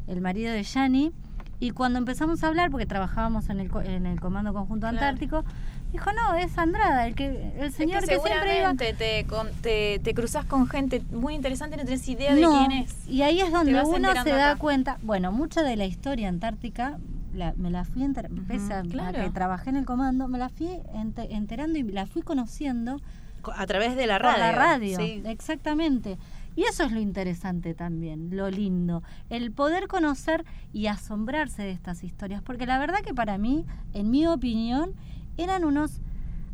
[0.07, 1.13] el marido de Yani,
[1.61, 4.97] y cuando empezamos a hablar, porque trabajábamos en el, en el Comando Conjunto Claro.
[4.97, 5.45] Antártico,
[5.93, 8.73] dijo, no, es Andrada, el, que, el señor es que, que, siempre iba...
[8.75, 12.71] te, con- te, te cruzas con gente muy interesante y no tenés idea de quién
[12.73, 13.07] es.
[13.07, 14.59] Y ahí es donde uno se da acá.
[14.59, 16.97] cuenta, bueno, mucha de la historia antártica
[17.33, 19.23] la- me la fui, enter- pese a- a, claro.
[19.23, 22.99] que trabajé en el comando, me la fui ente- enterando y la fui conociendo
[23.41, 24.39] Co- A través de la radio.
[24.39, 25.21] la radio, sí.
[25.25, 26.17] exactamente.
[26.55, 32.03] Y eso es lo interesante también, lo lindo, el poder conocer y asombrarse de estas
[32.03, 34.93] historias, porque la verdad que para mí, en mi opinión,
[35.37, 35.99] eran unos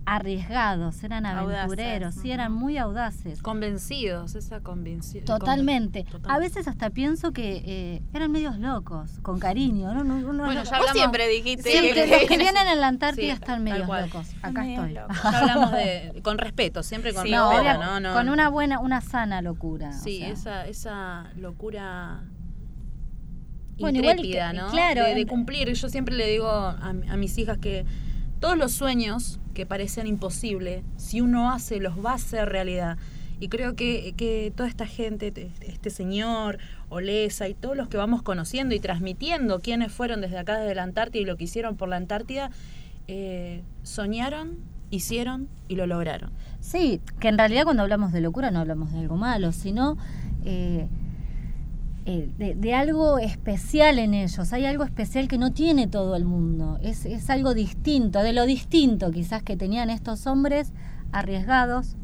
[0.05, 3.43] arriesgados, eran aventureros, sí, eran muy audaces.
[3.43, 5.23] Convencidos, esa convicción.
[5.23, 6.03] Totalmente.
[6.27, 9.93] A veces hasta pienso que eh, eran medios locos, con cariño.
[9.93, 10.03] ¿no?
[10.03, 13.25] No- no- Bueno, no- ya hablamos- siempre dijiste que- los que vienen en la Antártida
[13.25, 14.29] Sí, están medios locos.
[14.41, 14.93] Acá Medios estoy.
[14.95, 15.17] locos.
[15.23, 17.99] Ya hablamos de con respeto, siempre con Sí, respeto, ¿no?
[17.99, 19.89] No- Con una buena, una sana locura.
[19.89, 20.29] o Sí, sea.
[20.29, 22.21] esa, esa locura
[23.79, 24.69] Bueno, igual intrépida, que- ¿no?
[24.71, 25.71] claro, De, de cumplir.
[25.71, 27.85] Yo siempre le digo a, a mis hijas que
[28.39, 32.97] todos los sueños que parecen imposibles, si uno hace, los va a hacer realidad.
[33.41, 36.57] Y creo que, que toda esta gente, te- este señor,
[36.89, 40.83] Olesa y todos los que vamos conociendo y transmitiendo quiénes fueron desde acá, desde la
[40.83, 42.51] Antártida y lo que hicieron por la Antártida,
[43.07, 44.57] eh, soñaron,
[44.91, 46.31] hicieron y lo lograron.
[46.59, 49.97] Sí, que en realidad cuando hablamos de locura no hablamos de algo malo, sino
[50.43, 50.87] eh,
[52.11, 54.51] eh, de, de algo especial en ellos.
[54.51, 56.79] Hay algo especial que no tiene todo el mundo.
[56.81, 60.73] Es, es algo distinto, de lo distinto quizás que tenían estos hombres
[61.11, 61.95] arriesgados.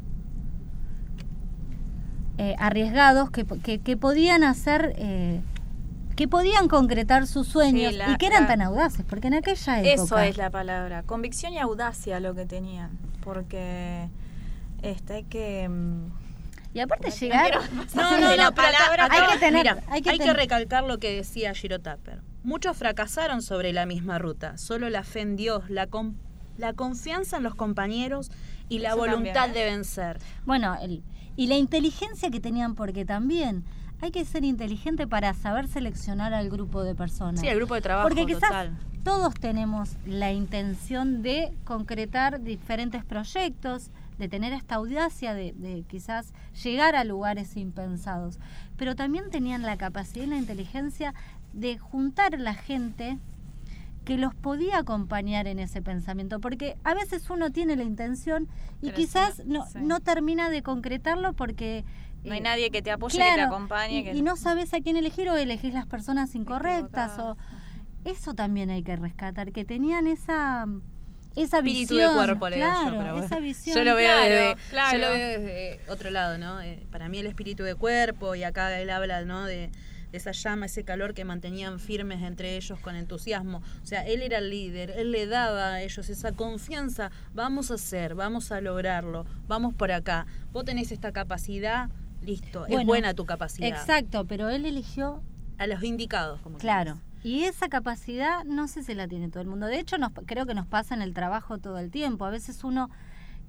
[2.38, 5.40] eh, arriesgados que, que- que podían hacer, eh,
[6.16, 9.34] que podían concretar sus sueños Sí, la- y que eran la- tan audaces, porque en
[9.34, 9.92] aquella época...
[10.04, 12.90] Eso es la palabra, convicción y audacia lo que tenían,
[13.24, 14.08] porque
[14.82, 16.10] este hay que mm,
[16.76, 17.52] Y aparte no llegar...
[17.94, 20.98] No, no, no, palabra, hay que tener- mira, hay que hay que tener- recalcar lo
[20.98, 22.20] que decía Giro Tapper.
[22.44, 26.18] Muchos fracasaron sobre la misma ruta, solo la fe en Dios, la, con-
[26.58, 28.30] la confianza en los compañeros
[28.68, 29.64] y la Eso voluntad también, ¿eh?
[29.68, 30.18] de vencer.
[30.44, 31.02] Bueno, el-
[31.34, 33.64] y la inteligencia que tenían, porque también
[34.02, 37.40] hay que ser inteligente para saber seleccionar al grupo de personas.
[37.40, 38.76] Sí, el grupo de trabajo Porque quizás total.
[39.02, 46.32] todos tenemos la intención de concretar diferentes proyectos, de tener esta audacia de, de quizás
[46.62, 48.38] llegar a lugares impensados.
[48.76, 51.14] Pero también tenían la capacidad y la inteligencia
[51.52, 53.18] de juntar la gente
[54.06, 58.48] que los podía acompañar en ese pensamiento, porque a veces uno tiene la intención
[58.80, 59.80] y Pero quizás sí, no, sí.
[59.82, 61.84] no termina de concretarlo porque...
[62.22, 64.36] no hay eh, nadie que te apoye, que te claro, acompañe, y, que y no
[64.36, 67.36] sabes a quién elegir o elegís las personas incorrectas o
[68.04, 70.66] eso también hay que rescatar que tenían esa
[71.36, 74.06] esa Espíritu visión de cuerpo, le digo claro, yo, pero esa visión Yo lo veo,
[74.08, 74.98] Claro, desde, claro.
[74.98, 76.60] yo lo veo desde otro lado, ¿no?
[76.60, 79.44] Eh, para mí el espíritu de cuerpo y acá él habla, ¿no?
[79.44, 79.70] De,
[80.12, 83.62] de esa llama, ese calor que mantenían firmes entre ellos con entusiasmo.
[83.82, 87.74] O sea, él era el líder, él le daba a ellos esa confianza, vamos a
[87.74, 90.26] hacer, vamos a lograrlo, vamos por acá.
[90.52, 91.90] Vos tenés esta capacidad,
[92.22, 93.68] listo, es buena tu capacidad.
[93.68, 95.22] exacto pero él eligió
[95.58, 99.48] A los indicados, como claro y esa capacidad no sé si la tiene todo el
[99.48, 99.66] mundo.
[99.66, 102.24] De hecho nos, creo que nos pasa en el trabajo todo el tiempo.
[102.24, 102.88] A veces uno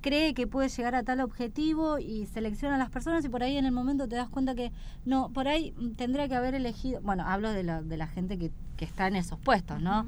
[0.02, 3.56] cree que puede llegar a tal objetivo y selecciona a las personas y por ahí
[3.56, 4.72] en el momento te das cuenta que
[5.06, 8.50] no, por ahí tendría que haber elegido, bueno, hablo de la, de la gente que,
[8.78, 10.08] que está en esos puestos, ¿no?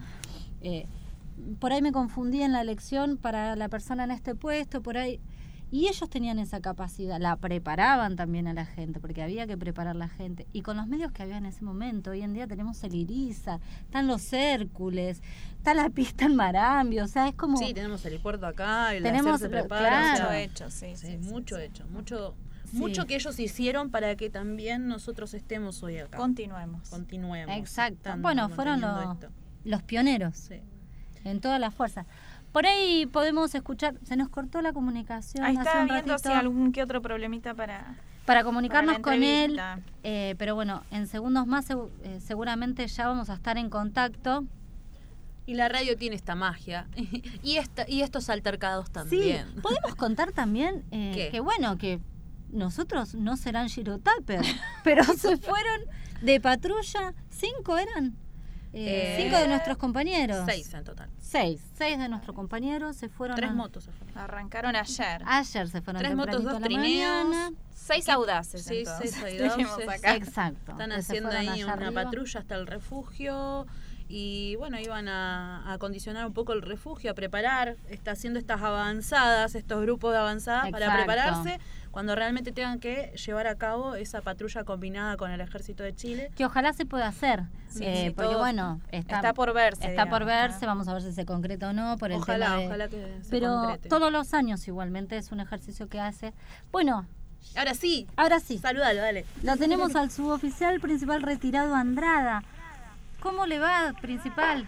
[0.62, 0.88] Eh,
[1.60, 5.20] por ahí me confundí en la elección para la persona en este puesto, por ahí...
[5.72, 9.96] Y ellos tenían esa capacidad, la preparaban también a la gente, porque había que preparar
[9.96, 10.48] la gente.
[10.52, 13.60] Y con los medios que había en ese momento, hoy en día tenemos el Iriza,
[13.82, 15.22] están los Hércules,
[15.58, 17.58] está la pista en Marambio, o sea, es como...
[17.58, 20.24] Sí, tenemos el puerto acá, el Tenemos hacer se lo- prepara, claro.
[20.24, 21.62] Mucho hecho, sí, sí, sí, mucho sí.
[21.64, 22.34] hecho, mucho,
[22.66, 22.78] Sí.
[22.78, 26.18] mucho que ellos hicieron para que también nosotros estemos hoy acá.
[26.18, 26.90] Continuemos.
[26.90, 27.56] Continuemos.
[27.58, 28.12] Exacto.
[28.20, 29.18] Bueno, fueron los,
[29.64, 30.62] los pioneros Sí.
[31.24, 32.06] en todas las fuerzas.
[32.52, 36.30] Por ahí podemos escuchar, se nos cortó la comunicación Ahí hace está un viendo si
[36.30, 37.96] algún que otro problemita para
[38.26, 39.60] para comunicarnos para con él,
[40.04, 44.46] eh, pero bueno, en segundos más eh, seguramente ya vamos a estar en contacto.
[45.48, 46.88] Y la radio tiene esta magia.
[47.42, 49.48] Y esta y estos altercados también.
[49.48, 52.00] Sí, podemos contar también eh, que bueno, que
[52.52, 54.42] nosotros no serán Giro Tapper,
[54.84, 55.82] pero se fueron
[56.22, 58.16] de patrulla, cinco eran,
[58.72, 60.44] Eh, cinco de nuestros compañeros.
[60.46, 61.10] Seis en total.
[61.20, 63.36] Seis, seis de nuestros compañeros se fueron.
[63.36, 64.18] Tres a- motos se fueron.
[64.18, 65.22] arrancaron ayer.
[65.26, 67.26] Ayer se fueron Tres motos, dos trineos.
[67.28, 67.52] mañana.
[67.74, 68.64] Seis audaces.
[68.64, 69.90] Sí, entonces, seis audaces.
[69.90, 70.16] acá.
[70.16, 70.72] Exacto.
[70.74, 72.04] Están haciendo ahí una arriba.
[72.04, 73.66] patrulla hasta el refugio
[74.08, 78.62] y bueno, iban a, a acondicionar un poco el refugio, a preparar, está haciendo estas
[78.62, 81.60] avanzadas, estos grupos de avanzadas para prepararse
[81.92, 86.32] cuando realmente tengan que llevar a cabo esa patrulla combinada con el ejército de Chile.
[86.36, 87.44] Que ojalá se pueda hacer.
[87.70, 90.68] Sí, eh, sí, porque bueno, está, está por verse, Está por verse, ¿no?
[90.68, 91.98] vamos a ver si se concreta o no.
[91.98, 93.90] Por el Ojalá, tema de- ojalá que se Pero concrete.
[93.90, 96.34] todos los años igualmente es un ejercicio que hace.
[96.72, 97.06] Bueno,
[97.56, 98.58] Ahora sí, ahora sí.
[98.58, 99.26] saludalo, dale.
[99.44, 102.44] Lo tenemos al suboficial principal retirado Andrada.
[103.22, 104.68] ¿Cómo le va, principal?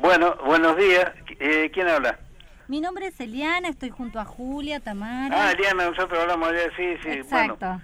[0.00, 1.06] Bueno, buenos días.
[1.40, 2.18] Eh, ¿Quién habla?
[2.66, 5.48] Mi nombre es Eliana, estoy junto a Julia, Tamara.
[5.48, 7.18] Ah, Eliana, nosotros hablamos ayer, sí, sí.
[7.18, 7.80] Exacto.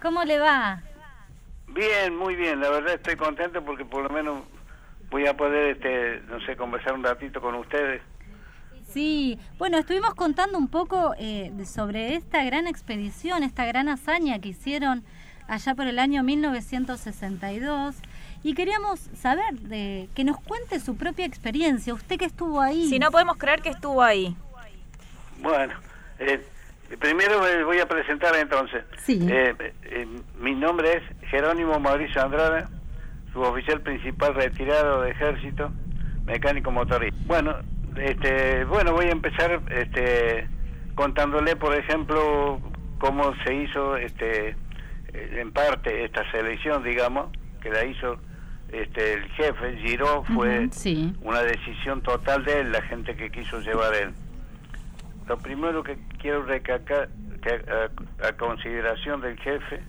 [0.00, 0.80] ¿Cómo le va?
[1.68, 2.60] Bien, muy bien.
[2.60, 4.44] La verdad estoy contento porque por lo menos
[5.10, 8.00] voy a poder, este, no sé, conversar un ratito con ustedes.
[8.86, 14.50] Sí, bueno, estuvimos contando un poco eh, sobre esta gran expedición, esta gran hazaña que
[14.50, 15.04] hicieron
[15.48, 17.96] allá por el año 1962
[18.42, 22.88] y queríamos saber de que nos cuente su propia experiencia, usted que estuvo ahí.
[22.88, 24.36] Si no podemos creer que estuvo ahí.
[25.40, 25.74] Bueno,
[26.18, 26.42] eh,
[26.98, 28.84] primero me voy a presentar entonces.
[29.04, 29.26] Sí.
[29.28, 29.54] Eh,
[29.84, 30.06] eh,
[30.38, 32.68] mi nombre es Jerónimo Mauricio Andrada,
[33.32, 35.70] suboficial principal retirado de ejército,
[36.24, 37.18] mecánico motorista.
[37.26, 37.56] Bueno,
[37.96, 40.48] este, bueno, voy a empezar este,
[40.94, 42.60] contándole, por ejemplo,
[42.98, 44.56] cómo se hizo, este,
[45.12, 47.30] en parte esta selección, digamos,
[47.66, 48.16] que la hizo
[48.70, 51.12] este, el jefe Giró, fue sí.
[51.22, 54.10] una decisión total de él, la gente que quiso llevar él.
[55.28, 57.08] Lo primero que quiero recalcar,
[57.42, 59.80] que a, a consideración del jefe,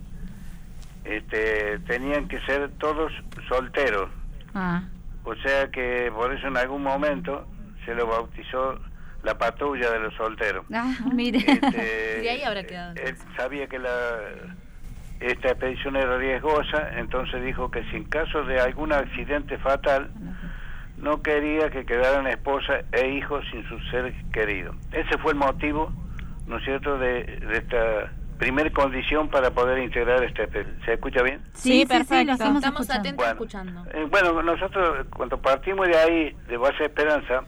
[1.04, 3.12] este, tenían que ser todos
[3.48, 4.10] solteros.
[4.54, 4.82] Ah,
[5.24, 7.46] O sea que por eso en algún momento
[7.84, 8.78] se lo bautizó
[9.22, 10.64] la patrulla de los solteros.
[10.72, 11.38] ah mire.
[11.38, 12.94] Este, De ahí habrá quedado.
[12.96, 14.18] Él sabía que la,
[15.20, 20.10] esta expedición era riesgosa, entonces dijo que si en caso de algún accidente fatal,
[20.96, 24.74] no quería que quedaran esposa e hijos sin su ser querido.
[24.92, 25.92] Ese fue el motivo,
[26.46, 30.48] ¿no es cierto?, de, de esta primer condición para poder integrar este...
[30.84, 31.40] ¿Se escucha bien?
[31.54, 33.32] Sí, sí, sí, lo estamos Estamos atentos Bueno.
[33.32, 33.84] escuchando.
[33.92, 37.42] Eh, bueno, nosotros cuando partimos de ahí, de Base Esperanza,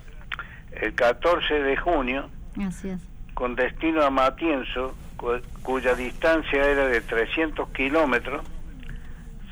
[0.72, 2.28] el 14 de junio,
[2.60, 3.00] Así es.
[3.34, 8.42] con destino a Matienzo, cu- cuya distancia era de 300 kilómetros,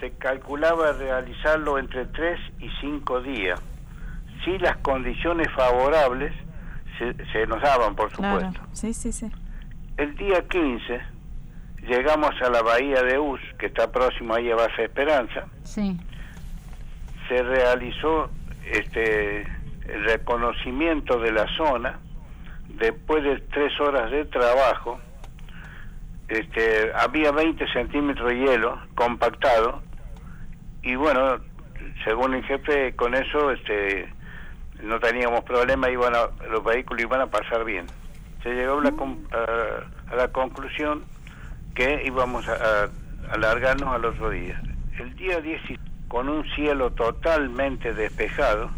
[0.00, 3.60] se calculaba realizarlo entre 3 y 5 días,
[4.44, 6.32] si las condiciones favorables
[6.98, 8.38] se, se nos daban, por supuesto.
[8.50, 8.66] Claro.
[8.72, 9.30] Sí, sí, sí.
[9.98, 11.00] El día 15
[11.82, 15.96] llegamos a la bahía de Uz, que está próximo ahí a Base Esperanza, Sí.
[17.28, 18.30] se realizó
[18.72, 19.46] este
[19.88, 21.98] el reconocimiento de la zona
[22.68, 25.00] después de tres horas de trabajo
[26.28, 29.82] este había 20 centímetros de hielo compactado
[30.82, 31.40] y bueno
[32.04, 34.12] según el jefe con eso este
[34.82, 37.90] no teníamos problema iban a- los vehículos iban a pasar bien.
[38.44, 41.04] Se llegó a la, con- a, a la conclusión
[41.74, 42.52] que íbamos a,
[42.84, 42.90] a
[43.32, 44.60] alargarnos al otro día.
[44.98, 45.60] El día 10
[46.06, 48.70] con un cielo totalmente despejado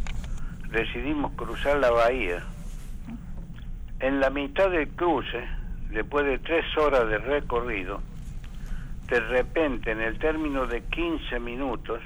[0.70, 2.42] decidimos cruzar la bahía.
[3.98, 5.46] En la mitad del cruce
[5.90, 8.00] después de tres horas de recorrido
[9.08, 12.00] de repente en el término de 15 minutos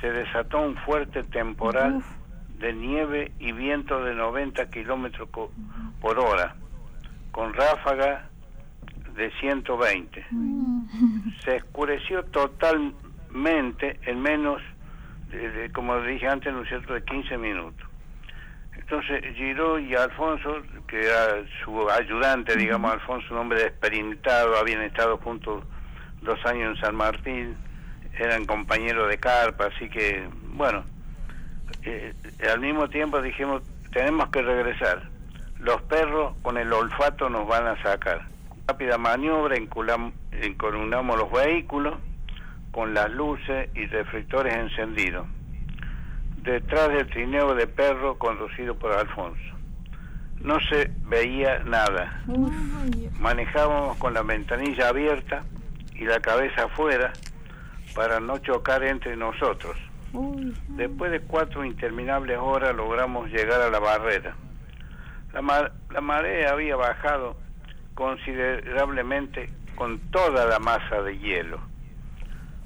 [0.00, 2.02] se desató un fuerte temporal
[2.58, 5.28] de nieve y viento de 90 kilómetros
[6.00, 6.54] por hora,
[7.30, 8.26] con ráfaga
[9.16, 10.26] de 120.
[11.44, 14.60] Se oscureció totalmente en menos,
[15.30, 17.87] de, de- como dije antes, ¿no es cierto?, de 15 minutos.
[18.90, 25.18] Entonces Giró y Alfonso, que era su ayudante, digamos, Alfonso, un hombre experimentado, habían estado
[25.18, 25.62] juntos
[26.22, 27.54] dos años en San Martín,
[28.18, 30.84] eran compañeros de carpa, así que, bueno,
[31.82, 32.14] eh,
[32.50, 33.62] al mismo tiempo dijimos,
[33.92, 35.02] tenemos que regresar.
[35.58, 38.22] Los perros con el olfato nos van a sacar.
[38.66, 41.94] Rápida maniobra, encolumnamos los vehículos
[42.70, 45.26] con las luces y reflectores encendidos.
[46.42, 49.40] Detrás del trineo de perro conducido por Alfonso.
[50.40, 52.22] No se veía nada.
[53.20, 55.42] Manejábamos con la ventanilla abierta
[55.96, 57.12] y la cabeza afuera
[57.94, 59.76] para no chocar entre nosotros.
[60.68, 64.34] Después de cuatro interminables horas logramos llegar a la barrera.
[65.34, 67.36] La, mar- la marea había bajado
[67.94, 71.60] considerablemente con toda la masa de hielo.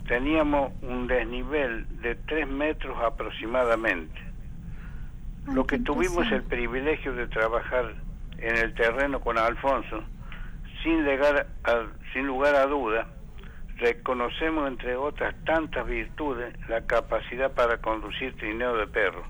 [0.07, 4.21] Teníamos un desnivel de tres metros aproximadamente.
[5.47, 7.95] Lo que tuvimos el privilegio de trabajar
[8.39, 10.03] en el terreno con Alfonso,
[10.83, 13.07] sin, llegar a- sin lugar a duda,
[13.79, 19.25] reconocemos entre otras tantas virtudes la capacidad para conducir trineo de perro.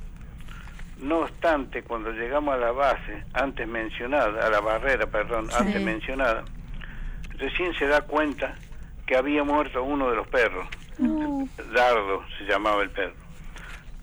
[1.01, 5.57] No obstante, cuando llegamos a la base antes mencionada, a la barrera, perdón, Sí.
[5.59, 6.45] antes mencionada,
[7.39, 8.55] recién se da cuenta
[9.13, 10.67] que había muerto uno de los perros.
[11.75, 13.13] Dardo se llamaba el perro.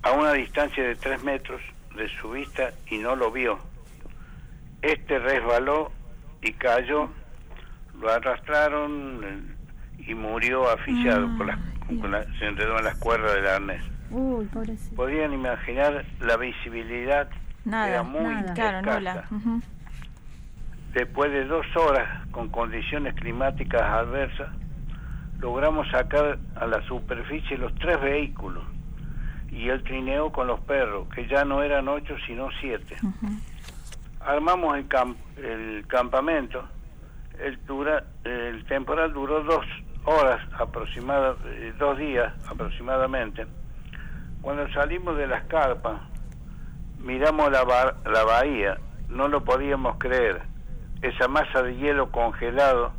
[0.03, 1.59] A una distancia de tres metros
[1.95, 3.57] de su vista y no lo vio.
[4.83, 5.91] Este resbaló
[6.43, 7.09] y cayó,
[7.99, 13.33] lo arrastraron eh, y murió asfixiado, por las- con la- se enredó en las cuerdas
[13.33, 13.81] del arnés.
[14.11, 14.95] Uy, pobrecito.
[14.95, 17.27] Podían imaginar la visibilidad
[17.65, 18.53] Nada, era muy nada.
[18.53, 19.23] Claro.
[20.93, 24.49] Después de dos horas con condiciones climáticas adversas,
[25.39, 28.63] logramos sacar a la superficie los tres vehículos
[29.51, 32.95] y el trineo con los perros, que ya no eran ocho sino siete.
[34.21, 36.63] Armamos el, cam- el campamento,
[37.39, 39.65] el, dura, el temporal duró dos
[40.05, 43.47] horas aproximada, eh, dos días aproximadamente.
[44.41, 46.01] Cuando salimos de las carpas,
[47.01, 48.77] miramos la, ba- la bahía,
[49.09, 50.41] no lo podíamos creer.
[51.01, 52.91] Esa masa de hielo congelado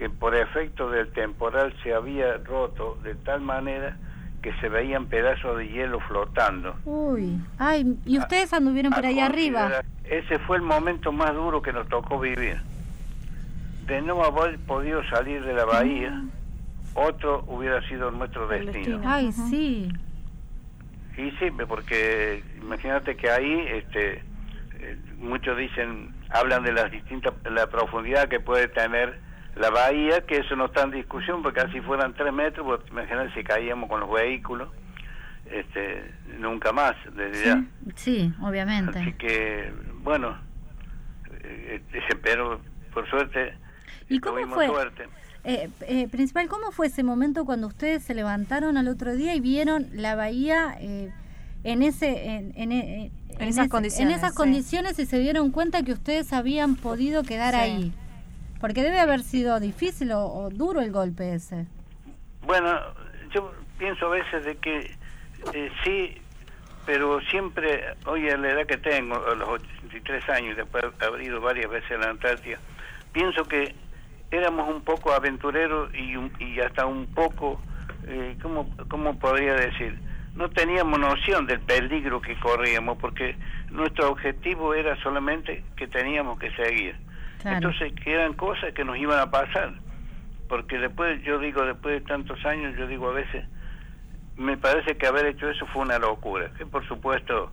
[0.00, 3.98] que por efecto del temporal se había roto de tal manera
[4.40, 6.74] que se veían pedazos de hielo flotando.
[6.86, 9.82] Uy, ay, y ustedes anduvieron por ahí arriba.
[10.04, 12.56] Ese fue el momento más duro que nos tocó vivir.
[13.84, 16.22] De no haber podido salir de la bahía,
[16.94, 19.02] otro hubiera sido nuestro destino.
[19.04, 19.92] Ay, sí.
[21.18, 24.22] Y sí, porque imagínate que ahí, este,
[24.78, 30.38] eh, muchos dicen, hablan de las distintas, la profundidad que puede tener la bahía, que
[30.38, 34.00] eso no está en discusión, porque así fueran tres metros, pues imagínate si caíamos con
[34.00, 34.68] los vehículos,
[35.50, 37.64] este, nunca más, desde ya.
[37.96, 38.98] Sí, obviamente.
[38.98, 39.72] Así que,
[40.02, 40.36] bueno,
[41.42, 42.60] eh, eh, pero
[42.94, 43.54] por suerte
[44.08, 44.66] ¿Y cómo tuvimos fue?
[44.68, 45.08] suerte.
[45.44, 49.40] Eh, eh, principal, ¿cómo fue ese momento cuando ustedes se levantaron al otro día y
[49.40, 51.10] vieron la bahía eh,
[51.64, 54.36] en ese en, en, eh, En esas ese- condiciones, en esas sí.
[54.36, 57.60] condiciones y se dieron cuenta que ustedes habían podido quedar Sí.
[57.60, 57.92] ahí?
[58.60, 61.66] Porque debe haber sido difícil o, duro el golpe ese.
[62.46, 62.78] Bueno,
[63.32, 64.94] yo pienso a veces de que
[65.54, 66.20] eh, sí,
[66.84, 71.22] pero siempre, hoy a la edad que tengo, a los 83 años, después de haber
[71.22, 72.58] ido varias veces a la Antártida,
[73.12, 73.74] pienso que
[74.30, 77.60] éramos un poco aventureros y hasta un poco,
[78.06, 79.98] eh, ¿cómo, ¿cómo podría decir?
[80.34, 83.36] No teníamos noción del peligro que corríamos porque
[83.70, 86.96] nuestro objetivo era solamente que teníamos que seguir.
[87.40, 87.56] Claro.
[87.56, 89.72] Entonces, que eran cosas que nos iban a pasar.
[90.48, 93.44] Porque después, yo digo, después de tantos años, yo digo a veces,
[94.36, 96.50] me parece que haber hecho eso fue una locura.
[96.58, 97.50] Que por supuesto,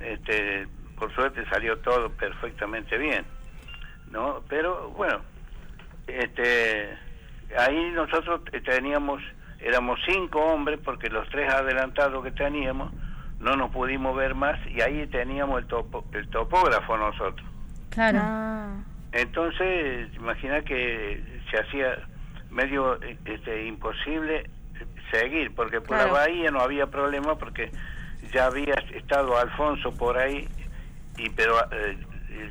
[0.00, 0.66] este,
[0.98, 3.24] por suerte salió todo perfectamente bien.
[4.10, 4.42] ¿No?
[4.48, 5.20] Pero bueno,
[6.06, 6.96] este,
[7.58, 9.22] ahí nosotros teníamos,
[9.60, 12.92] éramos cinco hombres, porque los tres adelantados que teníamos,
[13.40, 17.46] no nos pudimos ver más, y ahí teníamos el, topo, el topógrafo nosotros.
[17.90, 18.20] Claro.
[18.22, 18.76] Ah.
[19.12, 21.98] Entonces, imagina que se hacía
[22.50, 24.48] medio este, imposible
[25.10, 26.06] seguir, porque por Claro.
[26.06, 27.70] la bahía no había problema, porque
[28.32, 30.48] ya había estado Alfonso por ahí,
[31.18, 31.98] y pero eh,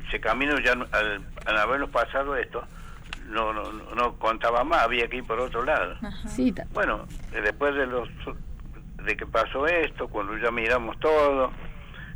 [0.08, 2.64] ese camino ya no- al, al habernos pasado esto,
[3.26, 5.96] no, no, no- no contaba más, había que ir por otro lado.
[6.28, 8.08] Sí, Bueno, eh, después de los
[9.04, 11.52] de que pasó esto, cuando ya miramos todo,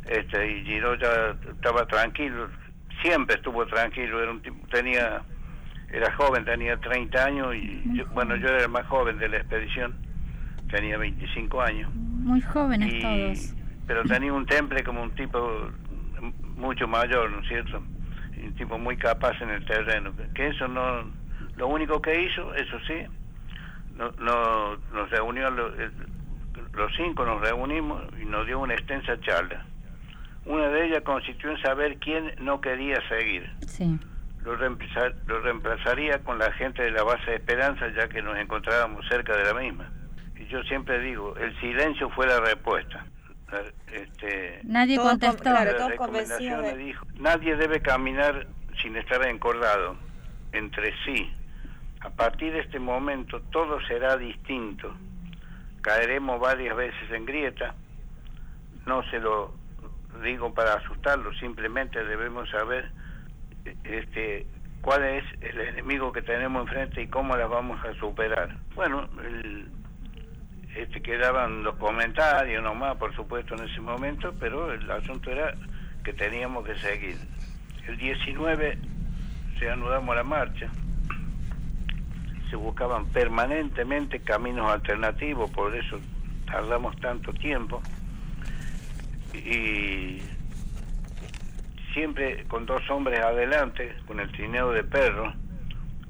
[0.05, 2.49] este y Giro ya estaba tranquilo,
[3.01, 5.23] siempre estuvo tranquilo, era un tipo, tenía
[5.89, 9.37] era joven, tenía 30 años y yo- bueno, yo era el más joven de la
[9.37, 9.95] expedición,
[10.69, 11.89] tenía 25 años.
[11.93, 13.55] muy jóvenes Y- todos.
[13.87, 15.71] Pero tenía un temple como un tipo
[16.57, 17.81] mucho mayor, ¿no es cierto?
[18.35, 20.13] Un tipo muy capaz en el terreno.
[20.33, 21.09] Que eso no,
[21.55, 23.05] lo único que hizo, eso sí,
[23.95, 25.93] no, no, nos reunió, el-
[26.73, 29.63] los cinco nos reunimos y nos dio una extensa charla.
[30.47, 33.49] Una de ellas consistió en saber quién no quería seguir.
[33.67, 33.99] Sí.
[34.43, 38.37] Lo, reemplazar- lo reemplazaría con la gente de la base de Esperanza, ya que nos
[38.37, 39.91] encontrábamos cerca de la misma.
[40.37, 43.05] Y yo siempre digo, el silencio fue la respuesta.
[43.51, 43.63] La-
[43.93, 45.41] Este, Nadie contestó.
[45.43, 45.87] claro,
[46.61, 48.47] de- dijo, nadie debe caminar
[48.81, 49.95] sin estar encordado
[50.53, 51.31] entre sí.
[52.01, 54.93] A partir de este momento todo será distinto.
[55.81, 57.73] Caeremos varias veces en grieta.
[58.85, 59.53] No se lo
[60.21, 62.91] digo para asustarlo, simplemente debemos saber
[63.83, 64.47] este
[64.81, 68.55] cuál es el enemigo que tenemos enfrente y cómo las vamos a superar.
[68.75, 69.69] Bueno, el-
[70.75, 75.53] este quedaban los comentarios nomás, por supuesto, en ese momento, pero el asunto era
[76.03, 77.19] que teníamos que seguir.
[77.87, 78.77] El 19
[79.57, 80.69] se anudamos la marcha,
[82.49, 85.99] se buscaban permanentemente caminos alternativos, por eso
[86.49, 87.83] tardamos tanto tiempo,
[89.37, 90.21] y
[91.93, 95.33] siempre con dos hombres adelante, con el trineo de perro,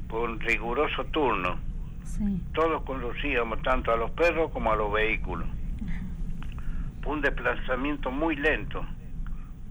[0.10, 1.60] por un riguroso turno
[2.04, 2.41] Sí.
[2.54, 5.48] todos conducíamos tanto a los perros como a los vehículos.
[7.04, 8.84] Fue un desplazamiento muy lento.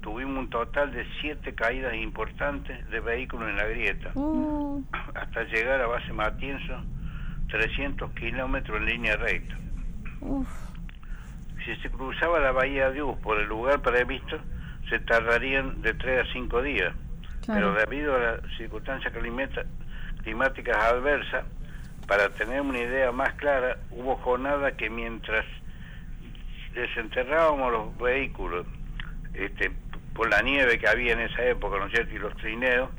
[0.00, 4.80] Tuvimos un total de siete caídas importantes de vehículos en la grieta, Uh,
[5.14, 6.74] hasta llegar a base Matienzo,
[7.48, 9.56] 300 kilómetros en línea recta.
[10.20, 10.48] uf.
[11.66, 14.38] Si se cruzaba la bahía de Uz por el lugar previsto,
[14.88, 16.94] se tardarían de tres a cinco días.
[17.44, 17.74] Claro.
[17.74, 19.12] Pero debido a las circunstancias
[20.22, 21.44] climáticas adversas,
[22.06, 25.44] para tener una idea más clara, hubo jornadas que mientras
[26.72, 28.64] desenterrábamos los vehículos
[29.34, 29.72] este,
[30.14, 32.14] por la nieve que había en esa época, ¿no es cierto?
[32.14, 32.90] Y los trineos,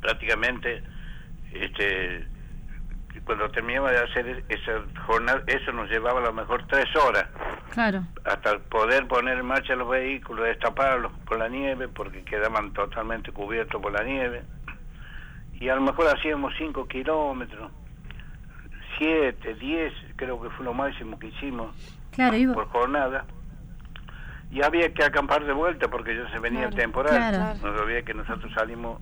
[0.00, 0.82] prácticamente,
[1.52, 2.24] este,
[3.20, 4.72] cuando terminamos de hacer esa
[5.06, 7.26] jornada, eso nos llevaba a lo mejor tres horas.
[7.72, 8.04] Claro.
[8.24, 13.80] Hasta poder poner en marcha los vehículos, destaparlos por la nieve, porque quedaban totalmente cubiertos
[13.80, 14.42] por la nieve.
[15.60, 17.70] Y a lo mejor hacíamos cinco kilómetros,
[18.98, 21.74] siete, diez, creo que fue lo máximo que hicimos
[22.12, 23.24] Claro, iba- por jornada.
[24.50, 27.16] Y había que acampar de vuelta porque ya se venía Claro, el temporal.
[27.16, 27.58] claro.
[27.72, 29.00] No sabía que nosotros salimos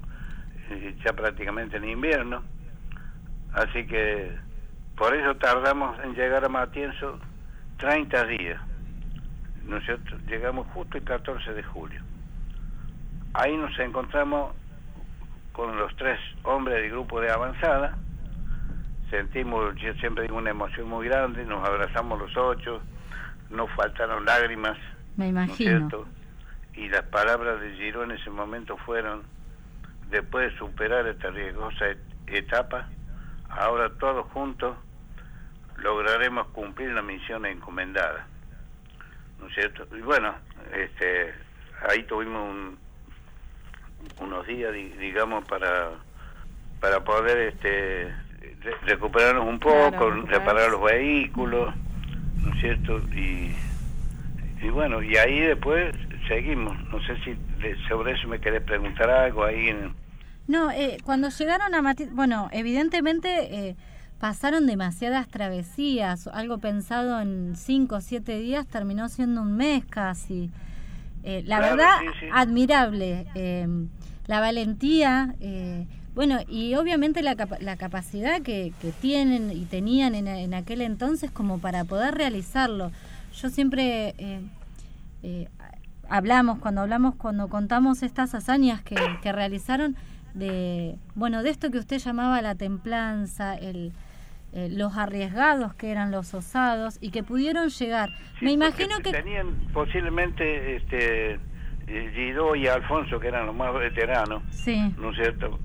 [0.71, 2.43] eh, ya prácticamente en invierno.
[3.55, 4.33] Así que
[4.97, 7.19] por eso tardamos en llegar a Matienzo
[7.79, 8.61] 30 días.
[9.65, 10.17] ¿No cierto?
[10.27, 12.01] Llegamos justo el 14 de julio.
[13.35, 14.55] Ahí nos encontramos
[15.53, 17.97] con los tres hombres del grupo de avanzada.
[19.11, 21.45] Sentimos, yo siempre digo, una emoción muy grande.
[21.45, 22.81] Nos abrazamos los ocho.
[23.51, 24.77] Nos faltaron lágrimas.
[25.17, 25.57] Me ¿no imagino.
[25.57, 26.07] cierto?
[26.75, 29.23] Y las palabras de Girón en ese momento fueron,
[30.11, 31.99] después de superar esta riesgosa et-
[32.29, 32.89] etapa,
[33.57, 34.77] ahora todos juntos
[35.77, 38.27] lograremos cumplir la misión encomendada.
[39.39, 39.87] ¿No es cierto?
[39.97, 40.35] Y bueno,
[40.73, 41.35] este,
[41.89, 42.79] ahí tuvimos un-
[44.21, 45.91] unos días, di- digamos, para
[46.81, 48.13] para poder este
[48.63, 51.73] re- recuperarnos un poco, Claro, reparar los vehículos,
[52.43, 52.99] ¿no es cierto?
[53.15, 53.57] Y,
[54.63, 55.95] y bueno, y ahí después
[56.27, 56.77] seguimos.
[56.93, 57.39] No sé si
[57.89, 59.95] sobre eso me querés preguntar algo ahí en...
[60.49, 63.77] No, eh, cuando llegaron a Mati, bueno, evidentemente eh,
[64.19, 70.51] pasaron demasiadas travesías, algo pensado en cinco o siete días terminó siendo un mes casi.
[71.23, 72.27] Eh, la Claro, verdad, sí, sí.
[72.33, 73.27] admirable.
[73.35, 73.67] eh,
[74.27, 80.15] la valentía, eh, bueno, y obviamente la, capa- la capacidad que, que tienen y tenían
[80.15, 82.93] en, en aquel entonces como para poder realizarlo.
[83.41, 84.15] Yo siempre
[86.09, 89.97] hablamos, cuando hablamos, cuando contamos estas hazañas que, que realizaron,
[90.35, 93.93] de, bueno, de esto que usted llamaba la templanza, el,
[94.53, 98.11] eh, los arriesgados que eran los osados y que pudieron llegar.
[98.41, 99.13] Me imagino que...
[99.13, 101.35] Tenían posiblemente este,
[101.87, 104.95] eh, Guido y Alfonso, que eran los más veteranos, Sí.
[104.99, 105.59] ¿no es cierto?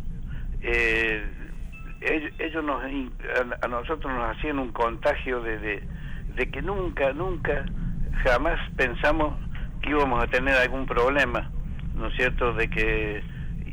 [0.61, 1.23] Eh,
[2.02, 5.84] ellos, ellos nos, a, a nosotros nos hacían un contagio de, de,
[6.35, 7.65] de que nunca, nunca,
[8.23, 9.34] jamás pensamos
[9.81, 11.49] que íbamos a tener algún problema,
[11.95, 12.53] ¿no es cierto?
[12.53, 13.23] De que,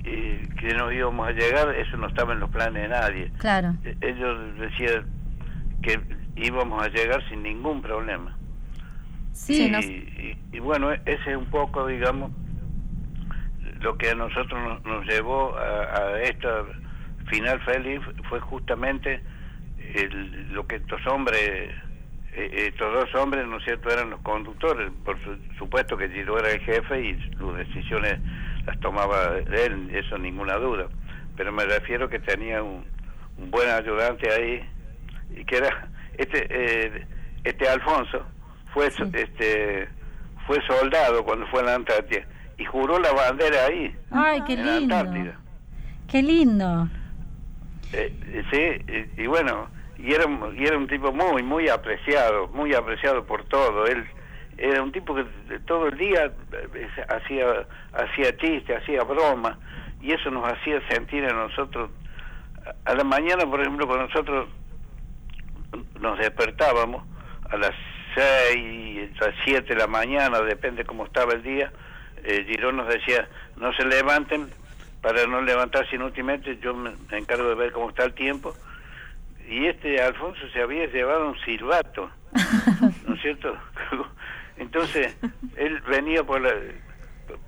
[0.04, 3.30] eh, que nos íbamos a llegar, eso no estaba en los planes de nadie.
[3.38, 3.74] Claro.
[3.84, 5.06] Eh, Ellos decían
[5.82, 6.00] que
[6.36, 8.36] íbamos a llegar sin ningún problema.
[9.32, 12.30] Sí, y, nos- y- y bueno, ese es un poco, digamos,
[13.80, 16.62] lo que a nosotros nos, nos llevó a, a esta
[17.26, 19.22] final feliz fue justamente
[19.94, 21.70] el- lo que estos hombres,
[22.32, 24.90] eh, estos dos hombres, ¿no es cierto?, eran los conductores.
[25.04, 28.18] Por su- supuesto que Giro era el jefe y sus decisiones
[28.66, 30.86] las tomaba él, eso ninguna duda.
[31.36, 32.84] Pero me refiero que tenía un,
[33.38, 34.62] un buen ayudante ahí,
[35.36, 37.06] y que era este eh,
[37.42, 38.24] este Alfonso
[38.72, 39.88] fue este
[40.46, 42.22] fue soldado cuando fue a la Antártida
[42.56, 44.76] y juró la bandera ahí Ay, qué en la.
[44.76, 45.40] Antártida
[46.08, 46.88] Qué lindo.
[47.92, 49.68] Eh, eh, sí y, y bueno
[49.98, 50.24] y era
[50.56, 54.04] y era un tipo muy muy apreciado muy apreciado por todo él
[54.58, 55.24] era un tipo que
[55.66, 59.58] todo el día eh, hacía hacía chistes hacía broma
[60.00, 61.90] y eso nos hacía sentir a nosotros
[62.84, 64.48] a la mañana por ejemplo con nosotros
[66.00, 67.04] nos despertábamos
[67.50, 67.74] a las
[68.14, 71.72] 6, a las 7 de la mañana, depende cómo estaba el día.
[72.22, 74.48] Eh, Girón nos decía, no se levanten
[75.02, 78.54] para no levantarse inútilmente, yo me encargo de ver cómo está el tiempo.
[79.48, 82.10] Y este Alfonso se había llevado un silbato,
[83.06, 83.54] ¿no es cierto?
[84.56, 85.14] Entonces,
[85.56, 86.52] él venía por la...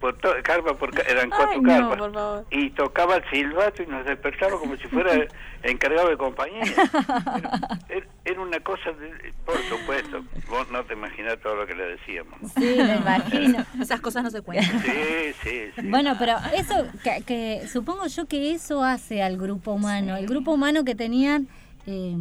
[0.00, 4.06] Por to- carpa por eran cuatro Ay, no, carpas y tocaba el silbato y nos
[4.06, 5.12] despertaba como si fuera
[5.62, 6.62] encargado de compañía
[7.90, 11.84] era, era una cosa de- por supuesto vos no te imaginas todo lo que le
[11.88, 13.66] decíamos Sí, me imagino.
[13.80, 14.80] Esas cosas no se cuentan.
[14.80, 19.72] sí sí sí Bueno, pero eso, que, que supongo yo que eso hace al grupo
[19.72, 20.16] humano.
[20.16, 21.48] El grupo humano que tenían
[21.86, 22.16] eh,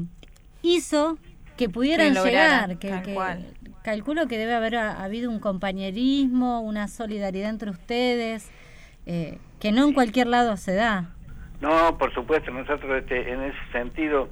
[0.61, 1.17] hizo
[1.55, 2.79] que pudieran Que lograran, llegar.
[2.79, 3.45] Que, tal que- cual.
[3.85, 8.49] Calculo que debe haber ha- habido un compañerismo, una solidaridad entre ustedes,
[9.05, 11.05] eh, que no en cualquier lado se da.
[11.61, 14.27] no por supuesto nosotros este, en ese sentido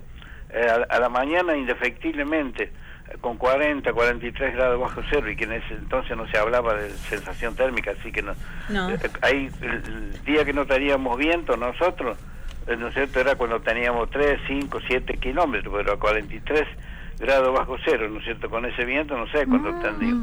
[0.49, 2.63] eh, a, a la mañana indefectiblemente
[3.09, 6.73] eh, con 40 43 grados bajo cero y que en ese entonces no se hablaba
[6.75, 8.33] de sensación térmica así que no
[8.69, 8.89] No.
[8.89, 12.17] Eh, ahí el, el día que no teníamos viento nosotros
[12.67, 13.19] eh, ¿no es cierto?
[13.19, 16.65] Era cuando teníamos 3, 5, 7 kilómetros, pero a 43
[17.19, 18.49] grados bajo cero, ¿no es cierto?
[18.49, 20.13] Con ese viento, no sé cuándo tendría.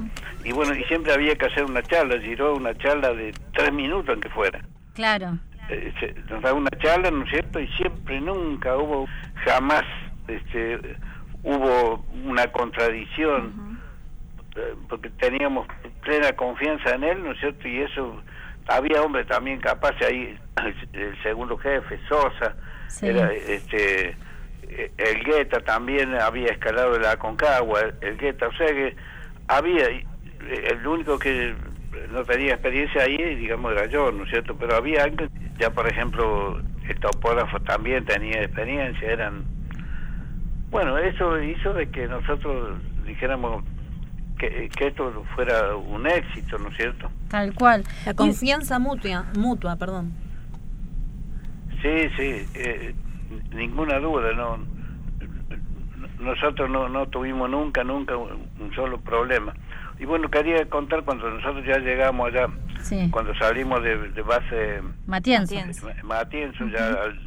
[0.44, 4.14] Y bueno, y siempre había que hacer una charla, giró una charla de 3 minutos
[4.14, 4.60] en que fuera.
[4.94, 5.38] Claro.
[5.68, 7.60] Eh, se- nos da una charla, ¿no es cierto?
[7.60, 9.06] Y siempre, nunca hubo,
[9.44, 9.84] jamás
[10.28, 10.78] este,
[11.42, 13.78] hubo una contradicción,
[14.56, 15.66] eh, porque teníamos
[16.02, 17.68] plena confianza en él, ¿no es cierto?
[17.68, 18.20] Y eso,
[18.66, 20.36] había hombres también capaces ahí,
[20.92, 22.54] el segundo jefe, Sosa,
[22.88, 23.06] Sí.
[23.06, 24.16] era este
[24.96, 28.94] el Guetta también había escalado la Concagua, el, Guetta, o sea que
[29.48, 30.04] había, eh,
[30.70, 31.54] el único que
[32.12, 34.56] no tenía experiencia ahí, digamos, era yo, ¿no es cierto?
[34.56, 39.44] Pero había alguien, ya por ejemplo, el topógrafo también tenía experiencia, eran...
[40.70, 43.64] Bueno, eso hizo de que nosotros dijéramos
[44.38, 47.10] que, que esto fuera un éxito, ¿no es cierto?
[47.28, 47.84] Tal cual.
[48.06, 50.12] La confianza mutua, mutua, perdón.
[51.82, 52.94] Sí, sí, eh,
[53.52, 54.58] ninguna duda, no.
[56.18, 59.54] Nosotros no, no tuvimos nunca, nunca un, solo problema.
[59.98, 62.46] Y bueno, quería contar cuando nosotros ya llegamos allá,
[62.82, 63.08] Sí.
[63.10, 65.54] cuando salimos de, de base Matienzo.
[65.84, 67.18] Ma- Matienzo, ya al,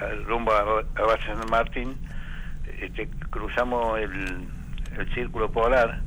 [0.00, 1.94] al rumbo a, a base San Martín,
[2.80, 4.46] este, cruzamos el,
[4.98, 6.00] el círculo polar,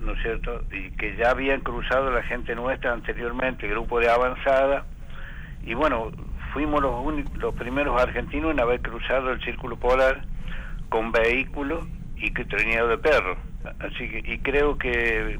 [0.00, 0.62] ¿no es cierto?
[0.72, 4.84] Y que ya habían cruzado la gente nuestra anteriormente, el grupo de avanzada,
[5.62, 6.10] y bueno,
[6.54, 6.94] fuimos los,
[7.36, 10.22] los primeros argentinos en haber cruzado el círculo polar
[10.88, 11.86] con vehículo
[12.16, 13.36] y que trineo de perro.
[13.80, 15.38] Así que, y creo que,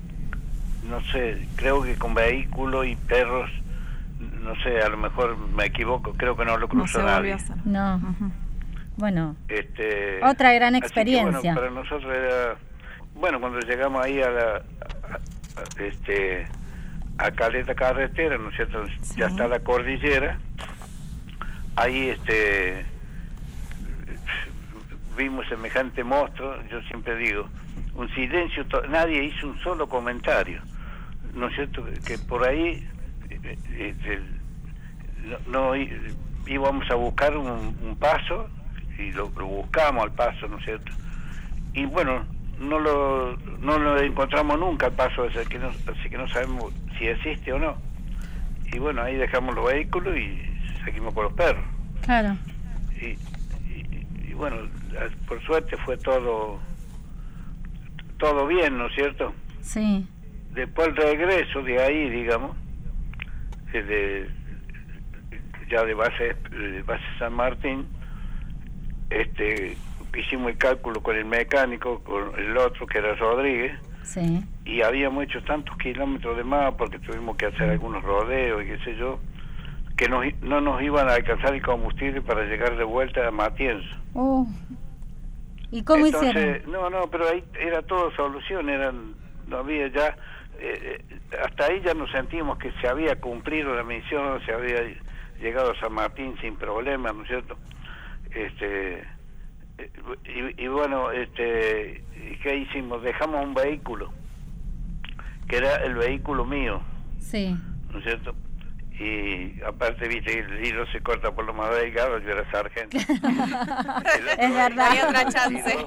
[0.83, 3.49] no sé, creo que con vehículo y perros,
[4.19, 7.37] no sé, a lo mejor me equivoco, creo que no lo cruzó nadie.
[7.65, 8.01] No.
[8.97, 11.55] Bueno, Este, Otra gran así que, experiencia.
[11.55, 12.57] bueno, para nosotros era,
[13.15, 16.47] bueno, cuando llegamos ahí a la, a- a- este,
[17.19, 18.85] a Caleta Carretera, ¿no es cierto?
[19.17, 20.39] Ya está la cordillera,
[21.77, 22.85] ahí, este,
[25.17, 27.49] vimos semejante monstruo, yo siempre digo,
[27.95, 30.61] un silencio, nadie hizo un solo comentario,
[31.35, 31.85] ¿no es cierto?
[32.05, 32.87] Que por ahí
[33.31, 34.21] eh, eh,
[35.47, 35.73] no,
[36.47, 38.49] íbamos a buscar un, paso
[38.99, 40.93] y lo, buscamos al paso, ¿no es cierto?
[41.73, 42.25] Y bueno,
[42.59, 46.73] no lo, no lo encontramos nunca al paso ese, que no, así que no sabemos
[46.99, 47.77] si existe o no.
[48.73, 50.54] Y bueno, ahí dejamos los vehículos y
[50.85, 51.65] seguimos por los perros.
[52.05, 52.37] claro.
[53.01, 54.57] Y, y- y bueno,
[55.27, 56.59] por suerte fue todo
[58.19, 59.35] todo bien, ¿no es cierto?
[59.61, 60.07] Sí.
[60.53, 62.57] Después el regreso de ahí, digamos,
[63.73, 64.31] eh, de,
[65.71, 67.87] ya de base, de base San Martín,
[69.11, 69.77] este,
[70.17, 74.45] hicimos el cálculo con el mecánico, con el otro que era Rodríguez, Sí.
[74.65, 78.79] y habíamos hecho tantos kilómetros de más porque tuvimos que hacer algunos rodeos y qué
[78.85, 79.19] sé yo,
[80.05, 83.31] que nos i- no nos iban a alcanzar el combustible para llegar de vuelta a
[83.31, 83.89] Matienzo.
[84.13, 84.47] Oh.
[85.71, 86.73] ¿Y cómo Entonces, hicieron?
[86.73, 89.15] No, no, pero ahí era todo solución, eran,
[89.49, 90.09] no había ya,
[90.61, 94.83] eh, eh, hasta ahí ya nos sentimos que se había cumplido la misión, se había
[95.41, 97.57] llegado a San Martín sin problema, ¿no es cierto?
[98.31, 98.99] Este,
[99.79, 99.91] eh,
[100.59, 103.03] y, y bueno, este, ¿y ¿qué hicimos?
[103.03, 104.13] Dejamos un vehículo,
[105.49, 106.83] que era el vehículo mío,
[107.19, 107.57] Sí.
[107.91, 108.35] ¿no es cierto?
[108.99, 112.97] Y aparte, viste, el hilo se corta por lo más delgado, yo era sargento.
[112.99, 114.89] es verdad.
[114.91, 115.87] Hay otra chance.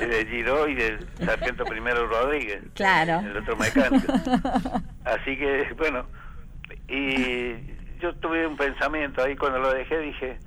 [0.00, 3.20] de Giró y del sargento primero Rodríguez, Claro.
[3.28, 4.12] el otro mecánico.
[5.04, 6.06] Así que, bueno,
[6.88, 7.54] y
[8.00, 10.38] yo tuve un pensamiento ahí cuando lo dejé, dije,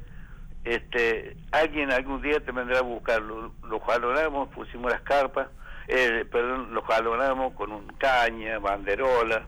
[0.63, 3.53] este, alguien algún día te vendrá a buscarlo.
[3.67, 5.47] Lo jalonamos, pusimos las carpas,
[5.87, 9.45] eh, perdón, lo jalonamos con un caña, banderola,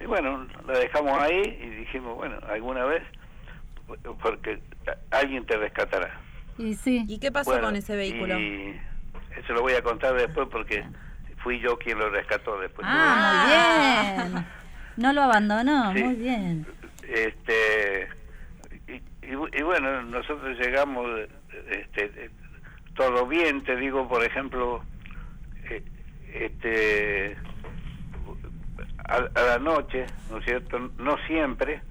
[0.00, 3.02] y bueno, la dejamos ahí y dijimos, bueno, alguna vez,
[4.22, 4.60] porque
[5.10, 6.10] alguien te rescatará.
[6.58, 7.04] Y sí.
[7.08, 8.38] ¿Y qué pasó Bueno, con ese vehículo?
[8.38, 8.80] Y
[9.38, 10.84] eso lo voy a contar después porque
[11.42, 12.86] fui yo quien lo rescató después.
[12.90, 14.46] Ah, muy bien.
[14.96, 16.02] No lo abandonó, Sí.
[16.02, 16.66] muy bien.
[17.06, 18.08] Este
[18.88, 21.06] y, y- y bueno, nosotros llegamos
[21.70, 22.30] este
[22.96, 24.82] todo bien, te digo, por ejemplo,
[25.70, 25.82] eh,
[26.34, 27.36] este
[29.08, 30.78] a, a la noche, ¿no es cierto?
[30.98, 31.82] No siempre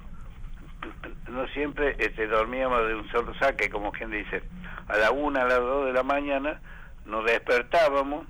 [1.27, 4.43] no siempre este, dormíamos de un solo saque, como quien dice.
[4.87, 6.59] A la una, a las dos de la mañana
[7.05, 8.25] nos despertábamos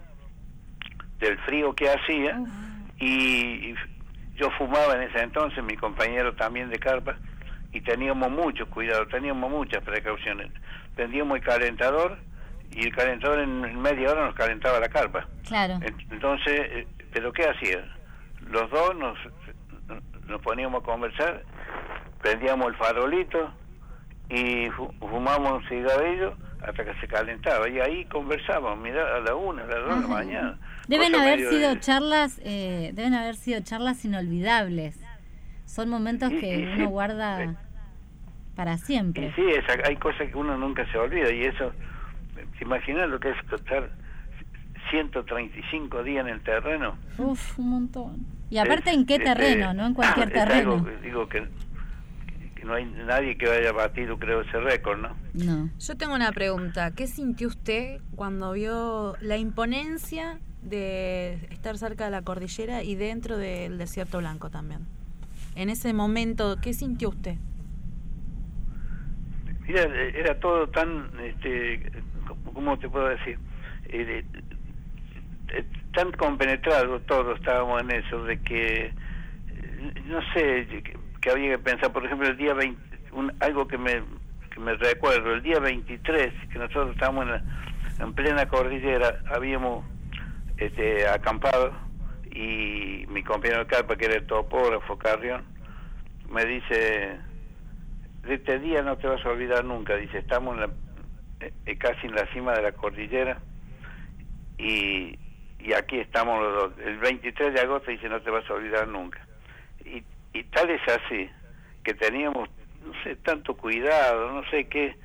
[1.19, 2.39] del frío que hacía
[2.99, 3.76] y
[4.35, 7.15] yo fumaba en ese entonces, mi compañero también de carpa,
[7.72, 10.49] y teníamos mucho cuidado, teníamos muchas precauciones.
[10.95, 12.18] Prendíamos el calentador
[12.72, 15.27] y el calentador en media hora nos calentaba la carpa.
[15.47, 15.73] Claro.
[15.81, 17.84] En- Entonces, eh, ¿pero qué hacía?
[18.49, 19.17] Los dos nos,
[20.27, 21.43] nos poníamos a conversar,
[22.21, 23.51] prendíamos el farolito
[24.29, 29.35] y fu- fumamos un cigarrillo hasta que se calentaba y ahí conversábamos, mirá, a la
[29.35, 30.57] una, a las dos de la mañana.
[30.87, 34.99] Deben haber sido de- charlas, eh, deben haber sido charlas inolvidables.
[35.65, 37.55] Son momentos que sí, uno guarda
[38.55, 39.33] para Y siempre.
[39.35, 41.71] sí, esa- hay cosas que uno nunca se olvida y eso,
[42.57, 43.89] ¿te imaginas lo que es estar
[44.89, 46.97] 135 días en el terreno?
[47.17, 48.25] Uf, un montón.
[48.49, 49.73] Y aparte, ¿en qué Este, terreno?
[49.73, 50.85] No en cualquier algo terreno.
[51.03, 51.47] digo que,
[52.55, 55.15] que no hay nadie que haya batido, creo, ese récord, ¿no?
[55.33, 55.69] No.
[55.79, 56.91] Yo tengo una pregunta.
[56.95, 63.37] ¿Qué sintió usted cuando vio la imponencia de estar cerca de la cordillera y dentro
[63.37, 64.87] del desierto blanco también?
[65.55, 67.35] En ese momento, ¿qué sintió usted?
[69.67, 71.91] Mira, era todo tan, este,
[72.53, 73.37] ¿cómo te puedo decir?
[73.89, 74.23] Eh,
[75.93, 80.67] tan compenetrado todos estábamos en eso, de que, eh, no sé,
[81.21, 82.79] que había que pensar, por ejemplo, el día 20,
[83.11, 84.03] un- algo que me,
[84.53, 87.43] que me recuerdo, el día 23, que nosotros estábamos en, la-
[87.99, 89.85] en plena cordillera, habíamos
[90.57, 91.73] este, acampado
[92.31, 95.45] y mi compañero de carpa, que era el topógrafo Carrión,
[96.29, 97.19] me dice,
[98.23, 100.73] de este día no te vas a olvidar nunca, dice, estamos en la-
[101.39, 103.39] eh, eh, casi en la cima de la cordillera
[104.57, 105.17] y,
[105.68, 106.73] y aquí estamos los dos.
[106.85, 109.19] El 23 de agosto dice, no te vas a olvidar nunca.
[109.84, 111.30] Y, y tal es así,
[111.84, 112.49] que teníamos,
[112.85, 114.95] no sé, tanto cuidado, no sé qué,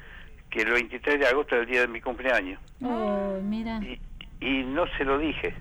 [0.50, 2.60] que el 23 de agosto es el día de mi cumpleaños.
[2.80, 3.80] Oh, mira.
[4.40, 5.52] Y no se lo dije.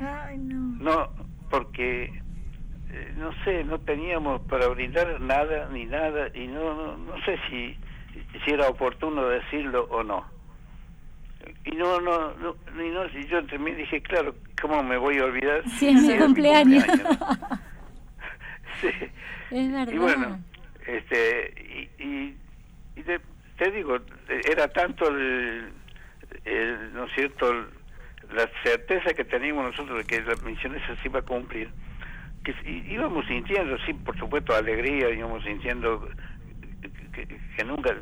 [0.00, 0.76] Ay, no.
[0.82, 1.08] No,
[1.50, 2.10] porque
[2.90, 7.38] eh, no sé, no teníamos para brindar nada ni nada y no no, no sé
[7.48, 7.76] si
[8.44, 10.26] si era oportuno decirlo o no.
[11.70, 15.24] Y no no no, y no y yo mí dije, claro, ¿cómo me voy a
[15.24, 15.62] olvidar?
[15.68, 16.84] Sí, es mi cumpleaños.
[18.80, 18.88] Sí.
[19.50, 19.92] Es verdad.
[19.92, 20.38] Y bueno,
[20.86, 21.52] este,
[21.98, 22.38] y, y,
[22.94, 23.20] y te,
[23.56, 25.72] te digo, era tanto el,
[26.44, 27.52] el, ¿no es cierto?,
[28.30, 31.72] la certeza que teníamos nosotros de que la misión esa se iba a cumplir,
[32.44, 32.54] que
[32.88, 36.08] íbamos sintiendo, sí, por supuesto, alegría, íbamos sintiendo
[36.80, 36.90] que,
[37.26, 37.96] que- que nunca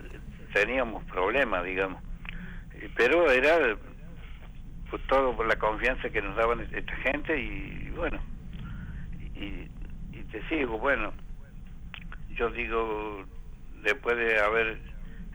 [0.52, 2.02] teníamos problemas, digamos,
[2.96, 3.76] pero era
[4.90, 8.20] pues, todo por la confianza que nos daban esta gente y bueno,
[9.34, 9.68] y,
[10.12, 11.12] y te sigo, bueno,
[12.30, 13.24] yo digo,
[13.82, 14.80] después de haber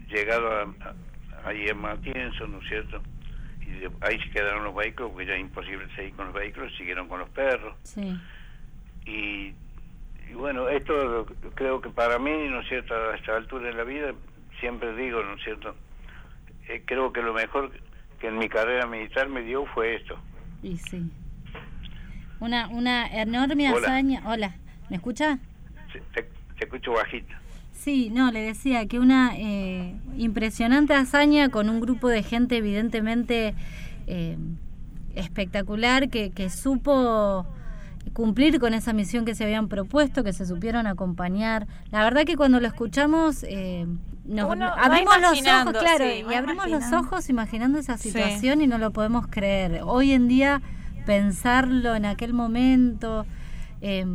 [0.10, 0.96] llegado a, a-
[1.50, 3.02] ahí en Matienzo, ¿no es cierto?
[3.66, 6.76] Y de- ahí se quedaron los vehículos, porque ya es imposible seguir con los vehículos,
[6.78, 7.76] siguieron con los perros.
[7.84, 8.16] Sí.
[9.06, 9.54] Y,
[10.30, 13.84] y bueno, esto creo que para mí, ¿no es cierto?, a esta altura de la
[13.84, 14.14] vida,
[14.60, 15.76] siempre digo, ¿no es cierto?,
[16.72, 17.72] eh, creo que lo mejor
[18.20, 20.18] que en mi carrera militar me dio fue esto.
[20.64, 21.10] Y sí.
[22.40, 23.88] Una, una enorme Hola.
[23.88, 24.22] hazaña.
[24.26, 24.56] Hola,
[24.90, 25.40] ¿me escucha?
[26.14, 26.24] Te,
[26.58, 27.34] te escucho bajito.
[27.74, 33.56] Sí, no, le decía que una eh, impresionante hazaña con un grupo de gente evidentemente
[34.06, 34.38] eh,
[35.16, 37.48] espectacular que, que supo
[38.14, 41.68] cumplir con esa misión que se habían propuesto, que se supieron acompañar.
[41.92, 43.86] La verdad que cuando lo escuchamos eh,
[44.26, 48.10] nos Uno abrimos los ojos, claro, sí, y abrimos los ojos imaginando esa Sí.
[48.12, 49.82] situación y no lo podemos creer.
[49.84, 50.62] Hoy en día
[51.06, 53.26] pensarlo en aquel momento,
[53.82, 54.06] eh,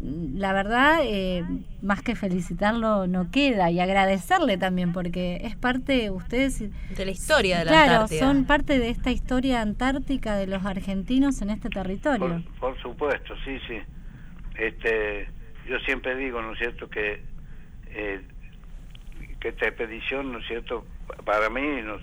[0.00, 1.42] la verdad, eh,
[1.80, 6.58] más que felicitarlo no queda y agradecerle también porque es parte, ustedes...
[6.94, 8.18] De la historia de la Claro, Antártida.
[8.20, 12.42] son parte de esta historia antártica de los argentinos en este territorio.
[12.60, 13.78] Por supuesto, sí, sí.
[14.58, 15.28] Este,
[15.68, 17.22] yo siempre digo, ¿no es cierto?, que,
[17.88, 18.20] eh,
[19.40, 21.98] que esta expedición, ¿no es cierto?, pa- para mí, no-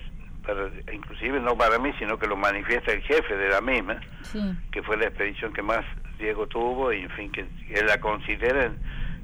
[0.46, 4.40] para- inclusive no para mí, sino que lo manifiesta el jefe de la misma, Sí.
[4.70, 5.84] que fue la expedición que más
[6.18, 8.70] Diego tuvo, y en fin, que, que él la considera,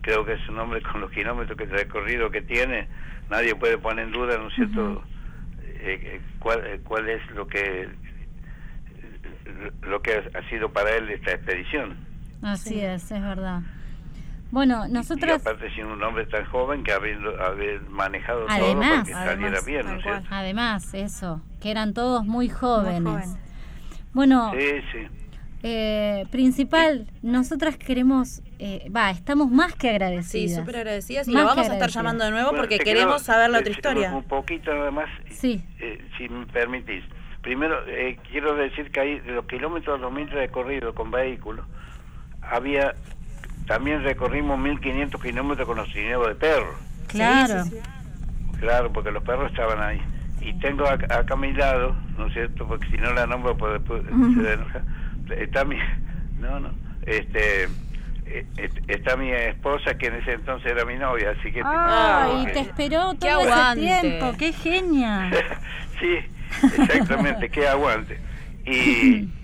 [0.01, 2.89] creo que es un hombre con los kilómetros que recorrido que tiene,
[3.29, 5.05] nadie puede poner en duda, ¿no es cierto?,
[5.83, 7.89] eh, eh, cuál, eh, cuál es lo que
[9.83, 11.97] lo que ha sido para él esta expedición.
[12.43, 13.61] Así es, es verdad.
[14.51, 15.41] Bueno, Y nosotros...
[15.41, 19.61] aparte siendo un hombre tan joven que habiendo haber manejado Además, todo para que saliera
[19.67, 20.29] bien, ¿no es cierto?
[20.31, 23.03] además, eso, que eran todos muy jóvenes.
[23.03, 23.37] jóvenes.
[24.13, 25.07] Bueno, Sí, sí.
[25.63, 30.51] eh, principal, nosotras queremos, eh, va, estamos más que agradecidas.
[30.51, 33.07] Sí, súper agradecidas y Más lo vamos a estar llamando de nuevo Bueno, porque queremos
[33.07, 34.13] quiero saber la otra historia.
[34.13, 35.63] Un, poquito nada más, Sí.
[35.79, 37.05] eh, si me permitís.
[37.43, 41.65] Primero, eh, quiero decir que hay de los kilómetros 2000 recorridos con vehículos,
[42.43, 42.95] había,
[43.71, 46.75] también recorrimos 1500 kilómetros con los trineos de perros.
[47.07, 47.63] Claro.
[48.59, 50.03] Claro, porque los perros estaban ahí.
[50.41, 52.67] Y tengo acá, acá a mi lado, ¿no es cierto?
[52.67, 54.83] Porque si no la nombro, pues después se enoja.
[55.39, 55.77] Está mi...
[56.41, 56.71] No, no.
[57.07, 57.69] Este,
[58.27, 58.47] eh,
[58.89, 61.63] está mi esposa, que en ese entonces era mi novia, así que...
[61.65, 64.01] Ay, eh, te esperó Qué todo ese aguante.
[64.01, 65.31] tiempo, qué genia.
[66.01, 66.17] Sí,
[66.77, 68.19] exactamente, que aguante.
[68.65, 69.29] Y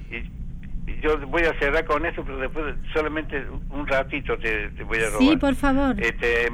[1.07, 5.11] yo voy a cerrar con esto, pero después solamente un ratito te, te voy a
[5.11, 5.21] robar.
[5.21, 5.95] Sí, por favor.
[6.01, 6.49] Este,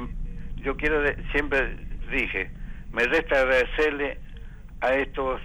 [0.57, 1.75] yo quiero, de- siempre
[2.11, 2.51] dije,
[2.91, 4.19] me resta agradecerle
[4.81, 5.41] a estos,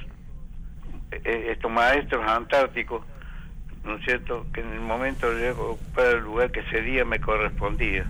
[1.10, 3.02] eh, estos maestros antárticos,
[3.84, 7.18] ¿no es cierto?, que en el momento de ocupar el lugar que ese día me
[7.20, 8.04] correspondía.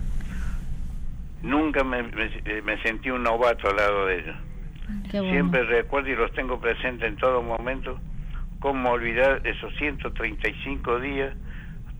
[1.41, 4.35] Nunca me, me- me sentí un novato al lado de ellos.
[5.13, 5.29] Bueno.
[5.31, 7.99] Siempre recuerdo y los tengo presentes en todo momento.
[8.59, 11.33] Cómo olvidar esos 135 días,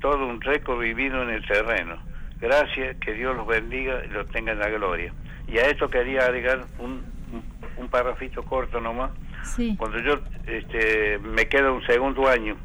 [0.02, 1.98] todo un récord vivido en el terreno.
[2.42, 5.14] Gracias, que Dios los bendiga y los tenga en la gloria.
[5.48, 7.04] Y a esto quería agregar un,
[7.78, 9.12] un, parrafito corto nomás.
[9.44, 9.76] Sí.
[9.78, 12.56] Cuando yo este, me quedo un segundo año,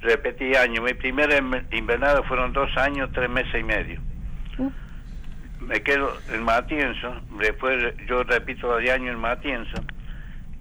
[0.00, 4.00] repetí año, mi primera inv- invernada fueron dos años, tres meses y medio.
[4.58, 4.70] Uh.
[5.60, 9.82] Me quedo en Matienzo, después yo repito de año en Matienzo,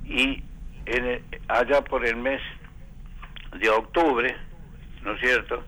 [0.06, 0.44] y
[0.86, 2.42] en el- allá por el mes
[3.60, 4.36] de octubre,
[5.04, 5.64] ¿no es cierto?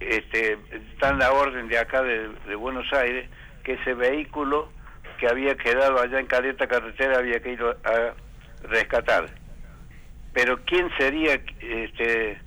[0.00, 3.28] Este, está en la orden de acá de, de Buenos Aires
[3.62, 4.70] que ese vehículo
[5.18, 8.14] que había quedado allá en Caleta Carretera había que ir a
[8.68, 9.28] rescatar.
[10.32, 12.38] Pero ¿quién sería, este,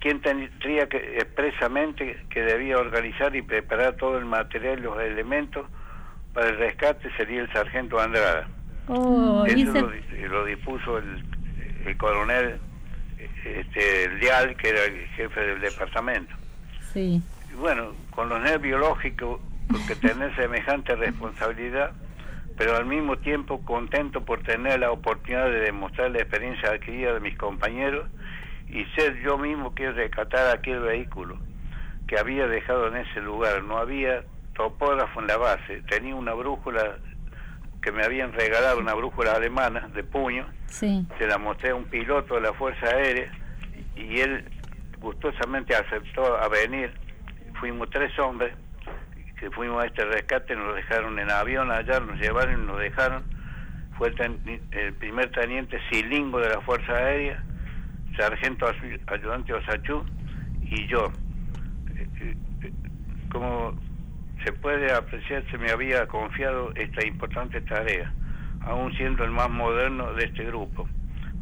[0.00, 5.66] quién tendría que expresamente que debía organizar y preparar todo el material, los elementos
[6.32, 8.48] para el rescate sería el sargento Andrada.
[8.88, 9.80] Oh, y Eso se-
[10.22, 11.24] lo, lo dispuso el,
[11.84, 12.58] el coronel
[13.60, 16.34] este, Leal, que era el jefe del departamento.
[16.92, 17.22] Sí.
[17.50, 19.40] Y bueno, con los nervios lógicos,
[19.70, 21.92] porque tener semejante responsabilidad,
[22.56, 27.20] pero al mismo tiempo contento por tener la oportunidad de demostrar la experiencia adquirida de
[27.20, 28.08] mis compañeros
[28.68, 31.38] y ser yo mismo que rescatar aquel vehículo
[32.06, 33.62] que había dejado en ese lugar.
[33.64, 34.24] No había
[34.54, 36.98] topógrafo en la base, tenía una brújula
[37.86, 41.06] que me habían regalado, una brújula alemana de puño, Sí.
[41.18, 43.30] se la mostré a un piloto de la Fuerza Aérea
[43.94, 44.44] y él
[44.98, 46.92] gustosamente aceptó a venir.
[47.60, 48.52] Fuimos tres hombres
[49.38, 53.22] que fuimos a este rescate, nos dejaron en avión allá, nos llevaron y nos dejaron.
[53.96, 57.40] Fue el, ten- el primer teniente Silingo de la Fuerza Aérea,
[58.16, 58.66] sargento
[59.06, 60.04] ayudante Osachú
[60.60, 61.12] y yo.
[61.94, 62.34] Eh, eh,
[62.64, 62.72] eh,
[63.30, 63.78] Como
[64.46, 68.12] se puede apreciar, se me había confiado esta importante tarea,
[68.60, 70.88] aún siendo el más moderno de este grupo.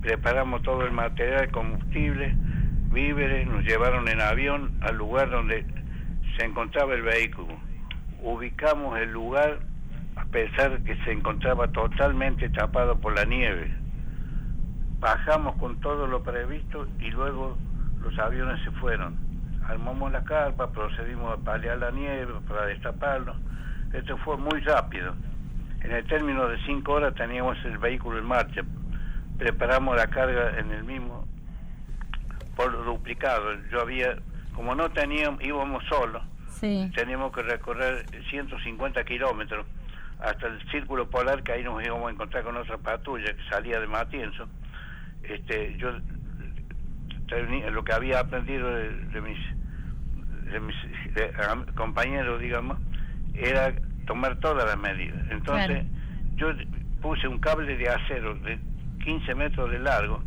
[0.00, 2.34] Preparamos todo el material, combustible,
[2.90, 5.66] víveres, nos llevaron en avión al lugar donde
[6.38, 7.54] se encontraba el vehículo.
[8.22, 9.58] Ubicamos el lugar
[10.16, 13.70] a pesar que se encontraba totalmente tapado por la nieve.
[14.98, 17.58] Bajamos con todo lo previsto y luego
[18.00, 19.23] los aviones se fueron.
[19.68, 23.34] Armamos la carpa, procedimos a paliar la nieve para destaparlo.
[23.92, 25.14] Esto fue muy rápido.
[25.82, 28.62] En el término de cinco horas teníamos el vehículo en marcha.
[29.38, 31.26] Preparamos la carga en el mismo
[32.56, 33.54] por duplicado.
[33.70, 34.16] Yo había,
[34.54, 36.90] como no teníamos, íbamos solos, Sí.
[36.94, 39.66] teníamos que recorrer 150 kilómetros
[40.20, 43.80] hasta el círculo polar que ahí nos íbamos a encontrar con otra patrulla que salía
[43.80, 44.46] de Matienzo.
[45.22, 45.90] Este, yo
[47.70, 49.38] lo que había aprendido de, de mis,
[50.52, 50.76] de mis
[51.74, 52.78] compañeros, digamos,
[53.34, 53.74] era
[54.06, 55.20] tomar todas las medidas.
[55.30, 55.84] Entonces,
[56.36, 56.48] yo
[57.00, 58.58] puse un cable de acero de
[59.04, 60.22] 15 metros de largo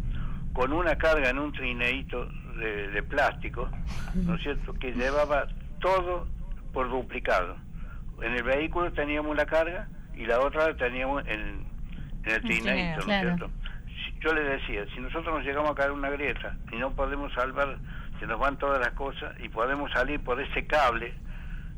[0.54, 2.28] con una carga en un trineíto
[2.60, 3.70] de, de plástico,
[4.16, 5.48] ¿no es cierto?, que llevaba
[5.80, 6.28] todo
[6.74, 7.56] por duplicado.
[8.22, 11.64] En el vehículo teníamos la carga y la otra la teníamos en,
[12.24, 13.28] en el trineíto, ¿no es claro.
[13.38, 13.52] cierto?
[14.22, 17.78] Yo le decía, si nosotros nos llegamos a caer una grieta y no podemos salvar,
[18.20, 21.14] se nos van todas las cosas y podemos salir por ese cable,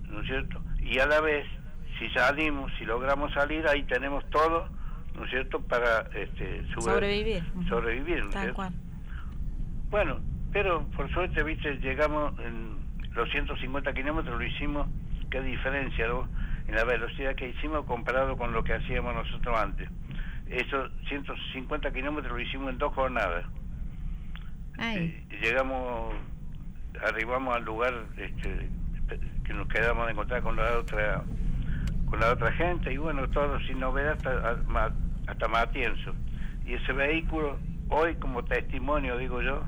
[0.07, 0.61] ¿no es cierto?
[0.82, 1.45] Y a la vez,
[1.98, 4.70] si salimos, si logramos salir, ahí tenemos todo,
[5.16, 7.44] ¿no es cierto?, para este, sobre- Sobrevivir.
[7.68, 8.56] sobrevivir, ¿no es Tal cierto?
[8.56, 8.74] cual.
[9.91, 10.20] Bueno,
[10.52, 12.80] pero por suerte, viste, llegamos en
[13.16, 14.88] los 150 kilómetros, lo hicimos,
[15.30, 16.30] qué diferencia, ¿no?
[16.68, 19.90] En la velocidad que hicimos comparado con lo que hacíamos nosotros antes.
[20.50, 23.46] Esos 150 kilómetros lo hicimos en dos jornadas.
[24.80, 26.14] Y llegamos,
[27.06, 28.70] arribamos al lugar este,
[29.44, 31.24] que nos quedamos de encontrar con la otra
[32.10, 34.58] con la otra gente y bueno, todo sin novedad hasta,
[35.28, 36.16] hasta Matienzo.
[36.66, 37.60] Y ese vehículo,
[37.90, 39.64] hoy como testimonio, digo yo,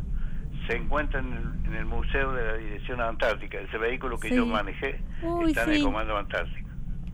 [0.67, 3.59] se encuentra en el, en el Museo de la Dirección Antártica.
[3.59, 4.35] Ese vehículo que Sí.
[4.35, 5.83] yo manejé Uy, está en el.
[5.83, 6.69] Comando Antártico.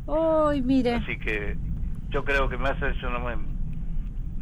[0.06, 0.96] Uy, mire.
[0.96, 1.58] Así que
[2.10, 3.36] yo creo que más eso no, me,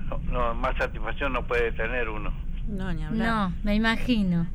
[0.10, 2.32] no, no, más satisfacción no puede tener uno.
[2.68, 3.27] No, ni hablar.
[3.27, 4.48] No, me imagino.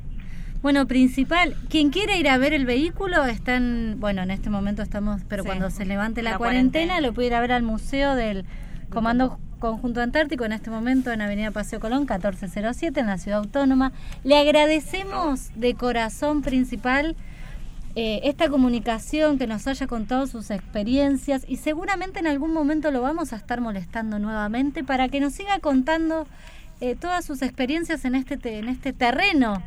[0.61, 5.21] Bueno, principal, quien quiera ir a ver el vehículo están, bueno, en este momento estamos,
[5.27, 5.47] pero Sí.
[5.47, 7.07] cuando se levante la, La cuarentena, cuarentena.
[7.07, 8.45] lo puede ir a ver al Museo del
[8.91, 13.91] Comando Conjunto Antártico, en este momento en Avenida Paseo Colón, 1407, en la Ciudad Autónoma.
[14.23, 17.15] Le agradecemos de corazón principal
[17.95, 23.01] eh, esta comunicación, que nos haya contado sus experiencias y seguramente en algún momento lo
[23.01, 26.27] vamos a estar molestando nuevamente para que nos siga contando
[26.79, 29.61] eh, todas sus experiencias en este, te- en este terreno,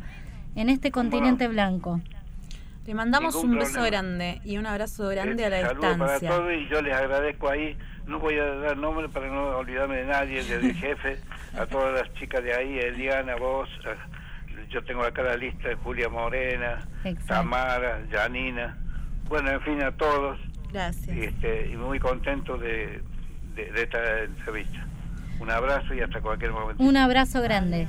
[0.57, 2.01] en este continente blanco.
[2.87, 3.91] Le mandamos Ningún un beso problema.
[3.91, 6.29] grande y un abrazo grande a la Saludos para distancia.
[6.31, 7.77] todos y yo les agradezco ahí.
[8.07, 11.19] No voy a dar nombre para no olvidarme de nadie, desde el jefe,
[11.59, 14.24] a todas las chicas de ahí, Eliana, vos, a-
[14.71, 16.87] yo tengo acá la lista de Julia Morena,
[17.27, 18.77] Tamara, Janina,
[19.29, 20.39] bueno, en fin, a todos.
[20.73, 21.17] Gracias.
[21.17, 23.01] Este, y muy contento de,
[23.55, 24.87] de- de esta entrevista.
[25.41, 26.83] Un abrazo y hasta cualquier momento.
[26.83, 27.87] Un abrazo grande.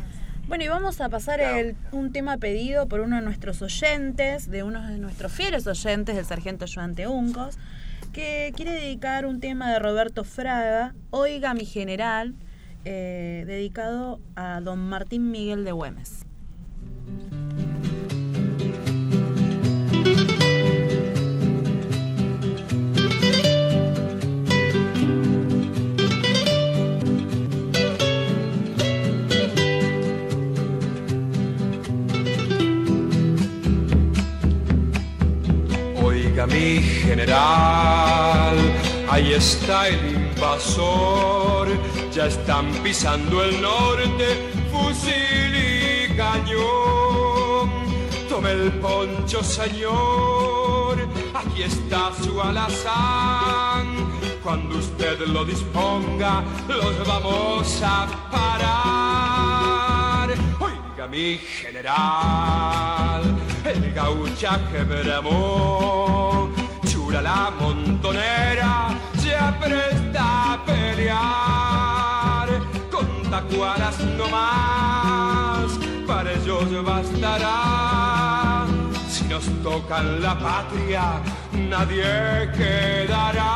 [0.48, 4.64] Bueno, y vamos a pasar el- un tema pedido por uno de nuestros oyentes, de
[4.64, 7.58] uno de nuestros fieles oyentes, el sargento Joan Uncos,
[8.14, 12.36] que quiere dedicar un tema de Roberto Fraga, Oiga mi general,
[12.86, 16.25] eh, dedicado a don Martín Miguel de Güemes.
[36.48, 38.56] Mi general,
[39.10, 41.68] ahí está el invasor,
[42.14, 47.70] ya están pisando el norte, fusil y cañón.
[48.30, 54.12] Tome el poncho señor, aquí está su alazán,
[54.44, 60.30] cuando usted lo disponga, los vamos a parar.
[60.60, 63.36] Oiga mi general,
[63.66, 66.50] el gauchaje bramó,
[66.86, 72.48] chura la montonera, se apresta a pelear,
[72.92, 78.66] con tacuaras no más, para ellos bastará.
[79.10, 81.22] Si nos tocan la patria,
[81.54, 83.52] nadie quedará.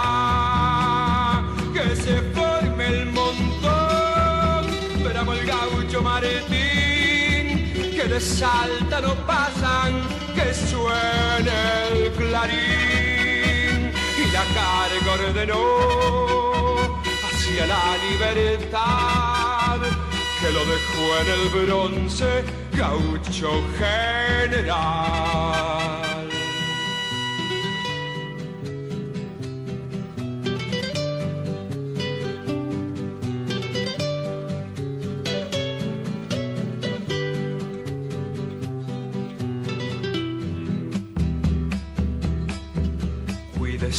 [1.74, 4.66] Que se forme el montón,
[5.04, 6.89] veramos el gaucho Martín,
[8.00, 10.02] que de Salta no pasan,
[10.34, 11.52] que suene
[11.92, 13.92] el clarín.
[14.18, 15.66] Y la carga ordenó
[17.26, 19.80] hacia la libertad,
[20.40, 22.30] que lo dejó en el bronce,
[22.72, 24.90] gaucho general.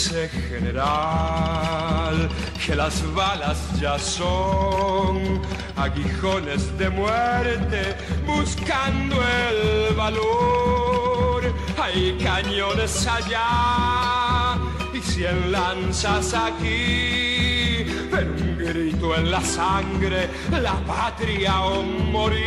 [0.01, 2.31] Cuídese general,
[2.64, 5.43] que las balas ya son
[5.77, 7.97] aguijones de muerte
[8.27, 11.52] buscando el valor.
[11.78, 14.56] Hay cañones allá
[14.94, 22.40] y cien lanzas aquí, pero un grito en la sangre, la patria o morir.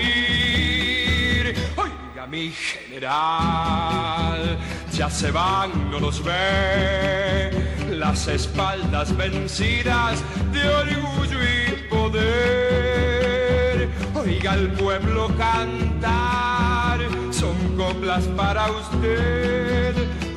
[1.77, 4.57] Oiga mi general,
[4.93, 7.49] ya se van, no los ve,
[7.89, 13.89] las espaldas vencidas de orgullo y poder.
[14.13, 16.99] Oiga el pueblo cantar,
[17.31, 19.95] son coplas para usted.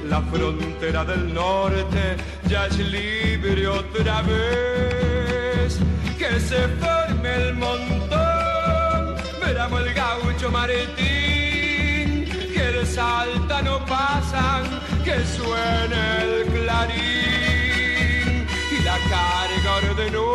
[0.08, 2.16] La frontera del norte
[2.48, 5.78] ya es libre otra vez.
[6.16, 11.25] Que se forme el montón, veramos el gaucho Martín,
[12.86, 14.64] que de Salta no pasan,
[15.04, 18.46] que suene el clarín.
[18.70, 20.30] Y la carga ordenó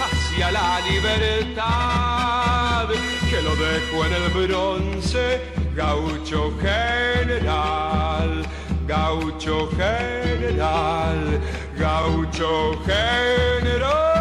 [0.00, 2.88] hacia la libertad,
[3.30, 5.24] que lo dejó en el bronce,
[5.74, 8.46] gaucho general,
[8.86, 11.40] gaucho general,
[11.76, 14.17] gaucho general.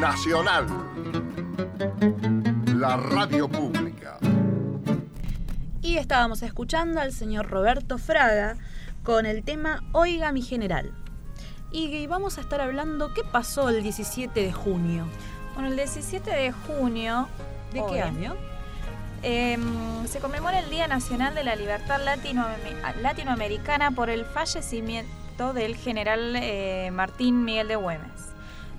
[0.00, 0.66] Nacional.
[2.76, 4.18] La radio pública.
[5.82, 8.56] Y estábamos escuchando al señor Roberto Fraga
[9.02, 10.92] con el tema Oiga mi general.
[11.72, 15.06] Y vamos a estar hablando qué pasó el 17 de junio.
[15.54, 17.28] Bueno, el 17 de junio.
[17.72, 18.36] ¿De hoy, qué año?
[19.22, 25.76] em, se conmemora el Día Nacional de la Libertad Latinoame- Latinoamericana por el fallecimiento del
[25.76, 28.27] general eh, Martín Miguel de Güemes.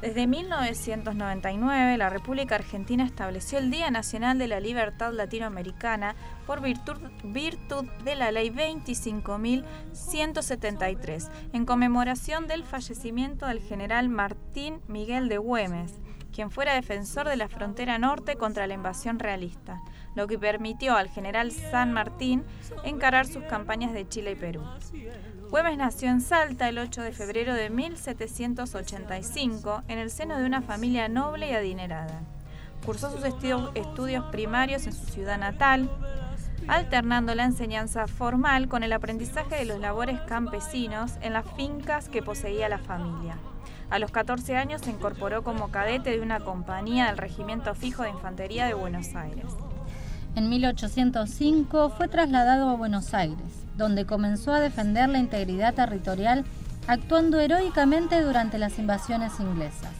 [0.02, 6.16] Desde 1999, la República Argentina estableció el Día Nacional de la Libertad Latinoamericana
[6.48, 6.96] por virtud,
[7.26, 16.00] virtud de la Ley 25.173, en conmemoración del fallecimiento del general Martín Miguel de Güemes,
[16.32, 19.82] quien fuera defensor de la frontera norte contra la invasión realista,
[20.16, 22.46] lo que permitió al general San Martín
[22.86, 24.62] encarar sus campañas de Chile y Perú.
[25.50, 30.62] Güemes nació en Salta el 8 de febrero de 1785 en el seno de una
[30.62, 32.22] familia noble y adinerada.
[32.86, 35.90] Cursó sus estudios primarios en su ciudad natal,
[36.68, 42.22] alternando la enseñanza formal con el aprendizaje de los labores campesinos en las fincas que
[42.22, 43.40] poseía la familia.
[43.90, 48.12] A los 14 años se incorporó como cadete de una compañía del Regimiento Fijo de
[48.12, 49.48] Infantería de Buenos Aires.
[50.36, 56.46] En 1805 fue trasladado a Buenos Aires, donde comenzó a defender la integridad territorial
[56.88, 59.92] actuando heroicamente durante las invasiones inglesas.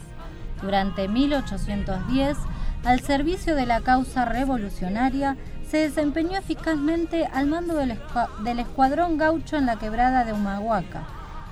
[0.62, 2.36] Durante 1810,
[2.84, 5.36] al servicio de la causa revolucionaria,
[5.68, 11.02] se desempeñó eficazmente al mando del, escuadrón gaucho en la quebrada de Humahuaca,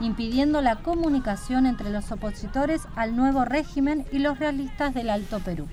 [0.00, 5.68] impidiendo la comunicación entre los opositores al nuevo régimen y los realistas del Alto Perú.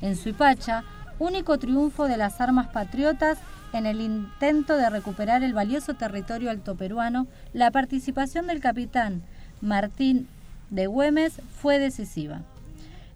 [0.00, 0.84] En Suipacha,
[1.18, 3.38] único triunfo de las armas patriotas
[3.72, 9.22] en el intento de recuperar el valioso territorio altoperuano, la participación del capitán
[9.60, 10.28] Martín
[10.70, 12.42] de Güemes fue decisiva.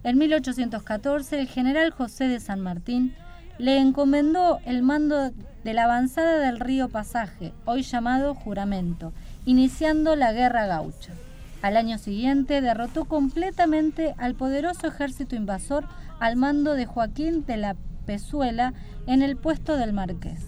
[0.05, 3.15] En 1814, el general José de San Martín
[3.59, 5.31] le encomendó el mando
[5.63, 9.13] de la avanzada del río Pasaje, hoy llamado Juramento,
[9.45, 11.13] iniciando la Guerra Gaucha.
[11.61, 15.85] Al año siguiente derrotó completamente al poderoso ejército invasor
[16.19, 18.75] al mando de Joaquín de la Pezuela
[19.07, 20.41] en el puesto del marqués,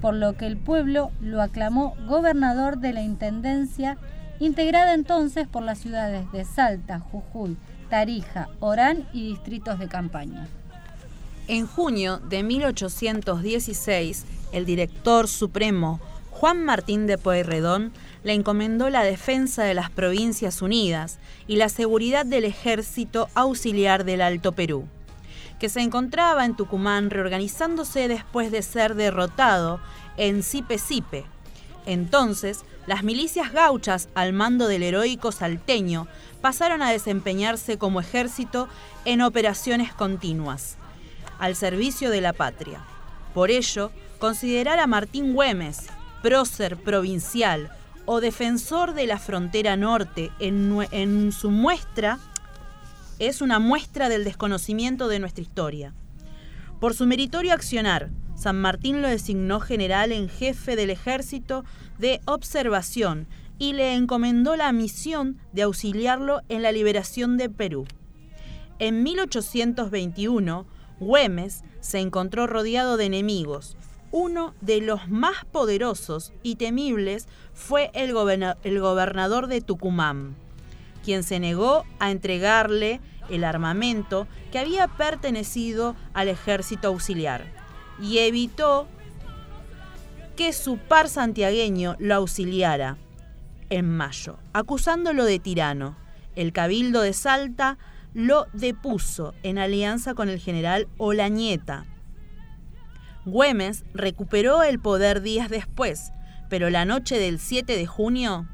[0.00, 3.98] por lo que el pueblo lo aclamó gobernador de la Intendencia,
[4.40, 7.56] integrada entonces por las ciudades de Salta, Jujuy,
[7.88, 10.48] Tarija, Orán y distritos de campaña.
[11.48, 16.00] En junio de 1816, el director supremo
[16.30, 17.92] Juan Martín de Pueyrredón
[18.24, 24.22] le encomendó la defensa de las Provincias Unidas y la seguridad del ejército auxiliar del
[24.22, 24.88] Alto Perú
[25.62, 29.78] que se encontraba en Tucumán reorganizándose después de ser derrotado
[30.16, 31.24] en Sipe-Sipe.
[31.86, 36.08] Entonces, las milicias gauchas al mando del heroico salteño
[36.40, 38.68] pasaron a desempeñarse como ejército
[39.04, 40.78] en operaciones continuas,
[41.38, 42.80] al servicio de la patria.
[43.32, 45.86] Por ello, considerar a Martín Güemes,
[46.22, 47.70] prócer provincial
[48.04, 52.18] o defensor de la frontera norte en su muestra
[53.18, 55.94] es una muestra del desconocimiento de nuestra historia.
[56.80, 61.64] Por su meritorio accionar, San Martín lo designó general en jefe del ejército
[61.98, 63.28] de observación
[63.58, 67.86] y le encomendó la misión de auxiliarlo en la liberación de Perú.
[68.80, 70.66] En 1821,
[70.98, 73.76] Güemes se encontró rodeado de enemigos.
[74.10, 78.12] Uno de los más poderosos y temibles fue el,
[78.64, 80.34] el gobernador de Tucumán,
[81.02, 87.44] quien se negó a entregarle el armamento que había pertenecido al ejército auxiliar
[88.00, 88.88] y evitó
[90.36, 92.96] que su par santiagueño lo auxiliara
[93.70, 95.96] en mayo, acusándolo de tirano.
[96.34, 97.78] El cabildo de Salta
[98.14, 101.86] lo depuso en alianza con el general Olañeta.
[103.24, 106.12] Güemes recuperó el poder días después,
[106.50, 108.48] pero la noche del 7 de junio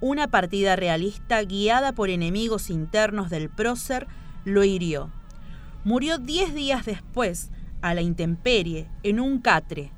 [0.00, 4.06] una partida realista guiada por enemigos internos del prócer
[4.44, 5.10] lo hirió.
[5.84, 7.50] Murió diez días después,
[7.82, 9.92] a la intemperie, en un catre,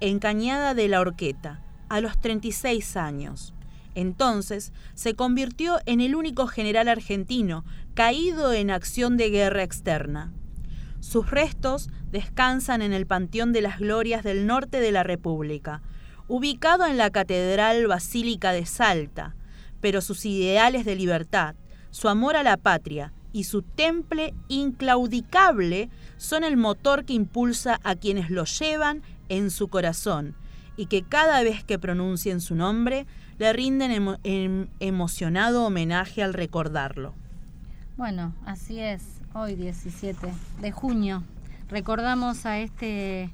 [0.00, 3.54] en Cañada de la Horqueta, a los 36 años.
[3.94, 7.64] Entonces se convirtió en el único general argentino
[7.94, 10.32] caído en acción de guerra externa.
[11.00, 15.82] Sus restos descansan en el Panteón de las Glorias del norte de la República,
[16.28, 19.35] ubicado en la Catedral Basílica de Salta,
[19.80, 21.54] pero sus ideales de libertad,
[21.90, 27.94] su amor a la patria y su temple inclaudicable son el motor que impulsa a
[27.94, 30.34] quienes lo llevan en su corazón
[30.76, 33.06] y que cada vez que pronuncien su nombre
[33.38, 37.14] le rinden em, emocionado homenaje al recordarlo.
[37.96, 39.02] Bueno, así es,
[39.34, 41.22] hoy 17 de junio
[41.68, 43.30] recordamos a este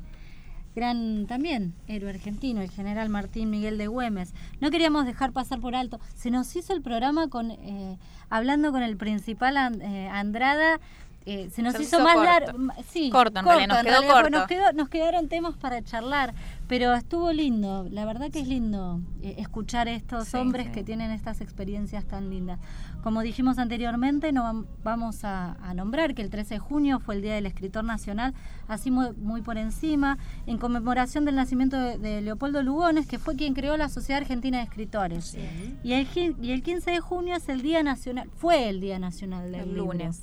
[0.74, 4.32] gran también héroe argentino, el general Martín Miguel de Güemes.
[4.60, 6.00] No queríamos dejar pasar por alto.
[6.14, 7.98] Se nos hizo el programa con eh,
[8.30, 10.80] hablando con el principal eh, Andrada.
[11.24, 12.58] Eh, se nos hizo más largo.
[12.88, 14.30] Sí, corto, nos quedó corto.
[14.30, 16.34] Nos, quedó, nos quedaron temas para charlar.
[16.72, 20.72] Pero estuvo lindo, la verdad que es lindo eh, escuchar a estos Sí, hombres sí.
[20.72, 22.60] que tienen estas experiencias tan lindas.
[23.02, 27.16] Como dijimos anteriormente, no vam- vamos a, a nombrar que el 13 de junio fue
[27.16, 28.32] el Día del Escritor Nacional,
[28.68, 30.16] así muy, muy por encima,
[30.46, 34.56] en conmemoración del nacimiento de, de Leopoldo Lugones, que fue quien creó la Sociedad Argentina
[34.56, 35.36] de Escritores.
[35.84, 36.06] Y, el,
[36.40, 39.76] y el 15 de junio es el Día Nacional, fue el Día Nacional del El
[39.76, 40.22] lunes.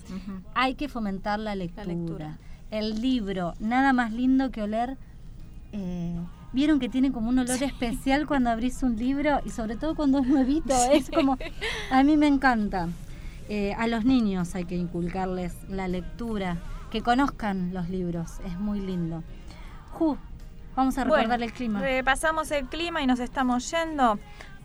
[0.56, 1.86] Hay que fomentar la lectura.
[1.86, 2.38] lectura.
[2.72, 4.98] El libro, nada más lindo que oler.
[5.74, 6.16] eh,
[6.52, 10.20] Vieron que tiene como un olor especial cuando abrís un libro y sobre todo cuando
[10.20, 10.74] es nuevito.
[10.92, 11.38] Es como,
[11.92, 12.90] a mí me encanta.
[13.50, 16.58] Eh, a los niños hay que inculcarles la lectura,
[16.92, 18.40] que conozcan los libros.
[18.46, 19.24] Es muy lindo.
[19.92, 20.18] Ju,
[20.76, 21.80] vamos a Bueno, recordar el clima.
[21.80, 24.20] Repasamos el clima y nos estamos yendo.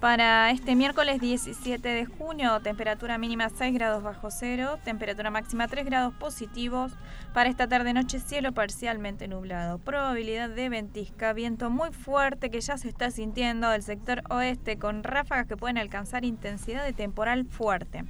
[0.05, 5.87] Para este miércoles 17 de junio, temperatura mínima 6 grados bajo cero, temperatura máxima 3
[5.87, 6.93] grados positivos.
[7.33, 9.79] Para esta tarde-noche, cielo parcialmente nublado.
[9.79, 15.05] Probabilidad de ventisca, viento muy fuerte que ya se está sintiendo del sector oeste con
[15.05, 18.05] ráfagas que pueden alcanzar intensidad de temporal fuerte.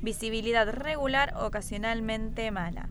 [0.00, 2.88] Visibilidad regular, ocasionalmente mala.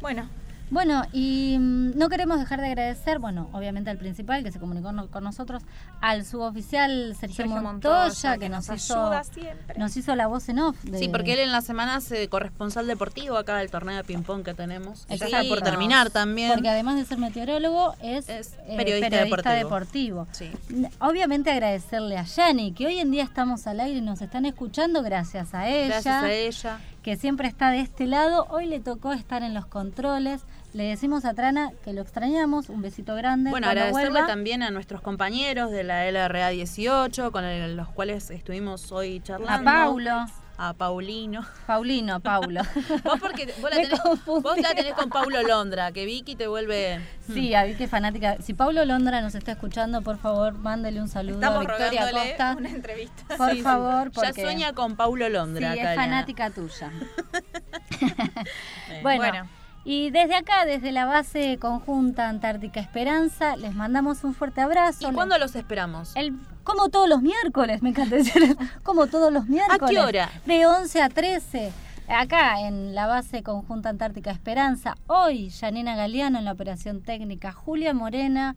[0.00, 0.28] Bueno,
[0.72, 4.90] Bueno, y mm, no queremos dejar de agradecer, bueno, obviamente al principal que se comunicó
[4.90, 5.62] no- con nosotros,
[6.00, 9.78] al suboficial Sergio, Sergio Montoya, Montoya, que, que nos, nos hizo, siempre.
[9.78, 10.82] nos hizo la voz en off.
[10.82, 14.42] de- Sí, porque él en la semana es corresponsal deportivo acá del torneo de ping-pong
[14.44, 15.06] que tenemos.
[15.08, 15.48] Ya está Exacto.
[15.50, 16.52] por terminar también.
[16.54, 18.42] Porque además de ser meteorólogo, es, eh,
[18.74, 19.54] periodista deportivo.
[19.54, 20.26] deportivo.
[20.70, 24.46] N- Obviamente agradecerle a Yani, que hoy en día estamos al aire y nos están
[24.46, 25.86] escuchando gracias a ella.
[25.88, 26.78] Gracias a ella.
[27.02, 28.46] Que siempre está de este lado.
[28.48, 30.40] Hoy le tocó estar en los controles.
[30.72, 32.70] Le decimos a Trana que lo extrañamos.
[32.70, 33.50] Un besito grande.
[33.50, 38.30] Bueno, agradecerle vuelva- también a nuestros compañeros de la LRA 18, con el- los cuales
[38.30, 39.70] estuvimos hoy charlando.
[39.70, 40.26] A Paulo.
[40.58, 41.44] A Paulino.
[41.66, 42.60] Paulino, Paulo.
[43.04, 47.00] Vos porque vos la, tenés, vos la tenés con Paulo Londra, que Vicky te vuelve...
[47.26, 48.36] Sí, a Vicky fanática.
[48.40, 52.54] Si Paulo Londra nos está escuchando, por favor, mándele un saludo Estamos a Victoria Costa.
[52.58, 53.36] una entrevista.
[53.36, 53.62] Por Sí, sí.
[53.62, 55.74] favor, Ya porque sueña con Paulo sí, Londra.
[55.74, 56.02] es acá, Eliana.
[56.02, 56.92] fanática tuya.
[59.02, 59.48] bueno, Bueno.
[59.84, 65.10] Y desde acá, desde la base conjunta Antártica Esperanza, les mandamos un fuerte abrazo.
[65.10, 66.12] ¿Y cuándo los esperamos?
[66.14, 69.98] El, como todos los miércoles, me encanta decir, como todos los miércoles.
[69.98, 70.30] hora?
[70.46, 71.72] De 11 a 13.
[72.08, 77.94] Acá en la base conjunta Antártica Esperanza, hoy Yanina Galeano en la operación técnica, Julia
[77.94, 78.54] Morena,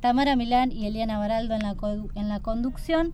[0.00, 1.76] Tamara Milán y Eliana Baraldo en la,
[2.14, 3.12] en la conducción.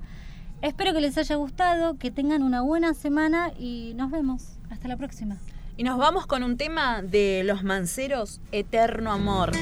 [0.62, 4.58] Espero que les haya gustado, que tengan una buena semana y nos vemos.
[4.70, 5.38] Hasta la próxima.
[5.77, 9.53] Y nos vamos con un tema de los manceros, Eterno Amor.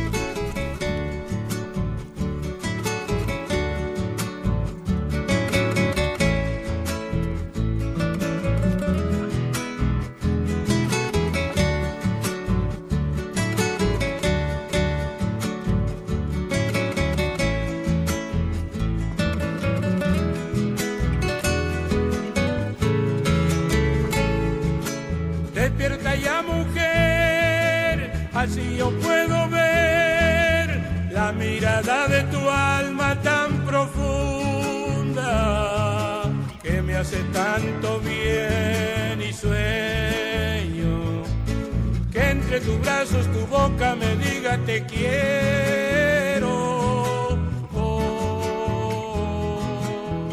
[44.67, 46.51] Te quiero.
[47.75, 48.81] Oh.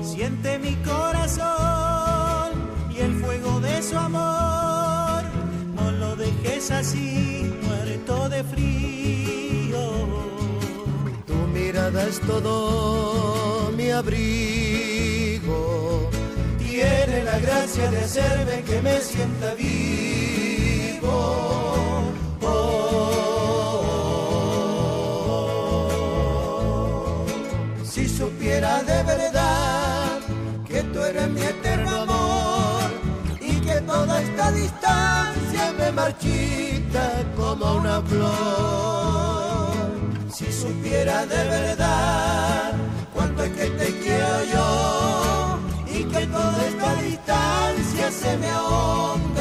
[0.03, 2.53] Siente mi corazón
[2.95, 5.23] y el fuego de su amor.
[5.75, 9.81] No lo dejes así, muerto de frío.
[11.25, 15.49] Tu mirada es todo mi abrigo.
[16.59, 20.56] Tiene la gracia de hacerme que me sienta vivo.
[36.17, 39.77] Marchita como una flor.
[40.31, 42.73] Si supiera de verdad
[43.13, 49.36] cuánto es que te quiero yo y que toda esta distancia se me ahonda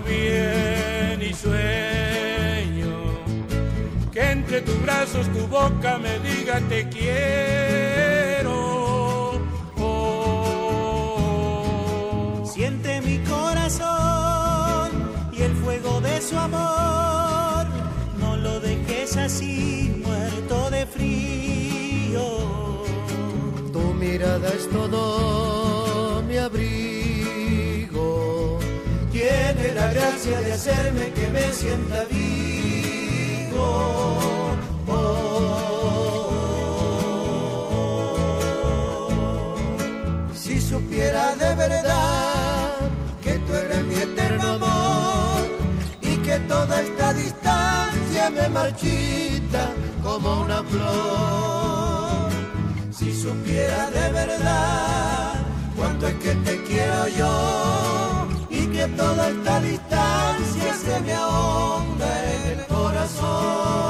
[0.00, 1.58] bien y sueño
[4.12, 8.58] que entre tus brazos tu boca me diga te quiero.
[9.78, 11.22] Oh.
[12.44, 14.90] Siente mi corazón
[15.32, 17.66] y el fuego de su amor.
[18.18, 22.24] No lo dejes así, muerto de frío.
[23.72, 25.37] Tu mirada es todo
[30.36, 33.68] de hacerme que me sienta vivo.
[40.34, 42.74] Si supiera de verdad
[43.22, 45.40] que tú eres mi eterno amor
[46.02, 49.72] y que toda esta distancia me marchita
[50.02, 52.30] como una flor.
[52.90, 55.34] Si supiera de verdad
[55.76, 58.17] cuánto es que te quiero yo
[58.96, 63.87] toda esta distancia se me ahonda en el corazón.